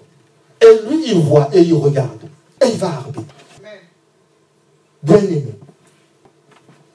Et 0.65 0.89
lui, 0.89 1.05
il 1.09 1.19
voit 1.21 1.49
et 1.53 1.61
il 1.61 1.75
regarde. 1.75 2.23
Et 2.62 2.69
il 2.69 2.79
va 2.79 2.89
arbitrer. 2.89 3.25
Bien 5.03 5.19
aimé. 5.19 5.55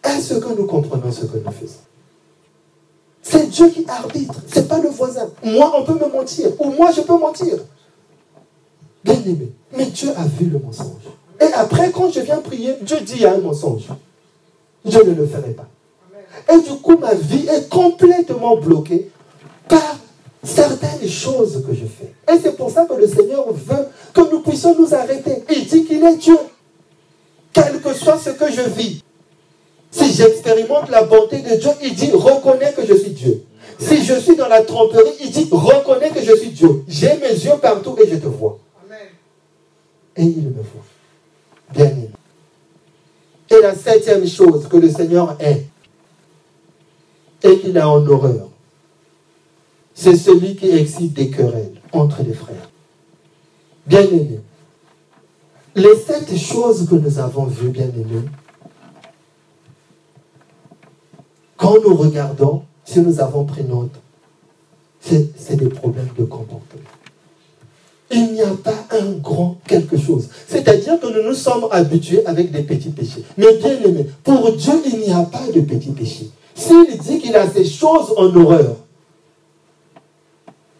Est-ce 0.03 0.35
que 0.35 0.53
nous 0.57 0.65
comprenons 0.65 1.11
ce 1.11 1.25
que 1.25 1.37
nous 1.37 1.51
faisons? 1.51 1.81
C'est 3.21 3.47
Dieu 3.47 3.69
qui 3.69 3.85
arbitre. 3.87 4.41
Ce 4.47 4.59
n'est 4.59 4.65
pas 4.65 4.79
le 4.79 4.89
voisin. 4.89 5.29
Moi, 5.43 5.71
on 5.77 5.83
peut 5.83 5.93
me 5.93 6.11
mentir. 6.11 6.49
Ou 6.59 6.71
moi, 6.71 6.91
je 6.91 7.01
peux 7.01 7.17
mentir. 7.17 7.57
Bien 9.03 9.13
aimé. 9.13 9.51
Mais 9.77 9.85
Dieu 9.85 10.09
a 10.17 10.25
vu 10.25 10.47
le 10.47 10.57
mensonge. 10.57 11.03
Et 11.39 11.53
après, 11.53 11.91
quand 11.91 12.11
je 12.11 12.21
viens 12.21 12.39
prier, 12.39 12.75
Dieu 12.81 12.99
dit 13.01 13.13
il 13.15 13.21
y 13.21 13.25
a 13.25 13.33
un 13.33 13.37
mensonge. 13.37 13.87
Je 14.83 14.97
ne 14.97 15.13
le 15.13 15.27
ferai 15.27 15.51
pas. 15.51 15.67
Et 16.51 16.59
du 16.61 16.75
coup, 16.81 16.97
ma 16.97 17.13
vie 17.13 17.47
est 17.47 17.69
complètement 17.69 18.57
bloquée 18.57 19.11
par 19.67 19.97
certaines 20.43 21.07
choses 21.07 21.63
que 21.67 21.73
je 21.73 21.85
fais. 21.85 22.13
Et 22.31 22.39
c'est 22.41 22.55
pour 22.55 22.71
ça 22.71 22.85
que 22.85 22.93
le 22.93 23.07
Seigneur 23.07 23.51
veut 23.51 23.87
que 24.13 24.21
nous 24.31 24.41
puissions 24.41 24.75
nous 24.77 24.93
arrêter. 24.93 25.43
Il 25.49 25.65
dit 25.65 25.85
qu'il 25.85 26.03
est 26.03 26.17
Dieu. 26.17 26.37
Quel 27.51 27.81
que 27.81 27.93
soit 27.93 28.17
ce 28.17 28.31
que 28.31 28.51
je 28.51 28.61
vis. 28.61 29.03
Si 29.91 30.13
j'expérimente 30.13 30.89
la 30.89 31.03
bonté 31.03 31.41
de 31.41 31.55
Dieu, 31.55 31.71
il 31.81 31.95
dit 31.95 32.11
reconnais 32.11 32.73
que 32.73 32.85
je 32.85 32.93
suis 32.93 33.11
Dieu. 33.11 33.43
Si 33.79 34.03
je 34.03 34.13
suis 34.19 34.35
dans 34.35 34.47
la 34.47 34.61
tromperie, 34.61 35.15
il 35.21 35.31
dit 35.31 35.47
reconnais 35.51 36.09
que 36.09 36.21
je 36.21 36.35
suis 36.35 36.49
Dieu. 36.49 36.83
J'ai 36.87 37.17
mes 37.17 37.31
yeux 37.31 37.57
partout 37.61 37.95
et 38.01 38.07
je 38.07 38.17
te 38.17 38.27
vois. 38.27 38.59
Et 40.15 40.23
il 40.23 40.43
me 40.43 40.53
voit 40.53 40.83
bien 41.73 41.85
aimé. 41.85 42.09
Et 43.49 43.61
la 43.61 43.73
septième 43.73 44.27
chose 44.27 44.67
que 44.67 44.77
le 44.77 44.89
Seigneur 44.89 45.35
est 45.39 45.65
et 47.41 47.57
qu'il 47.59 47.77
a 47.77 47.89
en 47.89 48.05
horreur, 48.05 48.48
c'est 49.99 50.15
celui 50.15 50.55
qui 50.55 50.69
excite 50.69 51.13
des 51.13 51.29
querelles 51.29 51.73
entre 51.91 52.23
les 52.23 52.33
frères. 52.33 52.69
Bien 53.85 54.01
aimé, 54.01 54.39
les 55.75 55.95
sept 55.95 56.37
choses 56.37 56.87
que 56.89 56.95
nous 56.95 57.19
avons 57.19 57.43
vues, 57.43 57.67
bien 57.67 57.87
aimé, 57.87 58.21
quand 61.57 61.75
nous 61.85 61.95
regardons, 61.95 62.63
si 62.85 63.01
nous 63.01 63.19
avons 63.19 63.43
pris 63.43 63.65
note, 63.65 63.91
c'est 65.01 65.55
des 65.57 65.67
problèmes 65.67 66.09
de 66.17 66.23
comportement. 66.23 66.81
Il 68.09 68.31
n'y 68.33 68.41
a 68.41 68.55
pas 68.63 68.87
un 68.91 69.11
grand 69.21 69.57
quelque 69.67 69.97
chose. 69.97 70.29
C'est-à-dire 70.47 70.97
que 70.99 71.07
nous 71.07 71.27
nous 71.27 71.35
sommes 71.35 71.67
habitués 71.71 72.25
avec 72.25 72.51
des 72.51 72.63
petits 72.63 72.89
péchés. 72.89 73.25
Mais 73.37 73.57
bien 73.57 73.77
aimé, 73.83 74.07
pour 74.23 74.49
Dieu, 74.53 74.81
il 74.85 74.99
n'y 74.99 75.11
a 75.11 75.23
pas 75.23 75.45
de 75.53 75.59
petits 75.59 75.91
péchés. 75.91 76.29
S'il 76.55 76.97
dit 76.97 77.19
qu'il 77.19 77.35
a 77.35 77.49
ces 77.49 77.65
choses 77.65 78.13
en 78.15 78.33
horreur, 78.35 78.77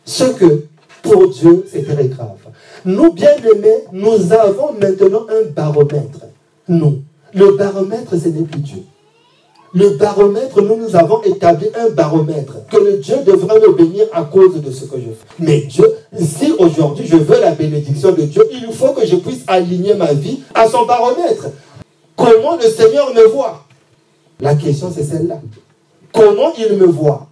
ce 0.10 0.24
que 0.24 0.64
pour 1.04 1.30
Dieu, 1.30 1.66
c'est 1.72 1.84
très 1.84 2.08
grave. 2.08 2.38
Nous, 2.84 3.14
bien 3.14 3.36
aimés, 3.38 3.84
nous 3.94 4.34
avons 4.34 4.74
maintenant 4.74 5.26
un 5.30 5.50
baromètre. 5.52 6.26
Nous. 6.68 7.04
Le 7.34 7.52
baromètre, 7.56 8.12
ce 8.12 8.28
n'est 8.28 8.42
plus 8.42 8.60
Dieu. 8.60 8.84
Le 9.74 9.90
baromètre, 9.92 10.62
nous, 10.64 10.78
nous 10.78 10.96
avons 10.96 11.22
établi 11.22 11.68
un 11.80 11.90
baromètre 11.92 12.66
que 12.72 12.78
le 12.78 12.98
Dieu 12.98 13.18
devrait 13.24 13.60
me 13.60 13.74
bénir 13.74 14.06
à 14.12 14.24
cause 14.24 14.60
de 14.60 14.72
ce 14.72 14.86
que 14.86 14.98
je 14.98 15.12
fais. 15.12 15.28
Mais 15.38 15.60
Dieu, 15.62 15.86
si 16.20 16.52
aujourd'hui 16.58 17.06
je 17.06 17.18
veux 17.18 17.40
la 17.40 17.52
bénédiction 17.52 18.12
de 18.12 18.24
Dieu, 18.24 18.44
il 18.52 18.74
faut 18.74 18.94
que 18.94 19.06
je 19.06 19.16
puisse 19.18 19.44
aligner 19.46 19.94
ma 19.94 20.14
vie 20.14 20.40
à 20.56 20.68
son 20.68 20.88
baromètre. 20.88 21.50
Comment 22.16 22.56
le 22.56 22.68
Seigneur 22.68 23.14
me 23.14 23.28
voit? 23.28 23.64
La 24.40 24.56
question, 24.56 24.92
c'est 24.94 25.04
celle-là. 25.04 25.40
Comment 26.12 26.52
il 26.58 26.76
me 26.78 26.88
voit? 26.88 27.29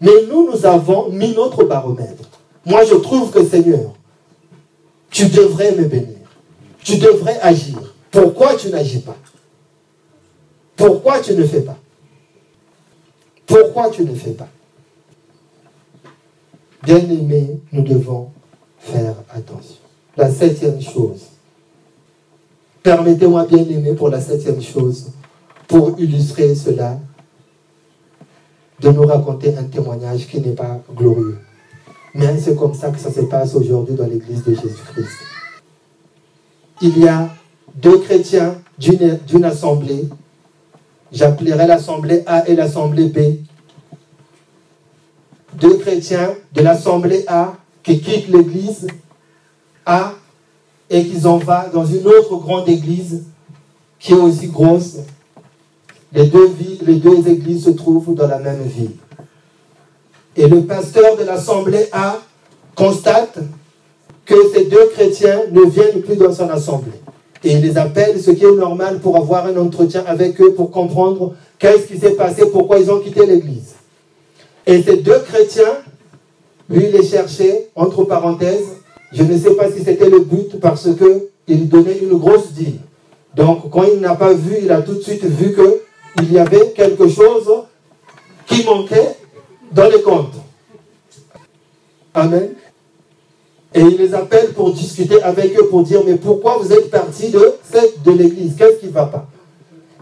Mais 0.00 0.26
nous, 0.28 0.50
nous 0.50 0.66
avons 0.66 1.10
mis 1.10 1.34
notre 1.34 1.64
baromètre. 1.64 2.24
Moi, 2.64 2.84
je 2.84 2.94
trouve 2.94 3.30
que 3.30 3.44
Seigneur, 3.44 3.92
tu 5.10 5.26
devrais 5.26 5.72
me 5.72 5.84
bénir. 5.84 6.16
Tu 6.82 6.96
devrais 6.96 7.38
agir. 7.40 7.78
Pourquoi 8.10 8.54
tu 8.56 8.68
n'agis 8.68 9.00
pas? 9.00 9.16
Pourquoi 10.76 11.20
tu 11.20 11.34
ne 11.34 11.44
fais 11.44 11.60
pas? 11.60 11.76
Pourquoi 13.46 13.90
tu 13.90 14.04
ne 14.04 14.14
fais 14.14 14.30
pas? 14.30 14.48
Bien 16.82 16.98
aimé, 16.98 17.60
nous 17.72 17.82
devons 17.82 18.30
faire 18.78 19.14
attention. 19.30 19.76
La 20.16 20.30
septième 20.30 20.80
chose. 20.80 21.26
Permettez-moi, 22.82 23.44
bien 23.44 23.58
aimé, 23.58 23.92
pour 23.92 24.08
la 24.08 24.20
septième 24.20 24.62
chose, 24.62 25.10
pour 25.68 25.98
illustrer 26.00 26.54
cela, 26.54 26.98
de 28.80 28.90
nous 28.90 29.02
raconter 29.02 29.56
un 29.56 29.64
témoignage 29.64 30.26
qui 30.26 30.40
n'est 30.40 30.54
pas 30.54 30.80
glorieux. 30.94 31.38
Mais 32.14 32.38
c'est 32.38 32.56
comme 32.56 32.74
ça 32.74 32.90
que 32.90 32.98
ça 32.98 33.12
se 33.12 33.20
passe 33.20 33.54
aujourd'hui 33.54 33.94
dans 33.94 34.06
l'église 34.06 34.42
de 34.44 34.54
Jésus-Christ. 34.54 35.18
Il 36.82 36.98
y 36.98 37.06
a 37.06 37.28
deux 37.74 37.98
chrétiens 37.98 38.56
d'une 38.78 39.44
assemblée. 39.44 40.08
J'appellerai 41.12 41.66
l'assemblée 41.66 42.22
A 42.26 42.48
et 42.48 42.54
l'assemblée 42.54 43.08
B. 43.08 43.18
Deux 45.54 45.76
chrétiens 45.78 46.30
de 46.54 46.62
l'assemblée 46.62 47.24
A 47.26 47.54
qui 47.82 48.00
quittent 48.00 48.28
l'église 48.28 48.86
A 49.84 50.14
et 50.88 51.04
qui 51.06 51.26
en 51.26 51.38
vont 51.38 51.54
dans 51.72 51.84
une 51.84 52.06
autre 52.06 52.36
grande 52.36 52.68
église 52.68 53.24
qui 53.98 54.12
est 54.12 54.16
aussi 54.16 54.48
grosse. 54.48 54.96
Les 56.12 56.26
deux, 56.26 56.50
les 56.82 56.96
deux 56.96 57.28
églises 57.28 57.64
se 57.64 57.70
trouvent 57.70 58.14
dans 58.14 58.26
la 58.26 58.38
même 58.38 58.62
ville. 58.62 58.96
Et 60.36 60.48
le 60.48 60.62
pasteur 60.62 61.16
de 61.16 61.24
l'assemblée 61.24 61.86
A 61.92 62.18
constate 62.74 63.38
que 64.24 64.34
ces 64.54 64.64
deux 64.64 64.86
chrétiens 64.92 65.42
ne 65.50 65.62
viennent 65.62 66.02
plus 66.02 66.16
dans 66.16 66.32
son 66.32 66.48
assemblée. 66.48 67.00
Et 67.42 67.52
il 67.52 67.60
les 67.60 67.78
appelle, 67.78 68.20
ce 68.20 68.30
qui 68.30 68.44
est 68.44 68.56
normal 68.56 69.00
pour 69.00 69.16
avoir 69.16 69.46
un 69.46 69.56
entretien 69.56 70.04
avec 70.06 70.40
eux, 70.40 70.52
pour 70.52 70.70
comprendre 70.70 71.34
qu'est-ce 71.58 71.86
qui 71.86 71.98
s'est 71.98 72.12
passé, 72.12 72.46
pourquoi 72.50 72.78
ils 72.78 72.90
ont 72.90 73.00
quitté 73.00 73.24
l'église. 73.24 73.74
Et 74.66 74.82
ces 74.82 74.98
deux 74.98 75.18
chrétiens, 75.20 75.78
lui, 76.68 76.88
les 76.92 77.02
cherchait, 77.02 77.68
entre 77.74 78.04
parenthèses, 78.04 78.68
je 79.12 79.22
ne 79.22 79.36
sais 79.36 79.54
pas 79.54 79.70
si 79.70 79.82
c'était 79.82 80.08
le 80.08 80.20
but 80.20 80.60
parce 80.60 80.88
qu'il 81.48 81.68
donnait 81.68 81.98
une 81.98 82.16
grosse 82.18 82.52
dîme. 82.52 82.78
Donc, 83.34 83.70
quand 83.70 83.84
il 83.84 84.00
n'a 84.00 84.14
pas 84.14 84.32
vu, 84.32 84.58
il 84.62 84.70
a 84.70 84.82
tout 84.82 84.94
de 84.94 85.00
suite 85.00 85.24
vu 85.24 85.54
qu'il 86.16 86.32
y 86.32 86.38
avait 86.38 86.70
quelque 86.70 87.08
chose 87.08 87.50
qui 88.46 88.64
manquait 88.64 89.16
dans 89.72 89.88
les 89.88 90.02
comptes. 90.02 90.34
Amen. 92.14 92.54
Et 93.72 93.80
il 93.80 93.96
les 93.96 94.14
appelle 94.14 94.52
pour 94.52 94.72
discuter 94.72 95.22
avec 95.22 95.56
eux, 95.56 95.68
pour 95.68 95.82
dire, 95.84 96.02
mais 96.04 96.16
pourquoi 96.16 96.58
vous 96.58 96.72
êtes 96.72 96.90
partis 96.90 97.30
de, 97.30 97.54
de 98.04 98.10
l'église? 98.10 98.56
Qu'est-ce 98.56 98.78
qui 98.78 98.86
ne 98.86 98.92
va 98.92 99.06
pas? 99.06 99.26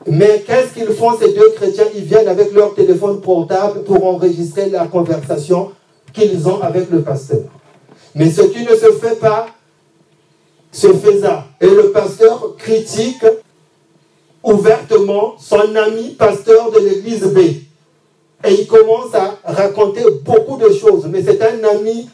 Mais 0.07 0.43
qu'est-ce 0.47 0.73
qu'ils 0.73 0.95
font 0.95 1.19
ces 1.19 1.35
deux 1.35 1.51
chrétiens? 1.51 1.85
Ils 1.95 2.05
viennent 2.05 2.29
avec 2.29 2.53
leur 2.53 2.75
téléphone 2.75 3.21
portable 3.21 3.85
pour 3.85 4.07
enregistrer 4.07 4.71
la 4.71 4.87
conversation 4.87 5.73
qu'ils 6.15 6.49
ont 6.49 6.63
avec 6.63 6.91
le 6.91 7.03
pasteur. 7.03 7.43
Mais 8.15 8.31
ce 8.31 8.41
qui 8.41 8.63
ne 8.63 8.75
se 8.75 8.93
fait 8.93 9.21
pas, 9.21 9.49
se 10.73 10.89
faisait. 10.95 11.29
Et 11.61 11.69
le 11.69 11.91
pasteur 11.91 12.57
critique 12.57 13.25
ouvertement 14.43 15.35
son 15.39 15.75
ami 15.77 16.11
pasteur 16.11 16.71
de 16.71 16.79
l'église 16.79 17.25
B. 17.25 17.39
Et 18.45 18.53
il 18.61 18.67
commence 18.67 19.15
à 19.15 19.39
raconter 19.45 20.03
beaucoup 20.25 20.57
de 20.57 20.73
choses. 20.73 21.07
Mais 21.07 21.23
c'est 21.23 21.43
un 21.43 21.65
ami, 21.65 22.09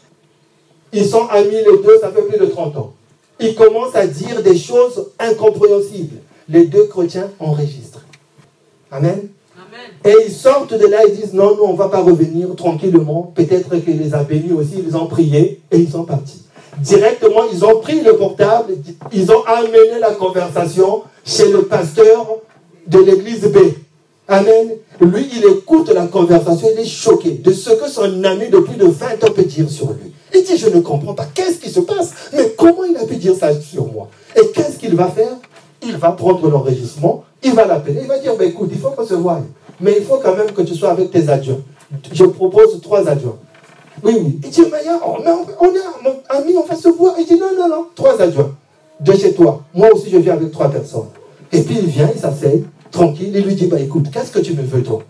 ils 0.91 1.05
sont 1.05 1.27
amis 1.27 1.51
les 1.51 1.83
deux, 1.83 1.99
ça 2.01 2.11
fait 2.11 2.23
plus 2.23 2.39
de 2.39 2.47
30 2.47 2.77
ans. 2.77 2.93
Il 3.39 3.53
commence 3.53 3.95
à 3.95 4.07
dire 4.07 4.41
des 4.41 4.57
choses 4.57 5.11
incompréhensibles. 5.19 6.17
Les 6.49 6.65
deux 6.65 6.85
chrétiens 6.85 7.29
enregistrent. 7.39 8.01
Amen. 8.91 9.29
Et 10.03 10.13
ils 10.27 10.31
sortent 10.31 10.73
de 10.73 10.85
là, 10.87 11.01
ils 11.07 11.15
disent 11.15 11.33
non, 11.33 11.55
nous, 11.55 11.63
on 11.63 11.73
ne 11.73 11.77
va 11.77 11.89
pas 11.89 12.01
revenir 12.01 12.55
tranquillement. 12.55 13.31
Peut-être 13.35 13.75
qu'il 13.77 13.99
les 13.99 14.13
a 14.13 14.23
bénis 14.23 14.53
aussi, 14.53 14.83
ils 14.85 14.95
ont 14.95 15.07
prié 15.07 15.61
et 15.71 15.77
ils 15.77 15.89
sont 15.89 16.05
partis. 16.05 16.44
Directement, 16.81 17.43
ils 17.51 17.63
ont 17.63 17.79
pris 17.79 18.01
le 18.01 18.15
portable, 18.15 18.73
ils 19.11 19.31
ont 19.31 19.43
amené 19.45 19.99
la 19.99 20.11
conversation 20.11 21.03
chez 21.23 21.49
le 21.49 21.63
pasteur 21.63 22.27
de 22.87 22.99
l'église 22.99 23.45
B. 23.45 23.57
Amen. 24.27 24.69
Lui, 24.99 25.29
il 25.35 25.45
écoute 25.45 25.89
la 25.89 26.07
conversation, 26.07 26.67
il 26.73 26.81
est 26.81 26.85
choqué 26.85 27.31
de 27.31 27.51
ce 27.51 27.71
que 27.71 27.87
son 27.87 28.23
ami 28.23 28.49
de 28.49 28.59
plus 28.59 28.75
de 28.75 28.87
20 28.87 29.23
ans 29.23 29.31
peut 29.33 29.43
dire 29.43 29.69
sur 29.69 29.87
lui. 29.87 30.11
Il 30.33 30.43
dit, 30.43 30.57
je 30.57 30.69
ne 30.69 30.81
comprends 30.81 31.13
pas, 31.13 31.27
qu'est-ce 31.33 31.59
qui 31.59 31.69
se 31.69 31.79
passe? 31.79 32.11
Mais 32.33 32.53
comment 32.57 32.83
il 32.83 32.97
a 32.97 33.05
pu 33.05 33.15
dire 33.15 33.35
ça 33.35 33.49
sur 33.61 33.85
moi? 33.85 34.09
Et 34.35 34.47
qu'est-ce 34.47 34.77
qu'il 34.77 34.95
va 34.95 35.07
faire? 35.07 35.37
Il 35.83 35.97
va 35.97 36.11
prendre 36.11 36.49
l'enregistrement, 36.49 37.23
il 37.43 37.53
va 37.53 37.65
l'appeler, 37.65 37.99
il 38.01 38.07
va 38.07 38.17
dire, 38.17 38.35
bah, 38.35 38.45
écoute, 38.45 38.69
il 38.71 38.79
faut 38.79 38.89
qu'on 38.89 39.05
se 39.05 39.13
voie. 39.13 39.41
Mais 39.79 39.95
il 39.99 40.05
faut 40.05 40.17
quand 40.17 40.35
même 40.35 40.51
que 40.51 40.63
tu 40.63 40.73
sois 40.73 40.89
avec 40.91 41.11
tes 41.11 41.29
adjoints. 41.29 41.61
Je 42.11 42.25
propose 42.25 42.81
trois 42.81 43.07
adjoints. 43.07 43.37
Oui. 44.05 44.39
Il 44.43 44.49
dit, 44.51 44.61
mais 44.71 44.77
on, 45.03 45.65
on 45.65 45.75
est 45.75 46.29
amis, 46.29 46.55
on 46.55 46.63
va 46.63 46.75
se 46.75 46.89
voir. 46.89 47.15
Il 47.19 47.25
dit, 47.25 47.39
non, 47.39 47.55
non, 47.57 47.67
non, 47.67 47.87
trois 47.95 48.21
adjoints 48.21 48.55
de 48.99 49.13
chez 49.13 49.33
toi. 49.33 49.63
Moi 49.73 49.91
aussi, 49.93 50.11
je 50.11 50.17
viens 50.17 50.33
avec 50.33 50.51
trois 50.51 50.69
personnes. 50.69 51.07
Et 51.51 51.61
puis 51.61 51.75
il 51.79 51.87
vient, 51.87 52.09
il 52.13 52.19
s'asseye, 52.19 52.63
tranquille, 52.91 53.31
il 53.33 53.43
lui 53.43 53.55
dit, 53.55 53.65
bah 53.65 53.79
écoute, 53.79 54.05
qu'est-ce 54.11 54.31
que 54.31 54.39
tu 54.39 54.53
me 54.53 54.61
veux 54.61 54.83
toi? 54.83 55.01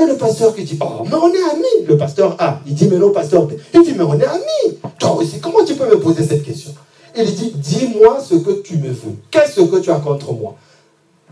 Et 0.00 0.04
le 0.04 0.16
pasteur 0.16 0.54
qui 0.54 0.64
dit, 0.64 0.78
oh, 0.80 1.04
mais 1.04 1.14
on 1.14 1.32
est 1.32 1.50
amis. 1.52 1.86
Le 1.86 1.96
pasteur 1.96 2.34
A, 2.38 2.60
il 2.66 2.74
dit, 2.74 2.88
mais 2.90 2.96
non, 2.96 3.12
pasteur 3.12 3.46
B. 3.46 3.52
Il 3.72 3.82
dit, 3.82 3.94
mais 3.96 4.02
on 4.02 4.18
est 4.18 4.26
amis. 4.26 4.78
Toi 4.98 5.16
aussi, 5.16 5.38
comment 5.40 5.64
tu 5.64 5.74
peux 5.74 5.88
me 5.88 6.00
poser 6.00 6.24
cette 6.24 6.42
question? 6.42 6.72
Il 7.16 7.32
dit, 7.32 7.52
dis-moi 7.54 8.18
ce 8.20 8.34
que 8.34 8.62
tu 8.62 8.78
me 8.78 8.88
veux. 8.88 9.14
Qu'est-ce 9.30 9.60
que 9.60 9.76
tu 9.78 9.90
as 9.90 10.00
contre 10.00 10.32
moi? 10.32 10.56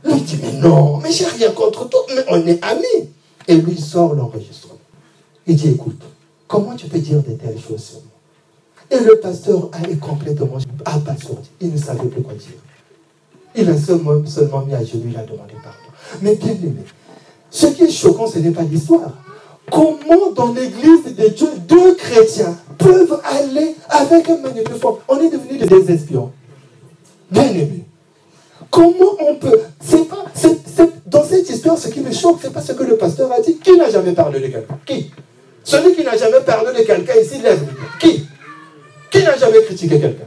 Lui 0.05 0.21
dit, 0.21 0.39
mais 0.43 0.53
non, 0.53 0.99
mais 0.99 1.11
j'ai 1.11 1.27
rien 1.27 1.51
contre 1.51 1.89
toi, 1.89 2.01
mais 2.15 2.25
on 2.29 2.47
est 2.47 2.63
amis. 2.65 3.09
Et 3.49 3.57
lui 3.57 3.77
sort 3.81 4.15
l'enregistrement. 4.15 4.75
Il 5.47 5.57
dit, 5.57 5.71
écoute, 5.71 6.01
comment 6.49 6.75
tu 6.75 6.87
peux 6.87 6.99
dire 6.99 7.23
de 7.23 7.33
telles 7.33 7.61
choses 7.61 7.85
sur 7.85 7.99
moi 8.01 8.19
et 8.91 8.99
le 9.01 9.21
pasteur 9.21 9.69
a 9.73 9.79
complètement 9.97 10.59
abasourdi. 10.85 11.51
Il 11.61 11.73
ne 11.73 11.77
savait 11.77 12.09
plus 12.09 12.23
quoi 12.23 12.35
dire. 12.35 12.59
Il 13.55 13.69
a 13.69 13.77
seulement, 13.77 14.25
seulement 14.27 14.65
mis 14.65 14.75
à 14.75 14.83
genoux, 14.85 15.09
il 15.09 15.17
a 15.17 15.25
demandé 15.25 15.55
pardon. 15.63 15.79
Mais 16.23 16.37
bien 16.37 16.53
aimé, 16.53 16.83
ce 17.51 17.67
qui 17.67 17.85
est 17.85 17.91
choquant, 17.91 18.27
ce 18.27 18.39
n'est 18.39 18.51
pas 18.51 18.63
l'histoire. 18.63 19.13
Comment 19.71 20.31
dans 20.35 20.53
l'église 20.55 21.05
de 21.05 21.29
Dieu, 21.29 21.49
deux 21.69 21.95
chrétiens 21.97 22.57
peuvent 22.79 23.21
aller 23.25 23.75
avec 23.91 24.29
un 24.31 24.39
manipulateur 24.39 24.99
On 25.09 25.21
est 25.21 25.29
devenus 25.29 25.61
des 25.61 25.93
espions. 25.93 26.33
Bien 27.31 27.49
aimé. 27.51 27.85
Comment 28.71 29.17
on 29.29 29.35
peut 29.37 29.61
C'est 29.81 30.09
pas, 30.09 30.25
dans 31.07 31.25
cette 31.25 31.51
histoire, 31.51 31.77
ce 31.77 31.89
qui 31.89 32.01
me 32.01 32.13
choque, 32.13 32.39
c'est 32.41 32.53
pas 32.53 32.63
ce 32.63 32.73
que 32.73 32.85
le 32.85 32.97
pasteur 32.97 33.31
a 33.33 33.41
dit. 33.41 33.59
Qui 33.59 33.77
n'a 33.77 33.91
jamais 33.91 34.13
parlé 34.13 34.41
de 34.41 34.47
quelqu'un? 34.47 34.79
Qui? 34.87 35.11
Celui 35.65 35.95
qui 35.95 36.05
n'a 36.05 36.17
jamais 36.17 36.41
parlé 36.41 36.79
de 36.79 36.85
quelqu'un 36.85 37.15
ici 37.15 37.41
lève. 37.41 37.61
Qui? 38.01 38.27
Qui 39.11 39.23
n'a 39.23 39.37
jamais 39.37 39.63
critiqué 39.63 40.01
quelqu'un? 40.01 40.25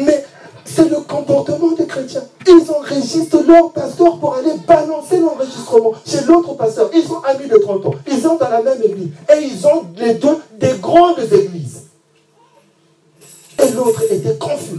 Mais 0.00 0.24
C'est 0.72 0.88
le 0.88 1.00
comportement 1.00 1.72
des 1.72 1.86
chrétiens. 1.86 2.22
Ils 2.46 2.70
enregistrent 2.70 3.42
leur 3.44 3.72
pasteur 3.72 4.20
pour 4.20 4.36
aller 4.36 4.52
balancer 4.68 5.18
l'enregistrement 5.18 5.94
chez 6.06 6.20
l'autre 6.22 6.54
pasteur. 6.54 6.90
Ils 6.94 7.02
sont 7.02 7.20
amis 7.22 7.48
de 7.48 7.56
30 7.56 7.86
ans. 7.86 7.94
Ils 8.06 8.20
sont 8.20 8.36
dans 8.36 8.48
la 8.48 8.62
même 8.62 8.80
église. 8.80 9.08
Et 9.34 9.42
ils 9.42 9.66
ont 9.66 9.86
les 9.96 10.14
deux 10.14 10.38
des 10.60 10.74
grandes 10.80 11.18
églises. 11.32 11.86
Et 13.58 13.68
l'autre 13.72 14.02
était 14.10 14.38
confus. 14.38 14.78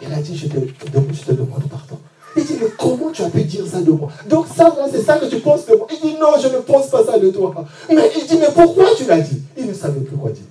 Il 0.00 0.12
a 0.12 0.16
dit, 0.20 0.36
je 0.36 0.46
te 0.46 1.32
demande 1.32 1.68
pardon. 1.68 1.98
Il 2.36 2.44
dit, 2.44 2.54
mais 2.60 2.68
comment 2.78 3.10
tu 3.10 3.22
as 3.22 3.30
pu 3.30 3.42
dire 3.42 3.66
ça 3.66 3.80
de 3.80 3.90
moi? 3.90 4.10
Donc 4.28 4.46
ça, 4.54 4.74
c'est 4.92 5.02
ça 5.02 5.18
que 5.18 5.26
tu 5.26 5.40
penses 5.40 5.66
de 5.66 5.74
moi. 5.74 5.86
Il 5.90 6.00
dit, 6.00 6.16
non, 6.18 6.32
je 6.40 6.48
ne 6.48 6.58
pense 6.58 6.88
pas 6.88 7.04
ça 7.04 7.18
de 7.18 7.30
toi. 7.30 7.54
Mais 7.88 8.10
il 8.16 8.26
dit, 8.26 8.36
mais 8.38 8.50
pourquoi 8.54 8.86
tu 8.96 9.04
l'as 9.06 9.20
dit? 9.20 9.42
Il 9.56 9.66
ne 9.66 9.74
savait 9.74 10.00
plus 10.00 10.16
quoi 10.16 10.30
dire. 10.30 10.44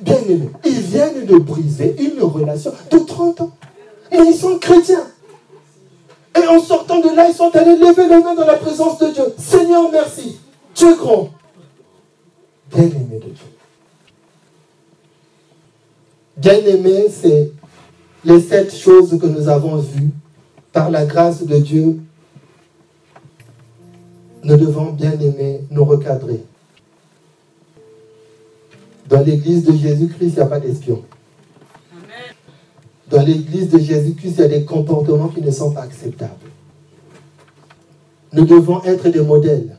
Bien 0.00 0.18
aimé, 0.28 0.50
ils 0.64 0.80
viennent 0.80 1.24
de 1.24 1.36
briser 1.36 1.94
une 1.98 2.22
relation 2.22 2.72
de 2.90 2.98
30 2.98 3.40
ans. 3.42 3.50
Mais 4.10 4.26
ils 4.26 4.34
sont 4.34 4.58
chrétiens. 4.58 5.06
Et 6.36 6.46
en 6.46 6.60
sortant 6.60 7.00
de 7.00 7.14
là, 7.14 7.28
ils 7.28 7.34
sont 7.34 7.54
allés 7.54 7.76
lever 7.76 8.08
les 8.08 8.22
mains 8.22 8.34
dans 8.34 8.46
la 8.46 8.56
présence 8.56 8.98
de 8.98 9.08
Dieu. 9.08 9.24
Seigneur, 9.38 9.88
merci. 9.92 10.36
Tu 10.74 10.84
es 10.86 10.96
grand. 10.96 11.30
Bien 12.74 12.84
aimé 12.84 13.20
de 13.20 13.30
Dieu. 13.30 13.46
Bien 16.36 16.58
aimé, 16.66 17.06
c'est 17.08 17.52
les 18.24 18.40
sept 18.40 18.74
choses 18.74 19.16
que 19.18 19.26
nous 19.26 19.48
avons 19.48 19.76
vues 19.76 20.10
par 20.74 20.90
la 20.90 21.06
grâce 21.06 21.46
de 21.46 21.56
Dieu, 21.56 22.00
nous 24.42 24.56
devons 24.56 24.92
bien 24.92 25.12
aimer 25.12 25.60
nous 25.70 25.84
recadrer. 25.84 26.44
Dans 29.08 29.22
l'église 29.22 29.64
de 29.64 29.72
Jésus-Christ, 29.72 30.32
il 30.32 30.34
n'y 30.34 30.40
a 30.40 30.46
pas 30.46 30.58
d'espion. 30.58 31.02
Dans 33.08 33.22
l'église 33.22 33.70
de 33.70 33.78
Jésus-Christ, 33.78 34.34
il 34.36 34.40
y 34.40 34.44
a 34.44 34.48
des 34.48 34.64
comportements 34.64 35.28
qui 35.28 35.40
ne 35.40 35.50
sont 35.52 35.70
pas 35.70 35.82
acceptables. 35.82 36.32
Nous 38.32 38.44
devons 38.44 38.82
être 38.82 39.08
des 39.08 39.20
modèles. 39.20 39.78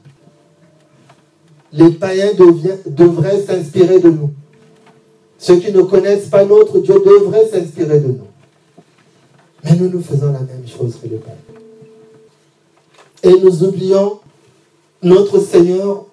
Les 1.73 1.91
païens 1.91 2.31
devraient 2.87 3.41
s'inspirer 3.41 3.99
de 3.99 4.09
nous. 4.09 4.31
Ceux 5.37 5.57
qui 5.57 5.73
ne 5.73 5.81
connaissent 5.81 6.29
pas 6.29 6.45
notre 6.45 6.79
Dieu 6.79 6.95
devraient 7.05 7.47
s'inspirer 7.49 7.99
de 7.99 8.07
nous. 8.07 8.27
Mais 9.65 9.75
nous, 9.75 9.89
nous 9.89 10.01
faisons 10.01 10.31
la 10.31 10.41
même 10.41 10.65
chose 10.67 10.97
que 11.01 11.07
le 11.07 11.17
Père. 11.17 11.33
Et 13.23 13.39
nous 13.41 13.63
oublions 13.63 14.19
notre 15.01 15.39
Seigneur, 15.39 16.05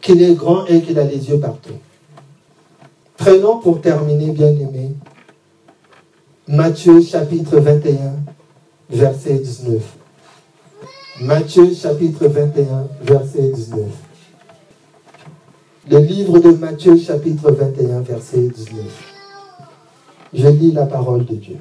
qu'il 0.00 0.22
est 0.22 0.34
grand 0.34 0.64
et 0.66 0.80
qu'il 0.82 0.98
a 0.98 1.04
les 1.04 1.28
yeux 1.28 1.38
partout. 1.38 1.78
Prenons 3.16 3.58
pour 3.58 3.80
terminer, 3.80 4.30
bien 4.30 4.48
aimé, 4.48 4.92
Matthieu 6.48 7.00
chapitre 7.00 7.58
21, 7.58 8.14
verset 8.90 9.34
19. 9.34 9.80
Matthieu 11.20 11.72
chapitre 11.72 12.26
21, 12.26 12.88
verset 13.02 13.48
19. 13.50 13.86
Le 15.90 15.98
livre 15.98 16.38
de 16.40 16.50
Matthieu 16.50 16.96
chapitre 16.96 17.52
21, 17.52 18.00
verset 18.00 18.48
19. 18.48 18.84
Je 20.34 20.48
lis 20.48 20.72
la 20.72 20.86
parole 20.86 21.24
de 21.24 21.34
Dieu. 21.34 21.58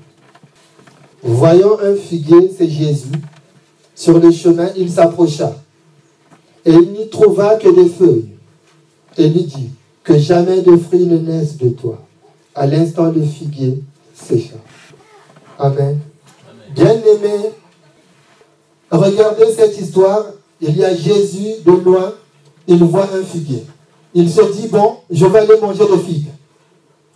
Voyant 1.24 1.78
un 1.80 1.96
figuier, 1.96 2.52
c'est 2.58 2.70
Jésus, 2.70 3.12
sur 3.94 4.20
le 4.20 4.32
chemin, 4.32 4.70
il 4.76 4.92
s'approcha. 4.92 5.56
Et 6.66 6.72
il 6.72 6.92
n'y 6.92 7.10
trouva 7.10 7.56
que 7.56 7.70
des 7.70 7.90
feuilles. 7.90 8.30
Et 9.18 9.30
lui 9.30 9.44
dit, 9.44 9.70
que 10.04 10.18
jamais 10.18 10.62
de 10.62 10.76
fruits 10.78 11.06
ne 11.06 11.18
naissent 11.18 11.58
de 11.58 11.70
toi. 11.70 12.02
À 12.56 12.66
l'instant, 12.66 13.12
le 13.12 13.22
figuier 13.22 13.82
sécha. 14.14 14.56
Amen. 15.60 16.00
Bien 16.74 16.94
aimé, 16.94 17.52
regardez 18.90 19.54
cette 19.56 19.80
histoire. 19.80 20.26
Il 20.60 20.78
y 20.78 20.84
a 20.84 20.96
Jésus 20.96 21.62
de 21.66 21.72
loin, 21.72 22.14
il 22.68 22.84
voit 22.84 23.10
un 23.14 23.24
figuier. 23.24 23.64
Il 24.14 24.30
se 24.30 24.42
dit, 24.54 24.68
bon, 24.68 24.98
je 25.10 25.26
vais 25.26 25.40
aller 25.40 25.60
manger 25.60 25.86
des 25.88 26.00
figues. 26.00 26.32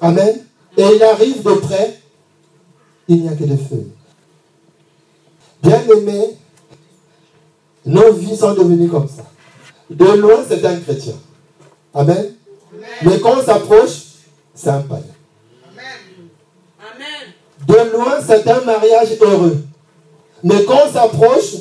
Amen. 0.02 0.42
Et 0.78 0.84
il 0.96 1.04
arrive 1.04 1.44
de 1.44 1.54
près, 1.54 2.00
il 3.08 3.22
n'y 3.22 3.30
a 3.30 3.34
que 3.34 3.44
des 3.44 3.58
feuilles. 3.58 3.92
Bien 5.66 5.82
aimé, 5.98 6.38
nos 7.88 8.14
vies 8.14 8.38
sont 8.38 8.54
devenues 8.54 8.88
comme 8.88 9.08
ça. 9.08 9.24
De 9.90 10.06
loin, 10.06 10.44
c'est 10.48 10.64
un 10.64 10.80
chrétien. 10.80 11.16
Amen. 11.92 12.34
Mais 13.02 13.20
quand 13.20 13.40
on 13.40 13.44
s'approche, 13.44 14.04
c'est 14.54 14.70
un 14.70 14.82
païen. 14.82 15.02
Amen. 16.80 17.34
De 17.68 17.92
loin, 17.98 18.20
c'est 18.24 18.48
un 18.48 18.62
mariage 18.62 19.18
heureux. 19.20 19.58
Mais 20.44 20.64
quand 20.66 20.82
on 20.88 20.94
s'approche, 20.94 21.56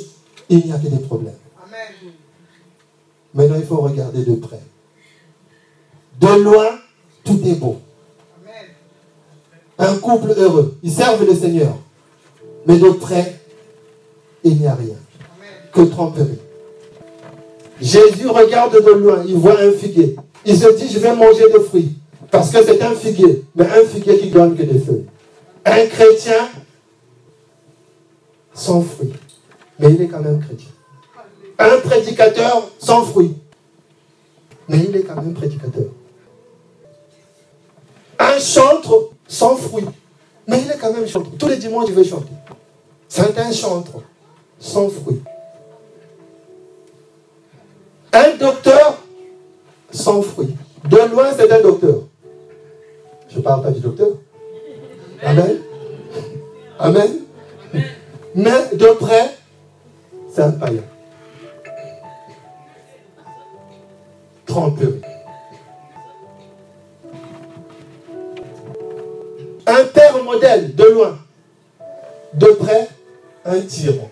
il 0.50 0.66
n'y 0.66 0.72
a 0.72 0.76
que 0.76 0.88
des 0.88 0.98
problèmes. 0.98 1.38
Amen. 1.66 2.12
Maintenant, 3.32 3.56
il 3.56 3.64
faut 3.64 3.80
regarder 3.80 4.22
de 4.22 4.34
près. 4.34 4.60
De 6.20 6.42
loin, 6.42 6.78
tout 7.24 7.40
est 7.46 7.54
beau. 7.54 7.80
Un 9.78 9.96
couple 9.96 10.34
heureux. 10.36 10.76
Ils 10.82 10.92
servent 10.92 11.24
le 11.24 11.34
Seigneur. 11.34 11.74
Mais 12.66 12.76
de 12.76 12.90
près, 12.90 13.40
il 14.44 14.58
n'y 14.58 14.66
a 14.66 14.74
rien. 14.74 14.96
Que 15.72 15.80
tromperie. 15.82 16.38
Jésus 17.80 18.28
regarde 18.28 18.74
de 18.74 18.90
loin, 18.92 19.24
il 19.26 19.36
voit 19.36 19.58
un 19.58 19.72
figuier. 19.72 20.16
Il 20.44 20.56
se 20.56 20.68
dit, 20.76 20.88
je 20.88 20.98
vais 20.98 21.14
manger 21.16 21.50
des 21.50 21.60
fruits. 21.64 21.96
Parce 22.30 22.50
que 22.50 22.62
c'est 22.62 22.80
un 22.82 22.94
figuier. 22.94 23.44
Mais 23.56 23.64
un 23.64 23.84
figuier 23.84 24.18
qui 24.18 24.30
donne 24.30 24.56
que 24.56 24.62
des 24.62 24.78
feuilles. 24.78 25.06
Un 25.64 25.86
chrétien 25.86 26.48
sans 28.52 28.82
fruits. 28.82 29.12
Mais 29.78 29.92
il 29.92 30.02
est 30.02 30.08
quand 30.08 30.20
même 30.20 30.40
chrétien. 30.40 30.70
Un 31.58 31.80
prédicateur 31.80 32.70
sans 32.78 33.02
fruits. 33.02 33.34
Mais 34.68 34.78
il 34.88 34.96
est 34.96 35.02
quand 35.02 35.16
même 35.16 35.34
prédicateur. 35.34 35.86
Un 38.18 38.38
chantre 38.38 39.10
sans 39.26 39.56
fruits. 39.56 39.86
Mais 40.46 40.60
il 40.62 40.70
est 40.70 40.78
quand 40.78 40.92
même 40.92 41.08
chanteur. 41.08 41.32
Tous 41.38 41.48
les 41.48 41.56
dimanches, 41.56 41.86
il 41.88 41.94
veut 41.94 42.04
chanter. 42.04 42.32
C'est 43.08 43.38
un 43.38 43.52
chantre 43.52 44.02
sans 44.58 44.88
fruits. 44.88 45.22
Un 48.12 48.36
docteur 48.36 48.98
sans 49.90 50.22
fruits. 50.22 50.56
De 50.84 50.96
loin, 51.10 51.32
c'est 51.36 51.50
un 51.50 51.60
docteur. 51.62 52.02
Je 53.28 53.38
ne 53.38 53.42
parle 53.42 53.62
pas 53.62 53.70
du 53.70 53.80
docteur. 53.80 54.10
Amen. 55.22 55.58
Amen. 56.78 57.10
Mais 58.34 58.68
de 58.72 58.86
près, 58.98 59.30
c'est 60.32 60.42
un 60.42 60.50
païen. 60.52 60.82
Tromperie. 64.46 65.00
Un 69.66 69.84
père 69.84 70.22
modèle, 70.22 70.74
de 70.74 70.84
loin. 70.84 71.18
De 72.34 72.46
près, 72.46 72.88
un 73.44 73.60
tyran. 73.60 74.10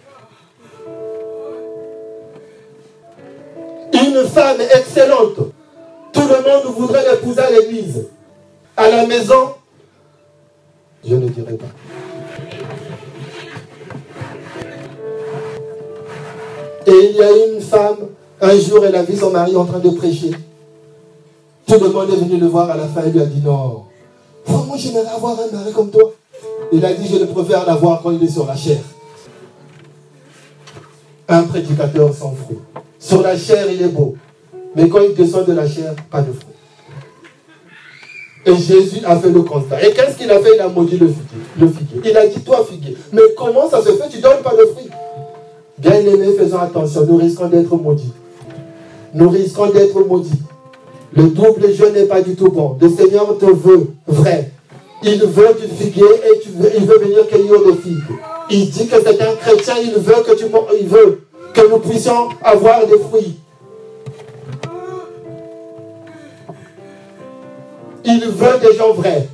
Une 4.13 4.29
femme 4.29 4.61
excellente. 4.61 5.39
Tout 6.13 6.21
le 6.21 6.27
monde 6.27 6.75
voudrait 6.77 7.03
l'épouser 7.11 7.41
à 7.41 7.51
l'église. 7.51 8.09
À 8.77 8.91
la 8.91 9.07
maison, 9.07 9.55
je 11.03 11.15
ne 11.15 11.29
dirai 11.29 11.55
pas. 11.55 11.67
Et 16.87 17.11
il 17.11 17.17
y 17.17 17.23
a 17.23 17.31
une 17.47 17.61
femme, 17.63 18.09
un 18.43 18.59
jour, 18.59 18.85
elle 18.85 18.97
a 18.97 19.03
vu 19.03 19.17
son 19.17 19.31
mari 19.31 19.57
en 19.57 19.65
train 19.65 19.79
de 19.79 19.91
prêcher. 19.91 20.33
Tout 21.67 21.79
le 21.81 21.89
monde 21.89 22.11
est 22.11 22.17
venu 22.17 22.37
le 22.37 22.49
voir 22.49 22.71
à 22.71 22.77
la 22.77 22.89
fin 22.89 23.05
et 23.05 23.11
lui 23.11 23.21
a 23.21 23.27
dit 23.27 23.41
non. 23.43 23.85
Moi, 24.47 24.77
j'aimerais 24.77 25.07
avoir 25.07 25.39
un 25.41 25.57
mari 25.57 25.73
comme 25.73 25.91
toi. 25.91 26.13
Il 26.71 26.85
a 26.85 26.93
dit, 26.93 27.09
je 27.09 27.19
le 27.19 27.27
préfère 27.29 27.65
l'avoir 27.65 28.03
quand 28.03 28.11
il 28.11 28.23
est 28.23 28.29
sur 28.29 28.47
la 28.47 28.57
chair. 28.57 28.81
Un 31.29 31.45
prédicateur 31.45 32.13
sans 32.13 32.33
fruit. 32.33 32.59
Sur 33.03 33.21
la 33.21 33.37
chair, 33.37 33.67
il 33.69 33.83
est 33.83 33.89
beau. 33.89 34.15
Mais 34.77 34.89
quand 34.89 35.01
il 35.01 35.15
descend 35.15 35.45
de 35.45 35.53
la 35.53 35.67
chair, 35.67 35.93
pas 36.09 36.21
de 36.21 36.33
fruit. 36.33 36.47
Et 38.47 38.55
Jésus 38.55 39.01
a 39.05 39.17
fait 39.17 39.31
le 39.31 39.43
constat. 39.43 39.83
Et 39.83 39.93
qu'est-ce 39.93 40.17
qu'il 40.17 40.31
a 40.31 40.39
fait? 40.39 40.51
Il 40.55 40.61
a 40.61 40.69
maudit 40.69 40.99
le 40.99 41.09
figuier. 41.09 42.01
Il 42.05 42.17
a 42.17 42.27
dit, 42.29 42.41
toi 42.41 42.65
figuier, 42.69 42.97
mais 43.13 43.23
comment 43.37 43.69
ça 43.69 43.83
se 43.83 43.91
fait? 43.91 44.09
Tu 44.09 44.19
ne 44.19 44.23
donnes 44.23 44.43
pas 44.43 44.55
de 44.55 44.67
fruit 44.67 44.89
Bien 45.79 45.95
aimés, 45.95 46.33
faisons 46.39 46.61
attention, 46.61 47.05
nous 47.07 47.17
risquons 47.17 47.49
d'être 47.49 47.75
maudits. 47.77 48.13
Nous 49.15 49.29
risquons 49.29 49.67
d'être 49.71 49.99
maudits. 50.07 50.41
Le 51.15 51.25
double 51.25 51.73
jeu 51.75 51.91
n'est 51.91 52.05
pas 52.05 52.23
du 52.23 52.37
tout 52.37 52.51
bon. 52.51 52.79
Le 52.81 52.89
Seigneur 52.89 53.37
te 53.37 53.47
veut 53.47 53.89
vrai. 54.07 54.53
Il 55.03 55.25
veut 55.25 55.57
du 55.61 55.67
figuier 55.67 56.05
et 56.05 56.41
il 56.79 56.87
veut 56.87 56.99
venir 57.01 57.27
cueillir 57.27 57.65
des 57.67 57.77
figues. 57.83 57.99
Il 58.49 58.71
dit 58.71 58.87
que 58.87 58.97
c'est 59.03 59.21
un 59.21 59.35
chrétien, 59.35 59.75
il 59.83 59.95
veut 59.95 60.23
que 60.25 60.35
tu 60.37 60.45
il 60.81 60.87
veut 60.87 61.23
que 61.55 61.69
nous 61.69 61.79
puissions 61.79 62.29
avoir 62.43 62.87
des 62.87 62.99
fruits. 62.99 63.39
Il 68.05 68.29
veut 68.29 68.59
des 68.59 68.77
gens 68.77 68.93
vrais. 68.93 69.29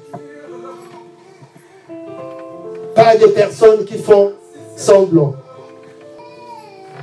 pas 2.98 3.16
des 3.16 3.28
personnes 3.28 3.84
qui 3.84 3.96
font 3.96 4.32
semblant. 4.76 5.34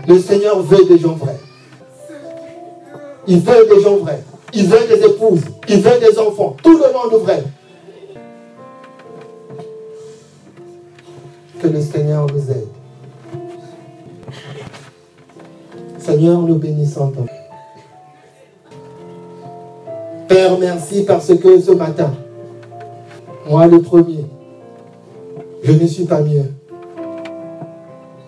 Le 0.09 0.19
Seigneur 0.19 0.61
veut 0.61 0.83
des 0.83 0.99
gens 0.99 1.13
vrais. 1.13 1.39
Il 3.27 3.39
veut 3.39 3.65
des 3.73 3.81
gens 3.81 3.95
vrais. 3.95 4.21
Il 4.53 4.67
veut 4.67 4.85
des 4.89 5.05
épouses. 5.05 5.45
Il 5.69 5.79
veut 5.79 5.97
des 5.99 6.19
enfants. 6.19 6.57
Tout 6.61 6.77
le 6.77 6.91
monde 6.91 7.21
vrai. 7.23 7.43
Que 11.61 11.67
le 11.67 11.81
Seigneur 11.81 12.27
nous 12.27 12.51
aide. 12.51 12.74
Seigneur, 16.05 16.39
nous 16.39 16.59
bénissons 16.59 17.09
ton 17.09 17.25
Père, 20.27 20.59
merci 20.59 21.03
parce 21.03 21.33
que 21.35 21.59
ce 21.59 21.71
matin, 21.71 22.13
moi 23.49 23.65
le 23.65 23.81
premier, 23.81 24.23
je 25.63 25.71
ne 25.71 25.87
suis 25.87 26.03
pas 26.03 26.21
mieux. 26.21 26.51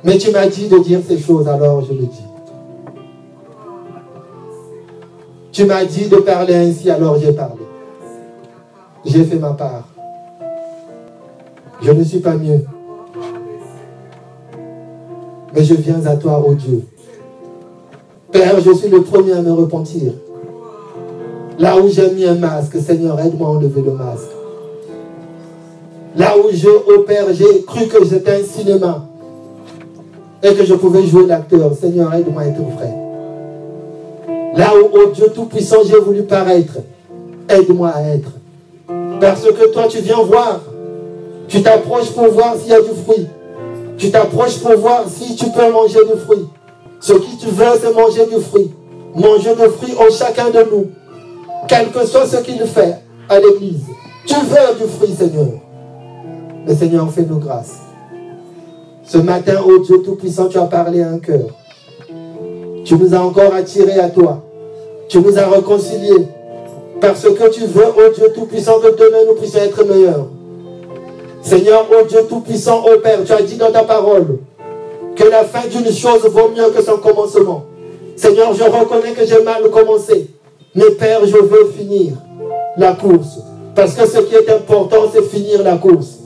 Mais 0.04 0.18
tu 0.18 0.32
m'as 0.32 0.48
dit 0.48 0.68
de 0.68 0.80
dire 0.80 1.02
ces 1.08 1.20
choses, 1.20 1.48
alors 1.48 1.86
je 1.86 1.94
le 1.94 2.08
dis. 2.08 2.26
Tu 5.52 5.66
m'as 5.66 5.86
dit 5.86 6.10
de 6.10 6.16
parler 6.16 6.56
ainsi, 6.56 6.90
alors 6.90 7.20
j'ai 7.20 7.34
parlé. 7.34 7.62
J'ai 9.06 9.24
fait 9.24 9.38
ma 9.38 9.54
part. 9.54 9.88
Je 11.84 11.92
ne 11.92 12.04
suis 12.04 12.22
pas 12.22 12.36
mieux. 12.36 12.66
Mais 15.54 15.64
je 15.64 15.76
viens 15.76 16.04
à 16.08 16.16
toi, 16.16 16.44
ô 16.44 16.56
Dieu. 16.56 16.84
Père, 18.32 18.60
je 18.60 18.74
suis 18.74 18.90
le 18.90 19.02
premier 19.04 19.34
à 19.34 19.42
me 19.42 19.52
repentir. 19.54 20.12
Là 21.60 21.78
où 21.78 21.88
j'ai 21.90 22.12
mis 22.12 22.26
un 22.26 22.36
masque, 22.36 22.78
Seigneur, 22.86 23.20
aide-moi 23.20 23.48
à 23.48 23.52
enlever 23.52 23.82
le 23.82 23.92
masque. 23.92 24.32
Là 26.16 26.36
où 26.38 26.50
je 26.52 26.68
opère, 26.68 27.34
j'ai 27.34 27.64
cru 27.64 27.88
que 27.88 28.06
c'était 28.06 28.42
un 28.42 28.44
cinéma 28.44 29.06
et 30.44 30.54
que 30.54 30.66
je 30.66 30.74
pouvais 30.74 31.04
jouer 31.04 31.26
l'acteur. 31.26 31.74
Seigneur, 31.74 32.14
aide-moi 32.14 32.42
à 32.42 32.46
être 32.48 32.62
vrai. 32.62 32.94
Là 34.56 34.72
où, 34.76 34.90
oh 34.94 35.10
Dieu 35.14 35.28
Tout-Puissant, 35.34 35.78
j'ai 35.86 36.00
voulu 36.00 36.24
paraître, 36.24 36.80
aide-moi 37.48 37.90
à 37.90 38.02
être. 38.10 38.32
Parce 39.22 39.44
que 39.44 39.72
toi, 39.72 39.88
tu 39.88 40.00
viens 40.00 40.22
voir. 40.24 40.60
Tu 41.48 41.64
t'approches 41.64 42.12
pour 42.12 42.28
voir 42.28 42.56
s'il 42.58 42.72
y 42.72 42.76
a 42.76 42.82
du 42.82 42.90
fruit. 43.06 43.28
Tu 43.98 44.12
t'approches 44.12 44.60
pour 44.60 44.76
voir 44.78 45.06
si 45.08 45.36
tu 45.36 45.46
peux 45.50 45.72
manger 45.72 46.00
du 46.12 46.20
fruit. 46.20 46.46
Ce 47.00 47.14
qui 47.14 47.38
tu 47.38 47.48
veux, 47.48 47.66
c'est 47.82 47.94
manger 47.94 48.26
du 48.26 48.42
fruit. 48.42 48.72
Manger 49.16 49.56
du 49.56 49.70
fruit 49.70 49.94
en 49.98 50.12
chacun 50.12 50.50
de 50.50 50.66
nous. 50.72 50.88
Quel 51.68 51.92
que 51.92 52.06
soit 52.06 52.26
ce 52.26 52.38
qu'il 52.38 52.60
fait 52.66 52.96
à 53.30 53.40
l'église. 53.40 53.84
Tu 54.26 54.36
veux 54.36 54.78
du 54.80 54.92
fruit, 54.92 55.14
Seigneur. 55.16 55.48
Mais 56.66 56.76
Seigneur, 56.76 57.12
fais-nous 57.12 57.40
grâce. 57.40 57.78
Ce 59.04 59.18
matin, 59.18 59.62
ô 59.66 59.80
Dieu 59.80 60.02
Tout-Puissant, 60.02 60.48
tu 60.48 60.58
as 60.58 60.66
parlé 60.66 61.02
à 61.02 61.10
un 61.10 61.20
cœur. 61.20 61.48
Tu 62.84 62.96
nous 62.96 63.14
as 63.14 63.20
encore 63.20 63.54
attirés 63.54 64.00
à 64.00 64.10
toi. 64.10 64.44
Tu 65.08 65.20
nous 65.20 65.38
as 65.38 65.48
réconciliés. 65.48 66.28
Parce 67.00 67.24
que 67.24 67.50
tu 67.50 67.66
veux, 67.66 67.86
ô 67.86 68.14
Dieu 68.14 68.32
Tout-Puissant, 68.34 68.80
que 68.80 68.96
demain 68.96 69.20
nous 69.28 69.36
puissions 69.36 69.62
être 69.62 69.84
meilleurs. 69.86 70.28
Seigneur, 71.42 71.86
ô 71.92 72.06
Dieu 72.06 72.22
Tout-Puissant, 72.28 72.84
ô 72.84 73.00
Père, 73.00 73.24
tu 73.24 73.32
as 73.32 73.42
dit 73.42 73.56
dans 73.56 73.72
ta 73.72 73.84
parole 73.84 74.40
que 75.18 75.28
la 75.28 75.44
fin 75.44 75.68
d'une 75.68 75.92
chose 75.92 76.24
vaut 76.26 76.50
mieux 76.56 76.70
que 76.70 76.82
son 76.84 76.98
commencement. 76.98 77.66
Seigneur, 78.16 78.54
je 78.54 78.64
reconnais 78.64 79.12
que 79.12 79.26
j'ai 79.26 79.42
mal 79.44 79.70
commencé. 79.70 80.28
Mais 80.76 80.92
Père, 80.92 81.26
je 81.26 81.38
veux 81.38 81.72
finir 81.78 82.14
la 82.78 82.94
course. 82.94 83.40
Parce 83.76 83.94
que 83.94 84.08
ce 84.08 84.20
qui 84.20 84.36
est 84.36 84.50
important, 84.50 85.10
c'est 85.12 85.24
finir 85.24 85.64
la 85.64 85.78
course. 85.78 86.20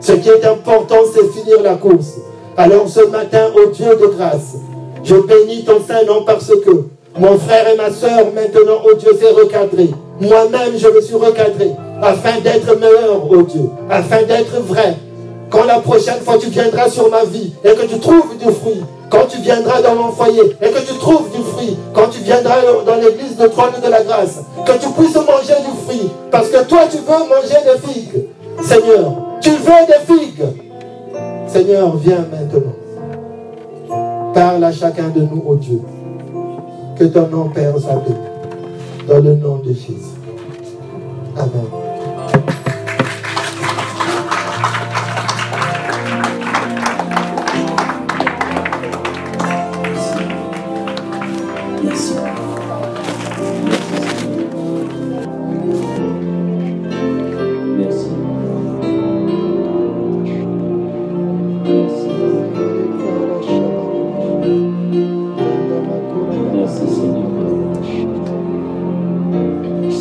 Ce 0.00 0.12
qui 0.12 0.28
est 0.28 0.44
important, 0.44 0.98
c'est 1.12 1.26
finir 1.32 1.62
la 1.62 1.74
course. 1.74 2.18
Alors 2.56 2.88
ce 2.88 3.00
matin, 3.06 3.50
ô 3.56 3.70
Dieu 3.70 3.96
de 4.00 4.06
grâce, 4.06 4.54
je 5.02 5.16
bénis 5.16 5.64
ton 5.64 5.80
Saint-Nom 5.86 6.24
parce 6.24 6.48
que 6.48 6.84
mon 7.18 7.38
frère 7.38 7.68
et 7.68 7.76
ma 7.76 7.90
soeur, 7.90 8.26
maintenant, 8.34 8.82
ô 8.84 8.94
Dieu, 8.94 9.10
s'est 9.18 9.30
recadré. 9.30 9.90
Moi-même, 10.20 10.76
je 10.76 10.88
me 10.88 11.00
suis 11.00 11.14
recadré 11.14 11.70
afin 12.02 12.40
d'être 12.40 12.78
meilleur, 12.78 13.30
ô 13.30 13.42
Dieu, 13.42 13.70
afin 13.88 14.22
d'être 14.22 14.60
vrai. 14.60 14.96
Quand 15.54 15.64
la 15.66 15.78
prochaine 15.78 16.20
fois 16.24 16.36
tu 16.36 16.48
viendras 16.48 16.88
sur 16.88 17.08
ma 17.10 17.22
vie 17.24 17.52
et 17.64 17.74
que 17.74 17.86
tu 17.86 18.00
trouves 18.00 18.36
du 18.36 18.52
fruit, 18.52 18.82
quand 19.08 19.26
tu 19.28 19.38
viendras 19.38 19.80
dans 19.82 19.94
mon 19.94 20.10
foyer 20.10 20.42
et 20.60 20.68
que 20.68 20.80
tu 20.80 20.98
trouves 20.98 21.30
du 21.30 21.42
fruit, 21.44 21.78
quand 21.94 22.08
tu 22.08 22.18
viendras 22.22 22.56
dans 22.84 22.96
l'église 22.96 23.36
de 23.36 23.46
trône 23.46 23.70
de 23.80 23.88
la 23.88 24.02
grâce, 24.02 24.40
que 24.66 24.72
tu 24.72 24.88
puisses 24.90 25.14
manger 25.14 25.54
du 25.64 25.84
fruit, 25.86 26.10
parce 26.32 26.48
que 26.48 26.64
toi 26.64 26.80
tu 26.90 26.96
veux 26.96 27.28
manger 27.28 27.58
des 27.64 27.88
figues. 27.88 28.24
Seigneur, 28.62 29.12
tu 29.40 29.50
veux 29.50 29.86
des 29.86 30.12
figues. 30.12 30.44
Seigneur, 31.46 31.96
viens 31.98 32.26
maintenant. 32.32 32.72
Parle 34.34 34.64
à 34.64 34.72
chacun 34.72 35.08
de 35.10 35.20
nous, 35.20 35.44
ô 35.46 35.54
Dieu. 35.54 35.80
Que 36.98 37.04
ton 37.04 37.28
nom, 37.28 37.48
Père, 37.50 37.74
béni. 37.74 38.16
Dans 39.06 39.18
le 39.18 39.36
nom 39.36 39.58
de 39.58 39.72
Jésus. 39.72 40.18
Amen. 41.36 41.93